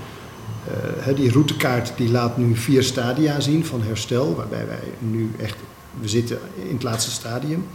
Uh, 1.08 1.16
die 1.16 1.32
routekaart 1.32 1.94
die 1.98 2.12
laat 2.12 2.38
nu 2.38 2.56
vier 2.56 2.84
stadia 2.84 3.40
zien 3.40 3.66
van 3.66 3.82
herstel, 3.82 4.36
waarbij 4.36 4.68
wij 4.68 4.94
nu 5.00 5.32
echt, 5.40 5.56
we 6.00 6.08
zitten 6.08 6.40
in 6.68 6.74
het 6.74 6.84
laatste 6.84 7.12
stadium. 7.12 7.66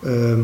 Uh, 0.00 0.38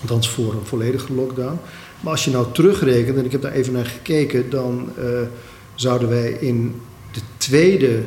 althans 0.00 0.28
voor 0.28 0.52
een 0.52 0.66
volledige 0.66 1.12
lockdown. 1.12 1.58
Maar 2.00 2.12
als 2.12 2.24
je 2.24 2.30
nou 2.30 2.46
terugrekent, 2.52 3.18
en 3.18 3.24
ik 3.24 3.32
heb 3.32 3.42
daar 3.42 3.52
even 3.52 3.72
naar 3.72 3.86
gekeken, 3.86 4.50
dan 4.50 4.92
uh, 4.98 5.20
zouden 5.74 6.08
wij 6.08 6.30
in 6.30 6.80
de 7.12 7.20
tweede 7.36 8.02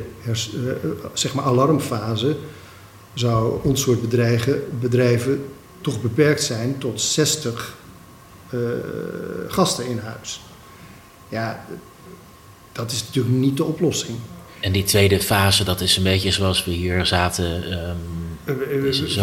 zeg 1.12 1.34
maar 1.34 1.44
alarmfase 1.44 2.36
zou 3.14 3.60
ons 3.62 3.80
soort 3.80 4.00
bedrijven, 4.00 4.62
bedrijven 4.80 5.44
toch 5.80 6.00
beperkt 6.00 6.42
zijn 6.42 6.78
tot 6.78 7.00
60 7.00 7.76
uh, 8.50 8.60
gasten 9.48 9.86
in 9.86 9.98
huis. 9.98 10.40
Ja, 11.28 11.66
dat 12.72 12.90
is 12.90 13.04
natuurlijk 13.04 13.34
niet 13.34 13.56
de 13.56 13.64
oplossing. 13.64 14.18
En 14.60 14.72
die 14.72 14.84
tweede 14.84 15.20
fase, 15.20 15.64
dat 15.64 15.80
is 15.80 15.96
een 15.96 16.02
beetje 16.02 16.30
zoals 16.30 16.64
we 16.64 16.70
hier 16.70 17.06
zaten 17.06 17.62
zomer? 17.70 17.96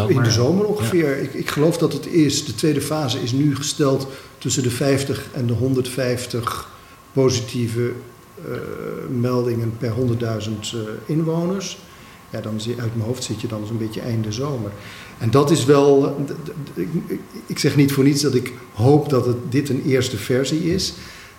In 0.08 0.23
de 0.23 0.32
zomer 0.32 0.65
ongeveer. 0.65 1.17
Ik, 1.17 1.34
ik, 1.34 1.49
geloof 1.49 1.77
dat 1.77 1.93
het 1.93 2.05
is. 2.08 2.45
De 2.45 2.55
tweede 2.55 2.82
fase 2.82 3.21
is 3.21 3.32
nu 3.32 3.55
gesteld 3.55 4.08
tussen 4.38 4.63
de 4.63 4.69
50 4.69 5.25
en 5.34 5.45
de 5.45 5.53
150 5.53 6.69
positieve 7.13 7.91
meldingen 9.10 9.77
per 9.77 9.93
100.000 10.41 10.77
inwoners. 11.05 11.77
Ja, 12.29 12.41
dan 12.41 12.62
zie, 12.62 12.75
uit 12.79 12.95
mijn 12.95 13.08
hoofd 13.08 13.23
zit 13.23 13.41
je 13.41 13.47
dan 13.47 13.63
een 13.69 13.77
beetje 13.77 14.01
einde 14.01 14.32
zomer. 14.32 14.71
En 15.17 15.32
dat 15.32 15.51
is 15.51 15.65
wel. 15.65 16.17
Ik 17.45 17.60
zeg 17.60 17.75
niet 17.75 17.91
voor 17.91 18.03
niets 18.03 18.21
dat 18.21 18.36
ik 18.36 18.53
hoop 18.73 19.10
dat 19.10 19.25
het, 19.25 19.38
dit 19.49 19.69
een 19.69 19.84
eerste 19.86 20.17
versie 20.17 20.73
is. 20.73 20.93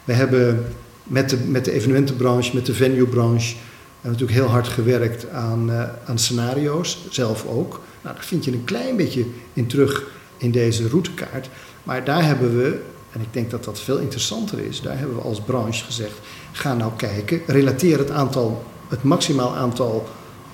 We 0.05 0.13
hebben 0.13 0.65
met 1.03 1.31
de, 1.31 1.37
met 1.37 1.65
de 1.65 1.73
evenementenbranche, 1.73 2.55
met 2.55 2.67
de 2.67 2.75
venuebranche, 2.75 3.57
natuurlijk 4.01 4.39
heel 4.39 4.49
hard 4.49 4.69
gewerkt 4.69 5.29
aan, 5.31 5.71
uh, 5.71 5.83
aan 6.05 6.19
scenario's, 6.19 6.99
zelf 7.11 7.47
ook. 7.47 7.81
Nou, 8.03 8.15
daar 8.15 8.25
vind 8.25 8.45
je 8.45 8.53
een 8.53 8.65
klein 8.65 8.97
beetje 8.97 9.25
in 9.53 9.67
terug 9.67 10.05
in 10.37 10.51
deze 10.51 10.89
routekaart. 10.89 11.49
Maar 11.83 12.05
daar 12.05 12.25
hebben 12.25 12.57
we, 12.57 12.81
en 13.13 13.21
ik 13.21 13.33
denk 13.33 13.51
dat 13.51 13.65
dat 13.65 13.81
veel 13.81 13.99
interessanter 13.99 14.59
is, 14.59 14.81
daar 14.81 14.99
hebben 14.99 15.17
we 15.17 15.23
als 15.23 15.41
branche 15.41 15.85
gezegd: 15.85 16.19
ga 16.53 16.75
nou 16.75 16.93
kijken, 16.97 17.41
relateer 17.47 17.99
het 17.99 18.11
aantal, 18.11 18.65
het 18.89 19.03
maximaal 19.03 19.57
aantal 19.57 20.09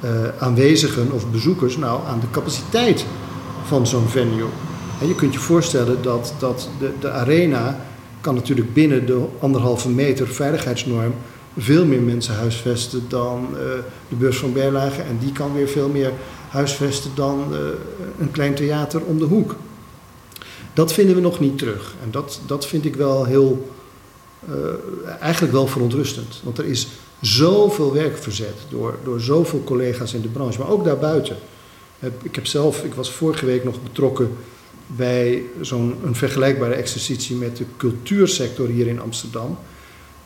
uh, 0.05 0.11
aanwezigen 0.39 1.13
of 1.13 1.31
bezoekers 1.31 1.77
nou 1.77 2.07
aan 2.07 2.21
de 2.21 2.31
capaciteit 2.31 3.05
van 3.65 3.87
zo'n 3.87 4.09
venue. 4.09 4.49
En 5.01 5.09
je 5.09 5.15
kunt 5.15 5.33
je 5.33 5.39
voorstellen 5.39 6.03
dat, 6.03 6.35
dat 6.39 6.69
de, 6.79 6.93
de 7.01 7.11
arena 7.11 7.81
kan 8.21 8.35
natuurlijk 8.35 8.73
binnen 8.73 9.07
de 9.07 9.27
anderhalve 9.39 9.89
meter 9.89 10.29
veiligheidsnorm 10.29 11.15
veel 11.57 11.85
meer 11.85 12.03
mensen 12.03 12.35
huisvesten 12.35 13.05
dan 13.09 13.49
uh, 13.53 13.59
de 14.09 14.15
beurs 14.19 14.39
van 14.39 14.53
Berlage. 14.53 15.03
En 15.03 15.19
die 15.21 15.33
kan 15.33 15.55
weer 15.55 15.69
veel 15.69 15.89
meer 15.89 16.13
huisvesten 16.49 17.11
dan 17.15 17.49
uh, 17.53 17.59
een 18.19 18.31
klein 18.31 18.55
theater 18.55 19.03
om 19.05 19.19
de 19.19 19.25
hoek. 19.25 19.55
Dat 20.73 20.93
vinden 20.93 21.15
we 21.15 21.21
nog 21.21 21.41
niet 21.41 21.59
terug. 21.59 21.95
En 22.03 22.11
dat, 22.11 22.41
dat 22.47 22.67
vind 22.67 22.85
ik 22.85 22.97
wel 22.97 23.25
heel, 23.25 23.71
uh, 24.49 24.55
eigenlijk 25.21 25.53
wel 25.53 25.67
verontrustend. 25.67 26.41
Want 26.43 26.59
er 26.59 26.65
is 26.65 26.89
zoveel 27.21 27.93
werk 27.93 28.19
verzet 28.19 28.57
door, 28.69 28.95
door 29.05 29.21
zoveel 29.21 29.65
collega's 29.65 30.15
in 30.15 30.21
de 30.21 30.29
branche, 30.29 30.59
maar 30.59 30.69
ook 30.69 30.85
daarbuiten. 30.85 31.37
Ik 32.23 32.35
heb 32.35 32.47
zelf, 32.47 32.85
ik 32.85 32.95
was 32.95 33.11
vorige 33.11 33.47
week 33.47 33.65
nog 33.65 33.83
betrokken 33.83 34.31
bij 34.87 35.43
zo'n 35.61 35.95
vergelijkbare 36.13 36.75
exercitie 36.75 37.37
met 37.37 37.57
de 37.57 37.65
cultuursector 37.77 38.69
hier 38.69 38.87
in 38.87 39.01
Amsterdam, 39.01 39.59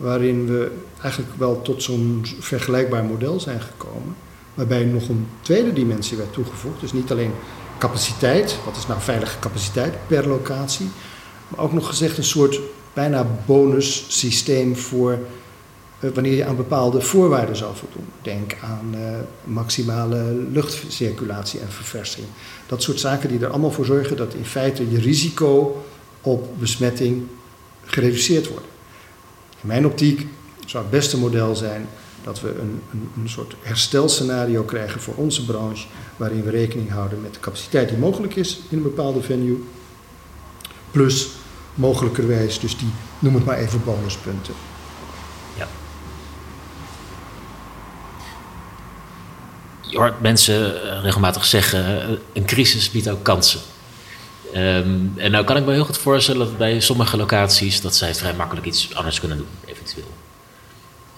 waarin 0.01 0.47
we 0.47 0.71
eigenlijk 1.03 1.33
wel 1.39 1.63
tot 1.63 1.83
zo'n 1.83 2.27
vergelijkbaar 2.39 3.05
model 3.05 3.41
zijn 3.41 3.61
gekomen, 3.61 4.17
waarbij 4.55 4.85
nog 4.85 5.09
een 5.09 5.27
tweede 5.41 5.73
dimensie 5.73 6.17
werd 6.17 6.33
toegevoegd. 6.33 6.81
Dus 6.81 6.93
niet 6.93 7.11
alleen 7.11 7.33
capaciteit, 7.79 8.59
wat 8.65 8.77
is 8.77 8.87
nou 8.87 9.01
veilige 9.01 9.39
capaciteit 9.39 9.95
per 10.07 10.29
locatie, 10.29 10.89
maar 11.49 11.61
ook 11.61 11.73
nog 11.73 11.87
gezegd 11.89 12.19
een 12.19 12.25
soort 12.25 12.61
bijna 12.93 13.27
bonussysteem 13.47 14.77
voor 14.77 15.19
eh, 16.01 16.11
wanneer 16.15 16.37
je 16.37 16.45
aan 16.45 16.57
bepaalde 16.57 17.01
voorwaarden 17.01 17.57
zou 17.57 17.77
voldoen. 17.77 18.07
Denk 18.23 18.57
aan 18.63 18.95
uh, 18.95 19.01
maximale 19.45 20.47
luchtcirculatie 20.53 21.61
en 21.61 21.71
verversing. 21.71 22.27
Dat 22.67 22.83
soort 22.83 23.01
zaken 23.01 23.29
die 23.29 23.41
er 23.41 23.51
allemaal 23.51 23.71
voor 23.71 23.85
zorgen 23.85 24.17
dat 24.17 24.35
in 24.35 24.45
feite 24.45 24.91
je 24.91 24.99
risico 24.99 25.83
op 26.21 26.49
besmetting 26.59 27.27
gereduceerd 27.85 28.49
wordt. 28.49 28.67
In 29.61 29.69
mijn 29.69 29.87
optiek 29.87 30.27
zou 30.67 30.83
het 30.83 30.93
beste 30.93 31.19
model 31.19 31.57
zijn 31.57 31.89
dat 32.23 32.41
we 32.41 32.49
een, 32.49 32.83
een, 32.93 33.11
een 33.23 33.29
soort 33.29 33.55
herstelscenario 33.61 34.63
krijgen 34.63 35.01
voor 35.01 35.15
onze 35.15 35.45
branche, 35.45 35.87
waarin 36.17 36.43
we 36.43 36.51
rekening 36.51 36.91
houden 36.91 37.23
met 37.23 37.35
de 37.35 37.41
capaciteit 37.41 37.89
die 37.89 37.99
mogelijk 37.99 38.37
is 38.37 38.61
in 38.69 38.77
een 38.77 38.83
bepaalde 38.83 39.23
venue, 39.23 39.63
plus 40.91 41.29
mogelijkerwijs 41.75 42.61
dus 42.61 42.77
die, 42.77 42.91
noem 43.19 43.35
het 43.35 43.45
maar 43.45 43.59
even, 43.59 43.85
bonuspunten. 43.85 44.55
je 49.91 49.99
hoort 49.99 50.21
mensen 50.21 50.83
eh, 50.83 51.03
regelmatig 51.03 51.45
zeggen: 51.45 52.03
eh, 52.03 52.17
een 52.33 52.45
crisis 52.45 52.91
biedt 52.91 53.09
ook 53.09 53.23
kansen. 53.23 53.61
Um, 54.57 55.13
en 55.17 55.31
nou 55.31 55.45
kan 55.45 55.57
ik 55.57 55.65
me 55.65 55.73
heel 55.73 55.85
goed 55.85 55.99
voorstellen 55.99 56.47
dat 56.47 56.59
bij 56.59 56.81
sommige 56.81 57.17
locaties 57.17 57.81
dat 57.81 57.97
zij 57.97 58.15
vrij 58.15 58.35
makkelijk 58.35 58.67
iets 58.67 58.95
anders 58.95 59.21
kunnen 59.21 59.37
doen, 59.37 59.49
eventueel. 59.65 60.13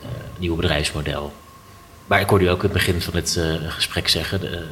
Uh, 0.03 0.09
nieuw 0.39 0.57
bedrijfsmodel. 0.57 1.33
Maar 2.07 2.21
ik 2.21 2.29
hoorde 2.29 2.45
u 2.45 2.49
ook 2.49 2.63
in 2.63 2.71
het 2.71 2.73
begin 2.73 3.01
van 3.01 3.15
het 3.15 3.37
uh, 3.39 3.55
gesprek 3.69 4.09
zeggen: 4.09 4.41
de, 4.41 4.67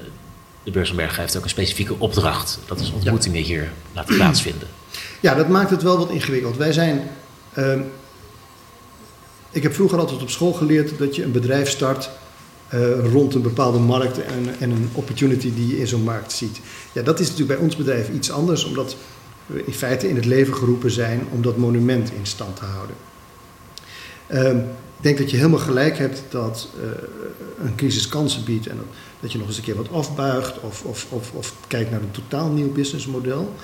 de 0.63 0.71
Beursenberg 0.71 1.17
heeft 1.17 1.37
ook 1.37 1.43
een 1.43 1.49
specifieke 1.49 1.95
opdracht. 1.99 2.59
Dat 2.67 2.81
is 2.81 2.93
ontmoetingen 2.93 3.43
hier 3.43 3.71
laten 3.93 4.15
plaatsvinden. 4.15 4.69
Ja, 5.21 5.35
dat 5.35 5.49
maakt 5.49 5.71
het 5.71 5.83
wel 5.83 5.99
wat 5.99 6.11
ingewikkeld. 6.11 6.57
Wij 6.57 6.73
zijn. 6.73 7.11
Uh, 7.59 7.81
ik 9.51 9.63
heb 9.63 9.75
vroeger 9.75 9.99
altijd 9.99 10.23
op 10.23 10.31
school 10.31 10.53
geleerd 10.53 10.99
dat 10.99 11.17
je 11.17 11.25
een 11.25 11.33
bedrijf 11.33 11.71
start 11.71 12.11
uh, 12.75 13.13
rond 13.13 13.35
een 13.35 13.43
bepaalde 13.43 13.79
markt 13.79 14.25
en, 14.25 14.55
en, 14.59 14.71
een 14.71 14.89
opportunity 14.93 15.55
die 15.55 15.67
je 15.67 15.79
in 15.79 15.87
zo'n 15.87 16.03
markt 16.03 16.33
ziet. 16.33 16.61
Ja, 16.93 17.03
dat 17.03 17.21
is 17.21 17.29
natuurlijk 17.29 17.59
bij 17.59 17.67
ons 17.67 17.77
bedrijf 17.77 18.11
iets 18.11 18.31
anders, 18.31 18.65
omdat 18.65 18.97
we 19.47 19.65
in 19.65 19.73
feite 19.73 20.09
in 20.09 20.17
het 20.17 20.25
leven 20.25 20.55
geroepen 20.55 20.91
zijn 20.91 21.27
om 21.33 21.43
dat 21.43 21.57
monument 21.57 22.11
in 22.13 22.27
stand 22.27 22.57
te 22.57 22.65
houden. 22.65 22.97
Uh, 24.31 24.63
ik 24.97 25.07
denk 25.07 25.19
dat 25.19 25.31
je 25.31 25.37
helemaal 25.37 25.59
gelijk 25.59 25.99
hebt 25.99 26.23
dat 26.29 26.69
uh, 26.77 26.91
een 27.67 27.75
crisis 27.75 28.09
kansen 28.09 28.45
biedt 28.45 28.67
en 28.67 28.77
dat, 28.77 28.87
dat, 29.21 29.33
je 29.33 29.39
nog 29.39 29.47
eens 29.47 29.57
een 29.57 29.63
keer 29.63 29.77
wat 29.77 29.93
afbuigt 29.93 30.61
of, 30.61 30.85
of, 30.85 31.07
of, 31.11 31.33
of 31.33 31.55
kijkt 31.67 31.91
naar 31.91 32.01
een 32.01 32.11
totaal 32.11 32.49
nieuw 32.49 32.73
businessmodel. 32.73 33.55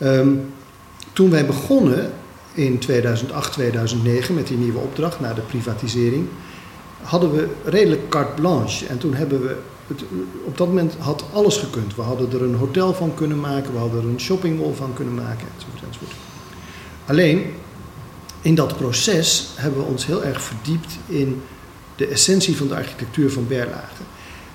Um, 0.00 0.52
toen 1.12 1.30
wij 1.30 1.46
begonnen 1.46 2.12
in 2.54 2.78
2008, 2.78 3.52
2009 3.52 4.34
met 4.34 4.46
die 4.46 4.56
nieuwe 4.56 4.78
opdracht 4.78 5.20
na 5.20 5.34
de 5.34 5.40
privatisering, 5.40 6.28
hadden 7.02 7.32
we 7.32 7.48
redelijk 7.64 8.08
carte 8.08 8.40
blanche. 8.40 8.86
En 8.86 8.98
toen 8.98 9.14
hebben 9.14 9.42
we, 9.42 9.56
het, 9.86 10.04
op 10.44 10.58
dat 10.58 10.66
moment 10.66 10.94
had 10.98 11.24
alles 11.32 11.56
gekund. 11.56 11.94
We 11.94 12.02
hadden 12.02 12.32
er 12.32 12.42
een 12.42 12.54
hotel 12.54 12.94
van 12.94 13.14
kunnen 13.14 13.40
maken, 13.40 13.72
we 13.72 13.78
hadden 13.78 14.02
er 14.02 14.08
een 14.08 14.20
shoppingmall 14.20 14.72
van 14.72 14.92
kunnen 14.94 15.14
maken, 15.14 15.46
enzovoort, 15.54 15.82
enzovoort. 15.86 16.16
Alleen, 17.06 17.54
in 18.40 18.54
dat 18.54 18.76
proces 18.76 19.48
hebben 19.54 19.80
we 19.80 19.86
ons 19.86 20.06
heel 20.06 20.24
erg 20.24 20.42
verdiept 20.42 20.98
in 21.06 21.42
de 21.96 22.06
essentie 22.06 22.56
van 22.56 22.68
de 22.68 22.74
architectuur 22.74 23.30
van 23.30 23.46
Berlage. 23.46 24.02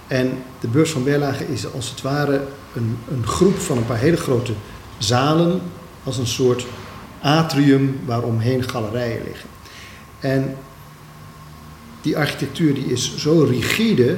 En 0.08 0.44
de 0.60 0.68
beurs 0.68 0.92
van 0.92 1.04
Berlage 1.04 1.48
is 1.48 1.74
als 1.74 1.90
het 1.90 2.02
ware 2.02 2.42
een, 2.76 2.98
een 3.12 3.28
groep 3.28 3.60
van 3.60 3.78
een 3.78 3.86
paar 3.86 3.98
hele 3.98 4.18
grote 4.18 4.54
zalen, 4.98 5.62
als 6.04 6.18
een 6.18 6.28
soort 6.28 6.66
atrium 7.22 8.00
waaromheen 8.06 8.64
galerijen 8.64 9.24
liggen. 9.24 9.50
En 10.20 10.56
die 12.02 12.18
architectuur 12.18 12.74
die 12.74 12.86
is 12.86 13.18
zo 13.18 13.44
rigide, 13.44 14.18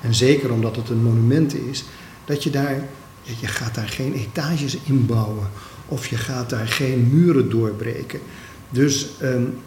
en 0.00 0.14
zeker 0.14 0.52
omdat 0.52 0.76
het 0.76 0.88
een 0.88 1.02
monument 1.02 1.54
is, 1.54 1.84
dat 2.24 2.42
je 2.42 2.50
daar, 2.50 2.84
je 3.22 3.46
gaat 3.46 3.74
daar 3.74 3.88
geen 3.88 4.12
etages 4.12 4.76
inbouwen 4.84 5.48
of 5.88 6.06
je 6.06 6.16
gaat 6.16 6.50
daar 6.50 6.68
geen 6.68 7.08
muren 7.12 7.50
doorbreken. 7.50 8.20
Dus 8.70 9.08
um, 9.22 9.58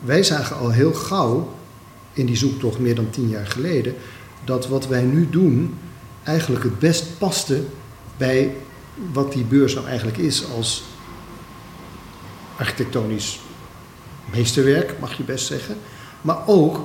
wij 0.00 0.22
zagen 0.22 0.56
al 0.56 0.70
heel 0.70 0.92
gauw 0.92 1.52
in 2.12 2.26
die 2.26 2.36
zoektocht 2.36 2.78
meer 2.78 2.94
dan 2.94 3.10
tien 3.10 3.28
jaar 3.28 3.46
geleden 3.46 3.94
dat 4.44 4.68
wat 4.68 4.86
wij 4.86 5.02
nu 5.02 5.28
doen 5.30 5.74
eigenlijk 6.22 6.64
het 6.64 6.78
best 6.78 7.18
paste 7.18 7.62
bij 8.16 8.54
wat 9.12 9.32
die 9.32 9.44
beurs 9.44 9.74
nou 9.74 9.86
eigenlijk 9.86 10.18
is 10.18 10.44
als 10.56 10.84
architectonisch 12.56 13.40
meesterwerk, 14.32 14.98
mag 15.00 15.16
je 15.16 15.22
best 15.22 15.46
zeggen 15.46 15.76
maar 16.22 16.46
ook 16.46 16.80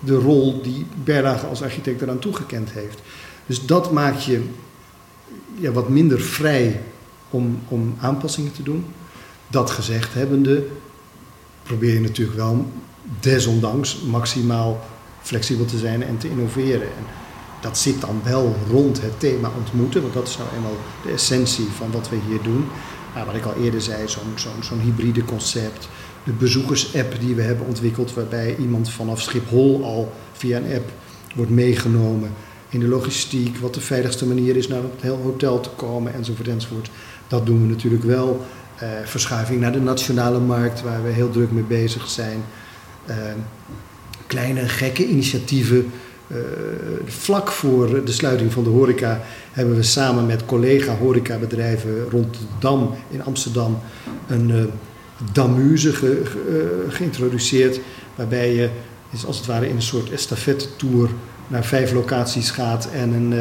de 0.00 0.14
rol 0.14 0.62
die 0.62 0.86
Berlage 1.04 1.46
als 1.46 1.62
architect 1.62 2.02
eraan 2.02 2.18
toegekend 2.18 2.70
heeft. 2.70 2.98
Dus 3.46 3.66
dat 3.66 3.92
maakt 3.92 4.24
je 4.24 4.42
ja, 5.54 5.70
wat 5.70 5.88
minder 5.88 6.20
vrij 6.20 6.80
om, 7.30 7.60
om 7.68 7.94
aanpassingen 8.00 8.52
te 8.52 8.62
doen. 8.62 8.84
Dat 9.48 9.70
gezegd 9.70 10.14
hebbende, 10.14 10.66
probeer 11.62 11.94
je 11.94 12.00
natuurlijk 12.00 12.36
wel 12.36 12.66
desondanks 13.20 14.00
maximaal 14.00 14.86
flexibel 15.22 15.64
te 15.64 15.78
zijn 15.78 16.02
en 16.02 16.18
te 16.18 16.28
innoveren. 16.28 16.82
En 16.82 17.04
dat 17.60 17.78
zit 17.78 18.00
dan 18.00 18.20
wel 18.24 18.56
rond 18.70 19.02
het 19.02 19.20
thema 19.20 19.50
ontmoeten, 19.56 20.02
want 20.02 20.14
dat 20.14 20.28
is 20.28 20.36
nou 20.36 20.48
eenmaal 20.56 20.76
de 21.04 21.12
essentie 21.12 21.66
van 21.76 21.90
wat 21.90 22.08
we 22.08 22.16
hier 22.28 22.42
doen. 22.42 22.64
Maar 23.14 23.26
wat 23.26 23.34
ik 23.34 23.44
al 23.44 23.54
eerder 23.54 23.80
zei, 23.80 24.08
zo'n 24.08 24.54
zo'n 24.60 24.80
hybride 24.80 25.24
concept, 25.24 25.88
de 26.28 26.34
bezoekersapp 26.34 27.20
die 27.20 27.34
we 27.34 27.42
hebben 27.42 27.66
ontwikkeld, 27.66 28.14
waarbij 28.14 28.56
iemand 28.56 28.90
vanaf 28.90 29.20
Schiphol 29.20 29.84
al 29.84 30.12
via 30.32 30.56
een 30.56 30.74
app 30.74 30.90
wordt 31.34 31.50
meegenomen 31.50 32.30
in 32.68 32.80
de 32.80 32.86
logistiek, 32.86 33.56
wat 33.56 33.74
de 33.74 33.80
veiligste 33.80 34.26
manier 34.26 34.56
is 34.56 34.68
naar 34.68 34.82
het 35.00 35.12
hotel 35.12 35.60
te 35.60 35.68
komen 35.68 36.14
enzovoort 36.14 36.48
enzovoort. 36.48 36.90
Dat 37.28 37.46
doen 37.46 37.60
we 37.62 37.68
natuurlijk 37.68 38.02
wel. 38.02 38.44
Uh, 38.82 38.88
verschuiving 39.04 39.60
naar 39.60 39.72
de 39.72 39.80
nationale 39.80 40.38
markt, 40.38 40.82
waar 40.82 41.02
we 41.02 41.08
heel 41.08 41.30
druk 41.30 41.50
mee 41.50 41.62
bezig 41.62 42.08
zijn. 42.08 42.44
Uh, 43.08 43.16
kleine 44.26 44.68
gekke 44.68 45.06
initiatieven 45.06 45.90
vlak 47.04 47.50
voor 47.50 48.04
de 48.04 48.12
sluiting 48.12 48.52
van 48.52 48.64
de 48.64 48.70
horeca 48.70 49.20
hebben 49.52 49.76
we 49.76 49.82
samen 49.82 50.26
met 50.26 50.44
collega 50.44 50.96
horecabedrijven 50.96 52.10
rond 52.10 52.36
Dam 52.58 52.94
in 53.10 53.24
Amsterdam 53.24 53.78
een 54.26 54.48
uh, 54.48 54.64
damuse 55.32 55.92
ge, 55.92 56.22
geïntroduceerd. 56.88 57.80
Waarbij 58.14 58.54
je 58.54 58.70
is 59.10 59.26
als 59.26 59.36
het 59.36 59.46
ware 59.46 59.68
in 59.68 59.76
een 59.76 59.82
soort 59.82 60.10
estafette 60.10 60.76
tour 60.76 61.08
naar 61.46 61.64
vijf 61.64 61.92
locaties 61.92 62.50
gaat 62.50 62.88
en 62.90 63.12
een, 63.12 63.32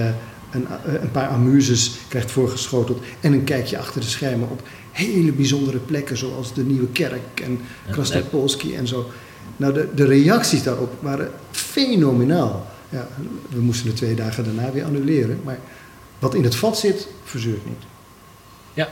een, 0.52 0.68
een 1.02 1.12
paar 1.12 1.28
amuses 1.28 1.98
krijgt 2.08 2.32
voorgeschoteld. 2.32 3.04
En 3.20 3.34
een 3.34 3.44
kijkje 3.44 3.78
achter 3.78 4.02
de 4.02 4.08
schermen 4.08 4.50
op 4.50 4.62
hele 4.92 5.32
bijzondere 5.32 5.78
plekken 5.78 6.18
zoals 6.18 6.54
de 6.54 6.64
Nieuwe 6.64 6.88
Kerk 6.88 7.40
en 7.44 7.60
Krasnopolski 7.92 8.76
en 8.76 8.88
zo. 8.88 9.10
Nou, 9.58 9.74
de, 9.74 9.88
de 9.96 10.06
reacties 10.06 10.64
daarop 10.64 10.94
waren 11.00 11.32
fenomenaal. 11.52 12.68
Ja, 12.90 13.08
we 13.50 13.62
moesten 13.62 13.86
de 13.86 13.94
twee 13.94 14.16
dagen 14.16 14.44
daarna 14.44 14.72
weer 14.72 14.84
annuleren. 14.84 15.40
Maar 15.44 15.60
wat 16.20 16.34
in 16.34 16.44
het 16.44 16.56
vat 16.56 16.78
zit, 16.78 17.08
verzuurt 17.24 17.66
niet. 17.66 17.84
Ja, 18.74 18.90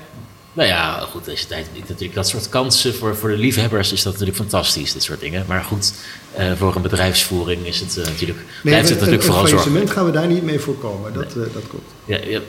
nou 0.55 0.67
ja, 0.67 0.99
goed, 0.99 1.25
deze 1.25 1.47
tijd 1.47 1.67
natuurlijk 1.87 2.13
dat 2.13 2.27
soort 2.27 2.49
kansen 2.49 2.95
voor, 2.95 3.15
voor 3.15 3.29
de 3.29 3.37
liefhebbers 3.37 3.91
is 3.91 4.03
dat 4.03 4.11
natuurlijk 4.11 4.39
fantastisch, 4.39 4.93
dit 4.93 5.03
soort 5.03 5.19
dingen. 5.19 5.45
Maar 5.47 5.63
goed, 5.63 5.93
uh, 6.39 6.51
voor 6.53 6.75
een 6.75 6.81
bedrijfsvoering 6.81 7.65
is 7.65 7.79
het 7.79 7.97
uh, 7.97 8.05
natuurlijk, 8.05 8.39
nee, 8.39 8.47
blijft 8.61 8.89
het 8.89 8.97
natuurlijk 8.97 9.23
vooral 9.23 9.47
zorgen. 9.47 9.75
Een 9.75 9.89
gaan 9.89 10.05
we 10.05 10.11
daar 10.11 10.27
niet 10.27 10.43
mee 10.43 10.59
voorkomen, 10.59 11.13
dat, 11.13 11.35
nee. 11.35 11.45
uh, 11.45 11.53
dat 11.53 11.67
klopt. 11.67 11.91
Ja, 12.05 12.17
je 12.17 12.41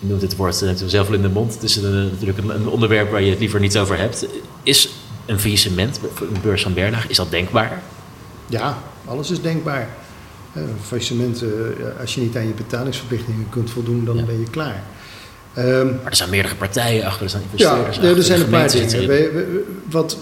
noemt 0.00 0.22
het 0.22 0.36
woord 0.36 0.64
zelf 0.86 1.08
al 1.08 1.14
in 1.14 1.22
de 1.22 1.28
mond. 1.28 1.54
Het 1.54 1.62
is 1.62 1.76
een, 1.76 2.10
natuurlijk 2.10 2.38
een, 2.38 2.54
een, 2.54 2.68
onderwerp 2.68 3.10
waar 3.10 3.22
je 3.22 3.30
het 3.30 3.38
liever 3.38 3.60
niet 3.60 3.78
over 3.78 3.98
hebt. 3.98 4.26
Is 4.62 4.88
een 5.26 5.40
faillissement, 5.40 6.00
een 6.20 6.40
beurs 6.42 6.62
van 6.62 6.74
Bernag, 6.74 7.08
is 7.08 7.16
dat 7.16 7.30
denkbaar? 7.30 7.82
Ja, 8.46 8.82
alles 9.04 9.30
is 9.30 9.40
denkbaar. 9.40 9.88
Een 10.54 10.76
faillissement, 10.82 11.44
als 12.00 12.14
je 12.14 12.20
niet 12.20 12.36
aan 12.36 12.46
je 12.46 12.54
betalingsverplichtingen 12.54 13.46
kunt 13.50 13.70
voldoen, 13.70 14.04
dan 14.04 14.16
ja. 14.16 14.24
ben 14.24 14.40
je 14.40 14.50
klaar. 14.50 14.82
Um, 15.58 15.86
maar 15.86 16.10
er 16.10 16.16
zijn 16.16 16.30
meerdere 16.30 16.54
partijen 16.54 17.04
achter, 17.04 17.22
er 17.22 17.30
zijn 17.30 17.42
investeerders 17.42 17.96
ja, 17.96 18.02
er 18.02 18.22
zijn 18.22 18.40
een 18.40 18.48
paar 18.48 18.70
dingen. 18.70 19.64
wat, 19.90 20.18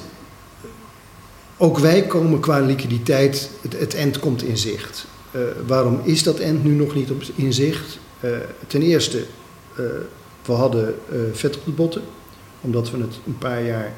ook 1.56 1.78
wij 1.78 2.02
komen 2.02 2.40
qua 2.40 2.60
liquiditeit, 2.60 3.50
het, 3.60 3.78
het 3.78 3.94
end 3.94 4.18
komt 4.18 4.42
in 4.42 4.58
zicht. 4.58 5.06
Uh, 5.30 5.40
waarom 5.66 6.00
is 6.04 6.22
dat 6.22 6.38
end 6.38 6.64
nu 6.64 6.70
nog 6.70 6.94
niet 6.94 7.10
op, 7.10 7.22
in 7.34 7.52
zicht? 7.52 7.98
Uh, 8.20 8.30
ten 8.66 8.82
eerste, 8.82 9.18
uh, 9.18 9.86
we 10.44 10.52
hadden 10.52 10.94
vet 11.32 11.56
op 11.56 11.64
de 11.64 11.70
botten, 11.70 12.02
omdat 12.60 12.90
we 12.90 12.98
het 12.98 13.18
een 13.26 13.38
paar 13.38 13.62
jaar 13.62 13.92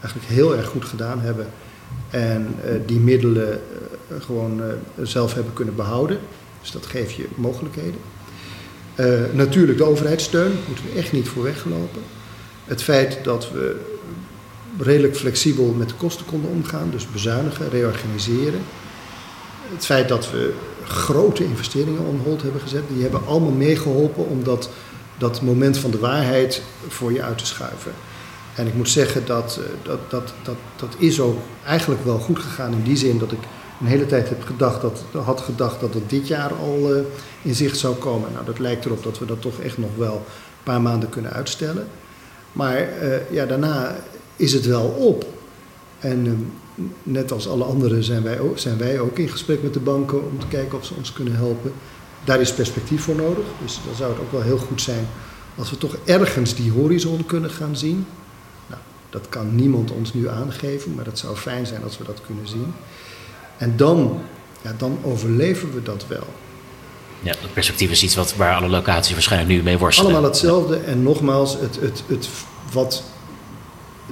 eigenlijk 0.00 0.32
heel 0.32 0.56
erg 0.56 0.66
goed 0.66 0.84
gedaan 0.84 1.20
hebben. 1.20 1.46
En 2.10 2.54
die 2.86 2.98
middelen 2.98 3.60
gewoon 4.18 4.62
zelf 5.02 5.34
hebben 5.34 5.52
kunnen 5.52 5.74
behouden. 5.74 6.18
Dus 6.60 6.70
dat 6.70 6.86
geeft 6.86 7.14
je 7.14 7.26
mogelijkheden. 7.34 8.00
Uh, 8.96 9.20
natuurlijk 9.32 9.78
de 9.78 9.84
overheidssteun, 9.84 10.52
moeten 10.66 10.84
we 10.84 10.98
echt 10.98 11.12
niet 11.12 11.28
voor 11.28 11.42
weglopen. 11.42 12.02
Het 12.64 12.82
feit 12.82 13.18
dat 13.22 13.50
we 13.52 13.80
redelijk 14.78 15.16
flexibel 15.16 15.74
met 15.78 15.88
de 15.88 15.94
kosten 15.94 16.26
konden 16.26 16.50
omgaan, 16.50 16.90
dus 16.90 17.10
bezuinigen, 17.10 17.70
reorganiseren. 17.70 18.60
Het 19.72 19.84
feit 19.84 20.08
dat 20.08 20.30
we 20.30 20.52
grote 20.84 21.44
investeringen 21.44 22.06
on 22.06 22.20
hold 22.24 22.42
hebben 22.42 22.60
gezet, 22.60 22.82
die 22.88 23.02
hebben 23.02 23.26
allemaal 23.26 23.50
meegeholpen 23.50 24.28
om 24.28 24.44
dat, 24.44 24.70
dat 25.18 25.42
moment 25.42 25.78
van 25.78 25.90
de 25.90 25.98
waarheid 25.98 26.62
voor 26.88 27.12
je 27.12 27.22
uit 27.22 27.38
te 27.38 27.46
schuiven. 27.46 27.92
En 28.54 28.66
ik 28.66 28.74
moet 28.74 28.88
zeggen 28.88 29.26
dat, 29.26 29.60
eh, 29.62 29.70
dat, 29.82 30.10
dat, 30.10 30.32
dat, 30.42 30.56
dat 30.76 30.94
is 30.98 31.20
ook 31.20 31.38
eigenlijk 31.66 32.04
wel 32.04 32.18
goed 32.18 32.38
gegaan 32.38 32.72
in 32.72 32.82
die 32.82 32.96
zin 32.96 33.18
dat 33.18 33.32
ik 33.32 33.38
een 33.80 33.86
hele 33.86 34.06
tijd 34.06 34.28
heb 34.28 34.42
gedacht 34.42 34.80
dat, 34.80 35.02
had 35.24 35.40
gedacht 35.40 35.80
dat 35.80 35.94
het 35.94 36.10
dit 36.10 36.28
jaar 36.28 36.52
al 36.54 36.96
uh, 36.96 37.02
in 37.42 37.54
zicht 37.54 37.78
zou 37.78 37.94
komen. 37.94 38.32
Nou, 38.32 38.44
dat 38.44 38.58
lijkt 38.58 38.84
erop 38.84 39.02
dat 39.02 39.18
we 39.18 39.24
dat 39.24 39.40
toch 39.40 39.60
echt 39.60 39.78
nog 39.78 39.96
wel 39.96 40.14
een 40.14 40.62
paar 40.62 40.80
maanden 40.80 41.08
kunnen 41.08 41.32
uitstellen. 41.32 41.86
Maar 42.52 42.78
uh, 42.78 43.30
ja, 43.30 43.46
daarna 43.46 43.96
is 44.36 44.52
het 44.52 44.66
wel 44.66 44.84
op. 44.84 45.26
En 45.98 46.26
uh, 46.26 46.32
net 47.02 47.32
als 47.32 47.48
alle 47.48 47.64
anderen 47.64 48.04
zijn 48.04 48.22
wij, 48.22 48.40
ook, 48.40 48.58
zijn 48.58 48.78
wij 48.78 49.00
ook 49.00 49.18
in 49.18 49.28
gesprek 49.28 49.62
met 49.62 49.74
de 49.74 49.80
banken 49.80 50.24
om 50.24 50.38
te 50.38 50.46
kijken 50.46 50.78
of 50.78 50.84
ze 50.84 50.94
ons 50.94 51.12
kunnen 51.12 51.36
helpen. 51.36 51.72
Daar 52.24 52.40
is 52.40 52.54
perspectief 52.54 53.02
voor 53.02 53.16
nodig. 53.16 53.44
Dus 53.62 53.78
dan 53.86 53.94
zou 53.94 54.12
het 54.12 54.20
ook 54.20 54.32
wel 54.32 54.42
heel 54.42 54.58
goed 54.58 54.82
zijn 54.82 55.06
als 55.56 55.70
we 55.70 55.78
toch 55.78 55.96
ergens 56.04 56.54
die 56.54 56.70
horizon 56.70 57.26
kunnen 57.26 57.50
gaan 57.50 57.76
zien. 57.76 58.06
Nou, 58.66 58.80
dat 59.10 59.28
kan 59.28 59.54
niemand 59.54 59.90
ons 59.90 60.14
nu 60.14 60.28
aangeven, 60.28 60.94
maar 60.94 61.04
dat 61.04 61.18
zou 61.18 61.36
fijn 61.36 61.66
zijn 61.66 61.82
als 61.82 61.98
we 61.98 62.04
dat 62.04 62.20
kunnen 62.26 62.48
zien. 62.48 62.72
En 63.60 63.76
dan, 63.76 64.20
ja, 64.62 64.74
dan 64.78 64.98
overleven 65.02 65.74
we 65.74 65.82
dat 65.82 66.06
wel. 66.08 66.26
Ja, 67.22 67.32
dat 67.40 67.52
perspectief 67.52 67.90
is 67.90 68.02
iets 68.02 68.14
wat, 68.14 68.34
waar 68.36 68.54
alle 68.54 68.68
locaties 68.68 69.12
waarschijnlijk 69.12 69.52
nu 69.52 69.62
mee 69.62 69.78
worstelen. 69.78 70.10
Allemaal 70.10 70.30
hetzelfde. 70.30 70.76
En 70.76 71.02
nogmaals, 71.02 71.52
het, 71.60 71.80
het, 71.80 72.02
het, 72.06 72.28
wat, 72.72 73.02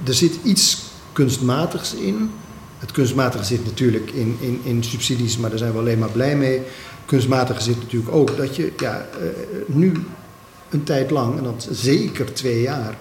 er 0.05 0.13
zit 0.13 0.39
iets 0.43 0.77
kunstmatigs 1.13 1.93
in. 1.93 2.31
Het 2.77 2.91
kunstmatige 2.91 3.43
zit 3.43 3.65
natuurlijk 3.65 4.11
in, 4.11 4.37
in, 4.39 4.61
in 4.63 4.83
subsidies, 4.83 5.37
maar 5.37 5.49
daar 5.49 5.59
zijn 5.59 5.71
we 5.71 5.79
alleen 5.79 5.99
maar 5.99 6.09
blij 6.09 6.35
mee. 6.35 6.61
Kunstmatige 7.05 7.61
zit 7.61 7.79
natuurlijk 7.79 8.15
ook 8.15 8.37
dat 8.37 8.55
je 8.55 8.73
ja, 8.77 9.07
uh, 9.21 9.27
nu 9.65 9.91
een 10.69 10.83
tijd 10.83 11.11
lang, 11.11 11.37
en 11.37 11.43
dat 11.43 11.67
zeker 11.71 12.33
twee 12.33 12.61
jaar, 12.61 12.97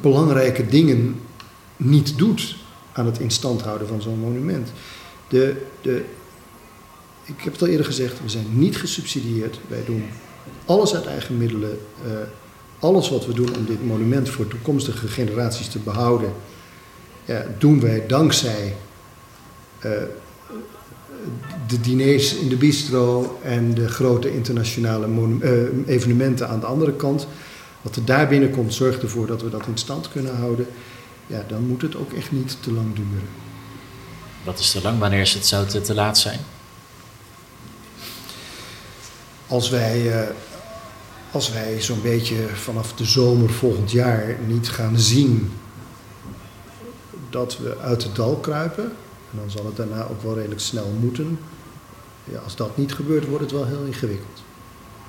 belangrijke 0.00 0.66
dingen 0.66 1.20
niet 1.76 2.18
doet 2.18 2.56
aan 2.92 3.06
het 3.06 3.18
instand 3.18 3.62
houden 3.62 3.88
van 3.88 4.02
zo'n 4.02 4.18
monument. 4.18 4.72
De, 5.32 5.54
de, 5.80 6.04
ik 7.24 7.40
heb 7.40 7.52
het 7.52 7.62
al 7.62 7.68
eerder 7.68 7.86
gezegd, 7.86 8.22
we 8.22 8.28
zijn 8.28 8.46
niet 8.50 8.76
gesubsidieerd. 8.76 9.58
Wij 9.68 9.84
doen 9.84 10.04
alles 10.64 10.94
uit 10.94 11.06
eigen 11.06 11.36
middelen. 11.36 11.78
Uh, 12.06 12.12
alles 12.78 13.10
wat 13.10 13.26
we 13.26 13.34
doen 13.34 13.56
om 13.56 13.66
dit 13.66 13.86
monument 13.86 14.28
voor 14.28 14.48
toekomstige 14.48 15.08
generaties 15.08 15.68
te 15.68 15.78
behouden, 15.78 16.32
doen 17.58 17.80
wij 17.80 18.06
dankzij 18.06 18.74
uh, 19.84 19.90
de 21.66 21.80
diners 21.80 22.34
in 22.34 22.48
de 22.48 22.56
bistro 22.56 23.38
en 23.42 23.74
de 23.74 23.88
grote 23.88 24.34
internationale 24.34 25.06
uh, 25.08 25.50
evenementen 25.86 26.48
aan 26.48 26.60
de 26.60 26.66
andere 26.66 26.92
kant. 26.92 27.26
Wat 27.82 27.96
er 27.96 28.04
daar 28.04 28.28
binnenkomt, 28.28 28.74
zorgt 28.74 29.02
ervoor 29.02 29.26
dat 29.26 29.42
we 29.42 29.50
dat 29.50 29.66
in 29.66 29.78
stand 29.78 30.08
kunnen 30.08 30.36
houden. 30.36 30.66
Ja, 31.26 31.44
dan 31.48 31.66
moet 31.66 31.82
het 31.82 31.96
ook 31.96 32.12
echt 32.12 32.32
niet 32.32 32.56
te 32.60 32.72
lang 32.72 32.94
duren. 32.94 33.28
Wat 34.44 34.58
is 34.58 34.70
te 34.70 34.82
lang? 34.82 34.98
Wanneer 34.98 35.20
is 35.20 35.34
het, 35.34 35.46
zou 35.46 35.66
het 35.66 35.84
te 35.84 35.94
laat 35.94 36.18
zijn? 36.18 36.40
Als 39.46 39.70
wij, 39.70 40.22
uh, 40.22 40.28
als 41.30 41.52
wij 41.52 41.80
zo'n 41.80 42.02
beetje 42.02 42.48
vanaf 42.48 42.94
de 42.94 43.04
zomer 43.04 43.50
volgend 43.50 43.90
jaar 43.90 44.36
niet 44.46 44.68
gaan 44.68 44.98
zien 44.98 45.52
dat 47.30 47.58
we 47.58 47.78
uit 47.78 48.02
het 48.02 48.16
dal 48.16 48.36
kruipen, 48.36 48.84
en 49.30 49.38
dan 49.38 49.50
zal 49.50 49.66
het 49.66 49.76
daarna 49.76 50.06
ook 50.06 50.22
wel 50.22 50.34
redelijk 50.34 50.60
snel 50.60 50.94
moeten. 51.00 51.38
Ja, 52.24 52.38
als 52.38 52.56
dat 52.56 52.76
niet 52.76 52.94
gebeurt, 52.94 53.26
wordt 53.26 53.42
het 53.42 53.52
wel 53.52 53.66
heel 53.66 53.84
ingewikkeld. 53.84 54.42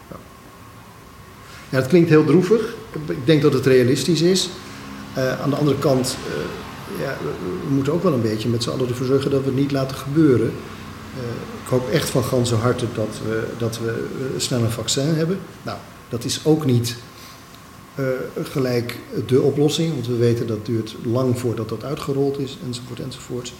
Ja. 0.10 1.78
het 1.78 1.88
klinkt 1.88 2.10
heel 2.10 2.26
droevig. 2.26 2.76
Ik 3.08 3.26
denk 3.26 3.42
dat 3.42 3.54
het 3.54 3.66
realistisch 3.66 4.22
is. 4.22 4.50
Uh, 5.18 5.42
aan 5.42 5.50
de 5.50 5.56
andere 5.56 5.80
kant, 5.80 6.18
uh, 6.28 6.34
ja, 7.00 7.18
we 7.68 7.74
moeten 7.74 7.94
ook 7.94 8.04
wel 8.04 8.14
een 8.14 8.22
beetje 8.22 8.50
met 8.50 8.64
z'n 8.64 8.70
allen 8.70 8.88
ervoor 8.88 9.06
zorgen 9.06 9.32
dat 9.32 9.40
we 9.40 9.46
het 9.46 9.56
niet 9.56 9.72
laten 9.72 9.98
gebeuren. 9.98 10.48
Uh, 10.48 11.24
ik 11.64 11.70
hoop 11.70 11.90
echt 11.90 12.10
van 12.10 12.24
ganse 12.24 12.56
harte 12.56 12.86
dat 12.94 13.20
we, 13.26 13.48
dat 13.58 13.80
we 13.80 14.08
uh, 14.20 14.40
snel 14.40 14.62
een 14.62 14.72
vaccin 14.72 15.16
hebben. 15.16 15.40
Nou, 15.64 15.78
dat 16.10 16.24
is 16.24 16.40
ook 16.44 16.66
niet 16.66 16.96
uh, 17.96 18.06
gelijk 18.44 19.00
de 19.28 19.42
oplossing, 19.42 19.94
want 19.94 20.08
we 20.08 20.16
weten 20.16 20.48
dat 20.48 20.66
duurt 20.66 20.96
lang 21.04 21.40
voordat 21.40 21.70
dat 21.70 21.84
uitgerold 21.84 22.40
is, 22.40 22.58
enzovoort, 22.66 23.00
enzovoort. 23.00 23.54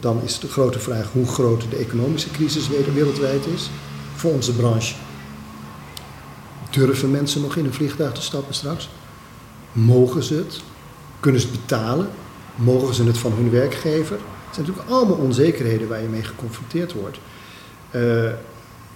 dan 0.00 0.22
is 0.24 0.38
de 0.38 0.48
grote 0.48 0.78
vraag 0.78 1.12
hoe 1.12 1.26
groot 1.26 1.64
de 1.70 1.76
economische 1.76 2.30
crisis 2.30 2.68
wereldwijd 2.94 3.46
is 3.46 3.70
voor 4.14 4.32
onze 4.32 4.52
branche. 4.52 4.94
Durven 6.70 7.10
mensen 7.10 7.40
nog 7.40 7.56
in 7.56 7.64
een 7.64 7.74
vliegtuig 7.74 8.12
te 8.12 8.22
stappen 8.22 8.54
straks? 8.54 8.88
Mogen 9.72 10.22
ze 10.22 10.34
het? 10.34 10.60
Kunnen 11.20 11.40
ze 11.40 11.46
het 11.46 11.60
betalen? 11.60 12.08
Mogen 12.54 12.94
ze 12.94 13.04
het 13.04 13.18
van 13.18 13.32
hun 13.32 13.50
werkgever? 13.50 14.16
Het 14.16 14.54
zijn 14.54 14.66
natuurlijk 14.66 14.94
allemaal 14.94 15.16
onzekerheden 15.16 15.88
waar 15.88 16.02
je 16.02 16.08
mee 16.08 16.22
geconfronteerd 16.22 16.92
wordt. 16.92 17.18
Uh, 17.94 18.24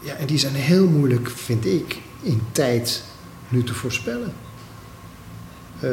ja, 0.01 0.15
en 0.19 0.27
die 0.27 0.39
zijn 0.39 0.55
heel 0.55 0.87
moeilijk, 0.87 1.31
vind 1.31 1.67
ik, 1.67 2.01
in 2.21 2.43
tijd 2.53 3.05
nu 3.49 3.65
te 3.65 3.75
voorspellen. 3.75 4.33
Uh, 5.77 5.91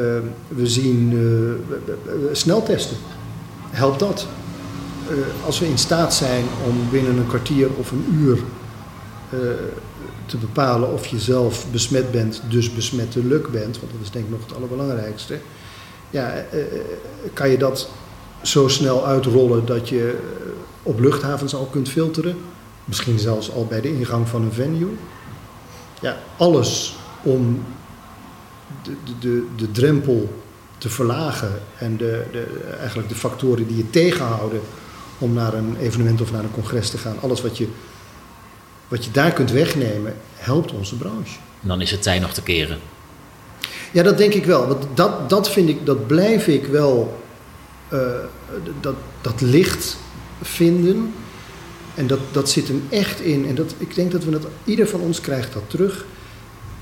we 0.48 0.66
zien 0.66 1.12
uh, 1.12 2.24
sneltesten. 2.32 2.96
Helpt 3.70 3.98
dat? 3.98 4.26
als 5.44 5.58
we 5.58 5.68
in 5.68 5.78
staat 5.78 6.14
zijn 6.14 6.44
om 6.66 6.90
binnen 6.90 7.16
een 7.16 7.26
kwartier 7.26 7.68
of 7.78 7.90
een 7.90 8.06
uur 8.12 8.38
te 10.26 10.36
bepalen 10.36 10.92
of 10.92 11.06
je 11.06 11.20
zelf 11.20 11.66
besmet 11.70 12.10
bent, 12.10 12.42
dus 12.48 12.74
besmettelijk 12.74 13.50
bent, 13.50 13.80
want 13.80 13.92
dat 13.92 14.00
is 14.02 14.10
denk 14.10 14.24
ik 14.24 14.30
nog 14.30 14.40
het 14.46 14.56
allerbelangrijkste 14.56 15.38
ja, 16.14 16.34
eh, 16.50 16.60
kan 17.32 17.48
je 17.48 17.58
dat 17.58 17.88
zo 18.42 18.68
snel 18.68 19.06
uitrollen 19.06 19.66
dat 19.66 19.88
je 19.88 20.10
eh, 20.10 20.50
op 20.82 21.00
luchthavens 21.00 21.54
al 21.54 21.64
kunt 21.64 21.88
filteren. 21.88 22.36
Misschien 22.84 23.18
zelfs 23.18 23.52
al 23.52 23.66
bij 23.66 23.80
de 23.80 23.96
ingang 23.98 24.28
van 24.28 24.42
een 24.42 24.52
venue. 24.52 24.90
Ja, 26.00 26.16
alles 26.36 26.96
om 27.22 27.64
de, 28.82 28.96
de, 29.04 29.18
de, 29.18 29.46
de 29.56 29.70
drempel 29.70 30.42
te 30.78 30.88
verlagen 30.88 31.60
en 31.78 31.96
de, 31.96 32.24
de, 32.32 32.46
eigenlijk 32.78 33.08
de 33.08 33.14
factoren 33.14 33.66
die 33.66 33.76
je 33.76 33.90
tegenhouden 33.90 34.60
om 35.18 35.32
naar 35.32 35.54
een 35.54 35.76
evenement 35.76 36.20
of 36.20 36.32
naar 36.32 36.44
een 36.44 36.50
congres 36.50 36.90
te 36.90 36.98
gaan. 36.98 37.20
Alles 37.20 37.42
wat 37.42 37.58
je, 37.58 37.68
wat 38.88 39.04
je 39.04 39.10
daar 39.10 39.32
kunt 39.32 39.50
wegnemen, 39.50 40.14
helpt 40.34 40.72
onze 40.72 40.96
branche. 40.96 41.38
En 41.62 41.68
dan 41.68 41.80
is 41.80 41.90
het 41.90 42.02
tijd 42.02 42.20
nog 42.20 42.32
te 42.32 42.42
keren. 42.42 42.78
Ja, 43.94 44.02
dat 44.02 44.18
denk 44.18 44.34
ik 44.34 44.44
wel. 44.44 44.66
Want 44.66 44.86
dat, 44.94 45.30
dat 45.30 45.50
vind 45.50 45.68
ik, 45.68 45.86
dat 45.86 46.06
blijf 46.06 46.46
ik 46.46 46.66
wel, 46.66 47.20
uh, 47.92 48.00
dat, 48.80 48.94
dat 49.20 49.40
licht 49.40 49.96
vinden. 50.42 51.14
En 51.94 52.06
dat, 52.06 52.18
dat 52.32 52.50
zit 52.50 52.68
hem 52.68 52.82
echt 52.88 53.20
in. 53.20 53.46
En 53.46 53.54
dat, 53.54 53.74
ik 53.78 53.94
denk 53.94 54.12
dat 54.12 54.24
we 54.24 54.30
dat, 54.30 54.46
ieder 54.64 54.88
van 54.88 55.00
ons 55.00 55.20
krijgt 55.20 55.52
dat 55.52 55.62
terug. 55.66 56.04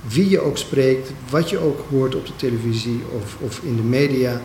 Wie 0.08 0.28
je 0.28 0.40
ook 0.40 0.58
spreekt, 0.58 1.12
wat 1.30 1.50
je 1.50 1.58
ook 1.58 1.80
hoort 1.90 2.14
op 2.14 2.26
de 2.26 2.36
televisie 2.36 3.00
of, 3.16 3.36
of 3.40 3.60
in 3.62 3.76
de 3.76 3.82
media. 3.82 4.42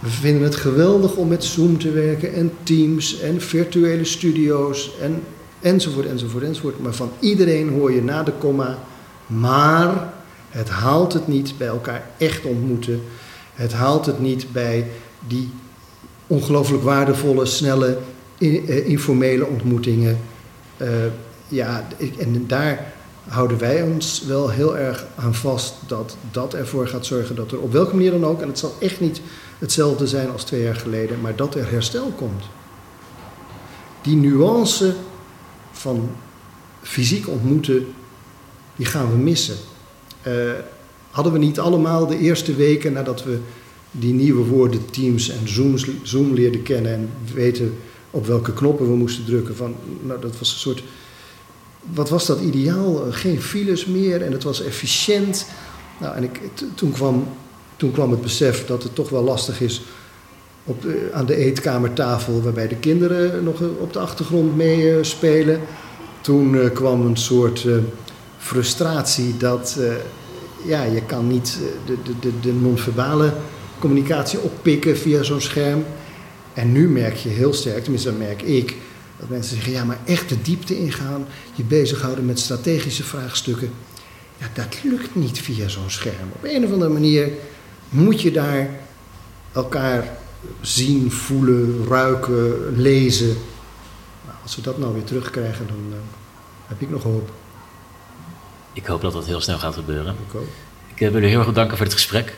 We 0.00 0.08
vinden 0.08 0.42
het 0.42 0.56
geweldig 0.56 1.14
om 1.14 1.28
met 1.28 1.44
Zoom 1.44 1.78
te 1.78 1.90
werken 1.90 2.34
en 2.34 2.52
Teams 2.62 3.20
en 3.20 3.40
virtuele 3.40 4.04
studio's 4.04 4.90
en, 5.00 5.22
enzovoort, 5.60 6.06
enzovoort, 6.06 6.44
enzovoort. 6.44 6.82
Maar 6.82 6.94
van 6.94 7.10
iedereen 7.20 7.68
hoor 7.68 7.92
je 7.92 8.02
na 8.02 8.22
de 8.22 8.32
komma, 8.32 8.78
maar 9.26 10.14
het 10.56 10.68
haalt 10.68 11.12
het 11.12 11.28
niet 11.28 11.58
bij 11.58 11.66
elkaar 11.66 12.10
echt 12.16 12.44
ontmoeten. 12.44 13.02
Het 13.54 13.72
haalt 13.72 14.06
het 14.06 14.20
niet 14.20 14.52
bij 14.52 14.90
die 15.26 15.50
ongelooflijk 16.26 16.82
waardevolle, 16.82 17.46
snelle, 17.46 17.98
eh, 18.38 18.88
informele 18.88 19.46
ontmoetingen. 19.46 20.18
Uh, 20.76 20.88
ja, 21.48 21.86
en 22.18 22.46
daar 22.46 22.92
houden 23.28 23.58
wij 23.58 23.82
ons 23.82 24.22
wel 24.26 24.50
heel 24.50 24.78
erg 24.78 25.06
aan 25.16 25.34
vast 25.34 25.74
dat 25.86 26.16
dat 26.30 26.54
ervoor 26.54 26.88
gaat 26.88 27.06
zorgen 27.06 27.36
dat 27.36 27.52
er 27.52 27.60
op 27.60 27.72
welke 27.72 27.94
manier 27.94 28.10
dan 28.10 28.24
ook, 28.24 28.40
en 28.40 28.48
het 28.48 28.58
zal 28.58 28.74
echt 28.80 29.00
niet 29.00 29.20
hetzelfde 29.58 30.06
zijn 30.06 30.30
als 30.30 30.44
twee 30.44 30.62
jaar 30.62 30.76
geleden, 30.76 31.20
maar 31.20 31.36
dat 31.36 31.54
er 31.54 31.70
herstel 31.70 32.12
komt. 32.16 32.44
Die 34.02 34.16
nuance 34.16 34.94
van 35.72 36.10
fysiek 36.82 37.28
ontmoeten, 37.28 37.86
die 38.76 38.86
gaan 38.86 39.10
we 39.10 39.16
missen. 39.16 39.56
Uh, 40.26 40.52
hadden 41.10 41.32
we 41.32 41.38
niet 41.38 41.58
allemaal 41.58 42.06
de 42.06 42.18
eerste 42.18 42.54
weken 42.54 42.92
nadat 42.92 43.24
we 43.24 43.38
die 43.90 44.14
nieuwe 44.14 44.44
woorden 44.44 44.90
Teams 44.90 45.30
en 45.30 45.48
Zooms, 45.48 45.86
Zoom 46.02 46.34
leerden 46.34 46.62
kennen 46.62 46.92
en 46.92 47.10
weten 47.34 47.74
op 48.10 48.26
welke 48.26 48.52
knoppen 48.52 48.90
we 48.90 48.96
moesten 48.96 49.24
drukken, 49.24 49.56
van, 49.56 49.74
nou, 50.02 50.20
dat 50.20 50.38
was 50.38 50.52
een 50.52 50.58
soort 50.58 50.82
wat 51.92 52.08
was 52.08 52.26
dat 52.26 52.40
ideaal? 52.40 53.04
Geen 53.10 53.42
files 53.42 53.86
meer 53.86 54.22
en 54.22 54.32
het 54.32 54.42
was 54.42 54.62
efficiënt. 54.62 55.46
Nou, 56.00 56.16
en 56.16 56.22
ik, 56.22 56.40
toen, 56.74 56.92
kwam, 56.92 57.28
toen 57.76 57.92
kwam 57.92 58.10
het 58.10 58.20
besef 58.20 58.66
dat 58.66 58.82
het 58.82 58.94
toch 58.94 59.08
wel 59.08 59.22
lastig 59.22 59.60
is 59.60 59.82
op 60.64 60.84
aan 61.12 61.26
de 61.26 61.36
eetkamertafel, 61.36 62.42
waarbij 62.42 62.68
de 62.68 62.76
kinderen 62.76 63.44
nog 63.44 63.60
op 63.80 63.92
de 63.92 63.98
achtergrond 63.98 64.56
meespelen. 64.56 65.60
toen 66.20 66.72
kwam 66.72 67.06
een 67.06 67.16
soort 67.16 67.66
frustratie 68.38 69.36
dat 69.36 69.76
uh, 69.78 69.92
ja, 70.64 70.82
je 70.82 71.02
kan 71.02 71.26
niet 71.26 71.58
de, 71.86 71.96
de, 72.04 72.18
de, 72.20 72.40
de 72.40 72.52
non-verbale 72.52 73.32
communicatie 73.78 74.40
oppikken 74.40 74.96
via 74.96 75.22
zo'n 75.22 75.40
scherm. 75.40 75.84
En 76.54 76.72
nu 76.72 76.88
merk 76.88 77.16
je 77.16 77.28
heel 77.28 77.52
sterk, 77.52 77.82
tenminste 77.82 78.08
dat 78.10 78.18
merk 78.18 78.42
ik, 78.42 78.76
dat 79.18 79.28
mensen 79.28 79.56
zeggen, 79.56 79.72
ja, 79.72 79.84
maar 79.84 79.98
echt 80.04 80.28
de 80.28 80.42
diepte 80.42 80.78
ingaan, 80.78 81.26
je 81.54 81.64
bezighouden 81.64 82.26
met 82.26 82.38
strategische 82.38 83.04
vraagstukken. 83.04 83.70
Ja, 84.38 84.46
dat 84.54 84.76
lukt 84.82 85.14
niet 85.14 85.40
via 85.40 85.68
zo'n 85.68 85.90
scherm. 85.90 86.30
Op 86.32 86.44
een 86.44 86.64
of 86.64 86.72
andere 86.72 86.92
manier 86.92 87.28
moet 87.88 88.22
je 88.22 88.30
daar 88.30 88.70
elkaar 89.52 90.16
zien, 90.60 91.12
voelen, 91.12 91.86
ruiken, 91.88 92.76
lezen. 92.76 93.36
Nou, 94.24 94.38
als 94.42 94.56
we 94.56 94.62
dat 94.62 94.78
nou 94.78 94.94
weer 94.94 95.04
terugkrijgen, 95.04 95.66
dan 95.66 95.84
uh, 95.90 95.96
heb 96.66 96.80
ik 96.80 96.90
nog 96.90 97.02
hoop. 97.02 97.30
Ik 98.76 98.86
hoop 98.86 99.00
dat 99.00 99.12
dat 99.12 99.26
heel 99.26 99.40
snel 99.40 99.58
gaat 99.58 99.74
gebeuren. 99.74 100.14
Ik. 100.32 100.40
Ik 100.94 101.12
wil 101.12 101.22
u 101.22 101.26
heel 101.26 101.38
erg 101.38 101.46
bedanken 101.46 101.76
voor 101.76 101.86
het 101.86 101.94
gesprek. 101.94 102.34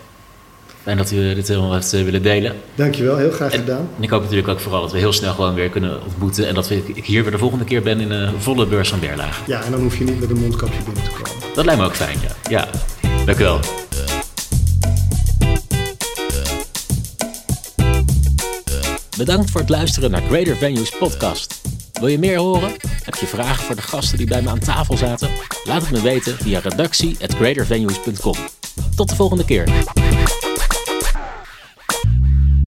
Fijn 0.82 0.96
dat 0.96 1.10
u 1.10 1.34
dit 1.34 1.48
helemaal 1.48 1.72
heeft 1.72 1.92
eh, 1.92 2.02
willen 2.04 2.22
delen. 2.22 2.56
Dankjewel, 2.74 3.16
heel 3.16 3.30
graag 3.30 3.52
en, 3.52 3.58
gedaan. 3.58 3.88
En 3.96 4.02
ik 4.02 4.10
hoop 4.10 4.20
natuurlijk 4.20 4.48
ook 4.48 4.60
vooral 4.60 4.80
dat 4.80 4.92
we 4.92 4.98
heel 4.98 5.12
snel 5.12 5.34
gewoon 5.34 5.54
weer 5.54 5.68
kunnen 5.68 6.02
ontmoeten. 6.04 6.48
En 6.48 6.54
dat 6.54 6.68
we, 6.68 6.82
ik 6.94 7.04
hier 7.04 7.22
weer 7.22 7.32
de 7.32 7.38
volgende 7.38 7.64
keer 7.64 7.82
ben 7.82 8.00
in 8.00 8.10
een 8.10 8.40
volle 8.40 8.66
beurs 8.66 8.88
van 8.88 9.00
Berlage. 9.00 9.42
Ja, 9.46 9.62
en 9.62 9.70
dan 9.70 9.80
hoef 9.80 9.98
je 9.98 10.04
niet 10.04 10.20
met 10.20 10.30
een 10.30 10.38
mondkapje 10.38 10.82
binnen 10.84 11.02
te 11.02 11.10
komen. 11.10 11.42
Dat 11.54 11.64
lijkt 11.64 11.80
me 11.80 11.86
ook 11.86 11.96
fijn, 11.96 12.18
ja. 12.20 12.50
ja. 12.50 12.68
Dank 13.24 13.38
u 13.38 13.42
wel. 13.42 13.60
Bedankt 19.16 19.50
voor 19.50 19.60
het 19.60 19.70
luisteren 19.70 20.10
naar 20.10 20.22
Greater 20.22 20.56
Venues 20.56 20.90
podcast. 20.98 21.57
Wil 21.98 22.08
je 22.08 22.18
meer 22.18 22.38
horen? 22.38 22.70
Heb 23.04 23.14
je 23.14 23.26
vragen 23.26 23.64
voor 23.64 23.76
de 23.76 23.82
gasten 23.82 24.18
die 24.18 24.26
bij 24.26 24.42
me 24.42 24.48
aan 24.48 24.58
tafel 24.58 24.96
zaten? 24.96 25.30
Laat 25.64 25.82
het 25.82 25.90
me 25.90 26.00
weten 26.00 26.36
via 26.36 26.58
redactie@greatervenues.com. 26.58 28.34
Tot 28.96 29.08
de 29.08 29.16
volgende 29.16 29.44
keer. 29.44 29.68